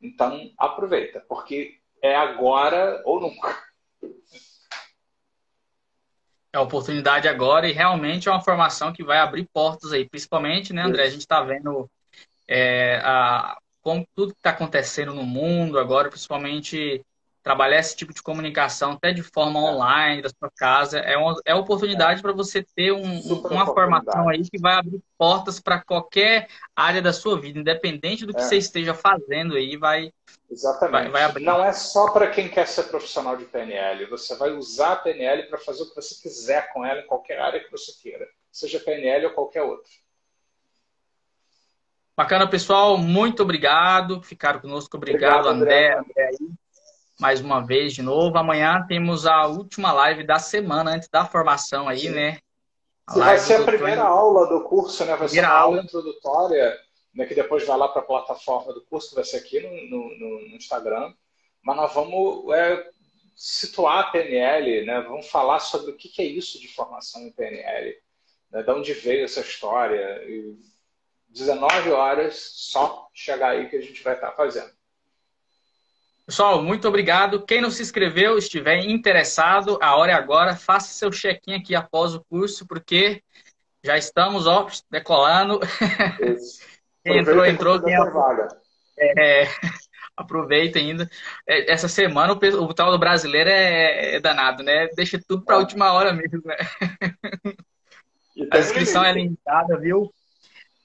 Então, 0.00 0.52
aproveita, 0.58 1.20
porque 1.28 1.78
é 2.02 2.14
agora 2.14 3.02
ou 3.04 3.20
nunca. 3.20 3.64
É 6.52 6.56
a 6.56 6.60
oportunidade 6.60 7.26
agora 7.26 7.68
e 7.68 7.72
realmente 7.72 8.28
é 8.28 8.32
uma 8.32 8.40
formação 8.40 8.92
que 8.92 9.02
vai 9.02 9.18
abrir 9.18 9.48
portas 9.52 9.92
aí, 9.92 10.08
principalmente, 10.08 10.72
né, 10.72 10.82
André? 10.82 11.02
A 11.02 11.10
gente 11.10 11.20
está 11.20 11.42
vendo 11.42 11.90
é, 12.46 13.00
a, 13.02 13.58
como 13.82 14.06
tudo 14.14 14.32
que 14.32 14.38
está 14.38 14.50
acontecendo 14.50 15.12
no 15.12 15.24
mundo 15.24 15.78
agora, 15.78 16.08
principalmente 16.08 17.04
trabalhar 17.44 17.78
esse 17.78 17.94
tipo 17.94 18.14
de 18.14 18.22
comunicação 18.22 18.92
até 18.92 19.12
de 19.12 19.22
forma 19.22 19.60
online 19.60 20.22
da 20.22 20.30
sua 20.30 20.50
casa 20.56 20.98
é 20.98 21.14
uma 21.14 21.34
é 21.44 21.54
oportunidade 21.54 22.22
para 22.22 22.32
você 22.32 22.64
ter 22.74 22.90
um, 22.90 23.20
uma 23.50 23.66
formação 23.66 24.30
aí 24.30 24.42
que 24.48 24.58
vai 24.58 24.76
abrir 24.76 24.98
portas 25.18 25.60
para 25.60 25.84
qualquer 25.84 26.48
área 26.74 27.02
da 27.02 27.12
sua 27.12 27.38
vida, 27.38 27.58
independente 27.58 28.24
do 28.24 28.32
que 28.32 28.40
é. 28.40 28.44
você 28.44 28.56
esteja 28.56 28.94
fazendo 28.94 29.56
aí, 29.56 29.76
vai 29.76 30.10
Exatamente. 30.54 31.10
Vai, 31.10 31.32
vai 31.32 31.42
Não 31.42 31.64
é 31.64 31.72
só 31.72 32.12
para 32.12 32.30
quem 32.30 32.48
quer 32.48 32.68
ser 32.68 32.84
profissional 32.84 33.36
de 33.36 33.44
PNL. 33.44 34.06
Você 34.06 34.36
vai 34.36 34.52
usar 34.52 34.92
a 34.92 34.96
PNL 34.96 35.48
para 35.48 35.58
fazer 35.58 35.82
o 35.82 35.88
que 35.88 35.96
você 35.96 36.14
quiser 36.22 36.72
com 36.72 36.84
ela 36.84 37.00
em 37.00 37.06
qualquer 37.06 37.40
área 37.40 37.62
que 37.62 37.70
você 37.72 37.92
queira, 38.00 38.26
seja 38.52 38.78
PNL 38.78 39.26
ou 39.26 39.32
qualquer 39.32 39.62
outra. 39.62 39.90
Bacana, 42.16 42.48
pessoal. 42.48 42.96
Muito 42.96 43.42
obrigado. 43.42 44.22
Ficaram 44.22 44.60
conosco. 44.60 44.96
Obrigado, 44.96 45.48
obrigado 45.48 45.56
André. 45.56 45.98
André. 45.98 46.30
Mais 47.18 47.40
uma 47.40 47.60
vez, 47.60 47.92
de 47.92 48.02
novo. 48.02 48.38
Amanhã 48.38 48.84
temos 48.86 49.26
a 49.26 49.46
última 49.46 49.92
live 49.92 50.24
da 50.24 50.38
semana, 50.38 50.92
antes 50.92 51.08
da 51.08 51.24
formação 51.24 51.88
aí, 51.88 51.98
Sim. 51.98 52.10
né? 52.10 52.38
A 53.08 53.18
vai 53.18 53.38
ser 53.38 53.60
a 53.60 53.64
primeira 53.64 54.02
aula 54.02 54.46
do 54.46 54.62
curso, 54.62 55.04
né? 55.04 55.16
Vai 55.16 55.28
ser 55.28 55.40
uma 55.40 55.48
aula 55.48 55.82
introdutória 55.82 56.78
né, 57.14 57.26
que 57.26 57.34
depois 57.34 57.66
vai 57.66 57.76
lá 57.76 57.88
para 57.88 58.02
a 58.02 58.04
plataforma 58.04 58.72
do 58.72 58.82
curso, 58.82 59.10
que 59.10 59.14
vai 59.14 59.24
ser 59.24 59.36
aqui 59.36 59.60
no, 59.60 60.18
no, 60.18 60.48
no 60.48 60.56
Instagram. 60.56 61.14
Mas 61.62 61.76
nós 61.76 61.94
vamos 61.94 62.52
é, 62.54 62.90
situar 63.36 63.98
a 64.00 64.10
PNL, 64.10 64.84
né, 64.84 65.00
vamos 65.02 65.28
falar 65.28 65.60
sobre 65.60 65.92
o 65.92 65.96
que, 65.96 66.08
que 66.08 66.22
é 66.22 66.26
isso 66.26 66.60
de 66.60 66.68
formação 66.68 67.22
em 67.22 67.32
PNL, 67.32 67.96
né, 68.50 68.62
de 68.62 68.70
onde 68.70 68.92
veio 68.92 69.24
essa 69.24 69.40
história. 69.40 70.22
E 70.26 70.56
19 71.28 71.90
horas, 71.90 72.52
só 72.54 73.08
chegar 73.12 73.50
aí 73.50 73.68
que 73.68 73.76
a 73.76 73.80
gente 73.80 74.02
vai 74.02 74.14
estar 74.14 74.32
fazendo. 74.32 74.70
Pessoal, 76.26 76.62
muito 76.62 76.88
obrigado. 76.88 77.44
Quem 77.44 77.60
não 77.60 77.70
se 77.70 77.82
inscreveu, 77.82 78.38
estiver 78.38 78.78
interessado, 78.84 79.78
a 79.82 79.94
hora 79.96 80.12
é 80.12 80.14
agora. 80.14 80.56
Faça 80.56 80.94
seu 80.94 81.10
check-in 81.10 81.54
aqui 81.54 81.74
após 81.74 82.14
o 82.14 82.24
curso, 82.24 82.66
porque 82.66 83.22
já 83.84 83.98
estamos 83.98 84.46
ó, 84.46 84.66
decolando. 84.90 85.60
Isso. 86.20 86.62
entrou, 87.04 87.44
entrou. 87.44 87.82
Quem 87.82 87.94
é, 88.96 89.42
é, 89.42 89.48
aproveita 90.16 90.78
ainda. 90.78 91.08
É, 91.46 91.72
essa 91.72 91.88
semana 91.88 92.32
o, 92.32 92.36
o 92.36 92.74
tal 92.74 92.90
do 92.90 92.98
brasileiro 92.98 93.50
é, 93.50 94.16
é 94.16 94.20
danado, 94.20 94.62
né? 94.62 94.88
Deixa 94.96 95.20
tudo 95.26 95.44
para 95.44 95.56
a 95.56 95.58
última 95.58 95.92
hora 95.92 96.12
mesmo, 96.12 96.42
né? 96.44 96.56
A 98.50 98.58
inscrição 98.58 99.04
é 99.04 99.12
limitada, 99.12 99.78
viu? 99.78 100.12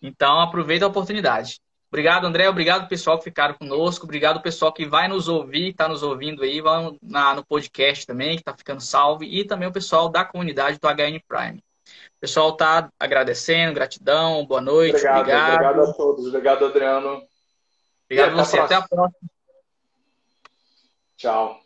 Então 0.01 0.39
aproveita 0.39 0.85
a 0.85 0.87
oportunidade. 0.87 1.59
Obrigado, 1.91 2.25
André. 2.25 2.47
Obrigado, 2.47 2.87
pessoal 2.87 3.17
que 3.17 3.23
ficaram 3.23 3.55
conosco. 3.55 4.05
Obrigado, 4.05 4.41
pessoal 4.41 4.71
que 4.71 4.85
vai 4.85 5.07
nos 5.07 5.27
ouvir, 5.27 5.69
está 5.69 5.87
nos 5.87 6.03
ouvindo 6.03 6.43
aí, 6.43 6.61
vai 6.61 6.95
na, 7.01 7.33
no 7.33 7.43
podcast 7.43 8.05
também, 8.05 8.35
que 8.35 8.41
está 8.41 8.55
ficando 8.55 8.81
salvo. 8.81 9.23
E 9.23 9.43
também 9.43 9.67
o 9.67 9.73
pessoal 9.73 10.07
da 10.07 10.23
comunidade 10.23 10.77
do 10.79 10.87
HN 10.87 11.19
Prime. 11.27 11.63
O 12.19 12.27
pessoal 12.27 12.49
está 12.49 12.91
agradecendo, 12.99 13.75
gratidão, 13.75 14.45
boa 14.45 14.59
noite. 14.59 14.89
Obrigado, 14.97 15.19
obrigado. 15.21 15.53
Obrigado 15.53 15.81
a 15.89 15.93
todos. 15.93 16.27
Obrigado, 16.27 16.65
Adriano. 16.65 17.21
Obrigado 18.03 18.31
a 18.31 18.43
você. 18.43 18.59
Até 18.59 18.75
a 18.75 18.81
próxima. 18.85 19.29
Tchau. 21.15 21.58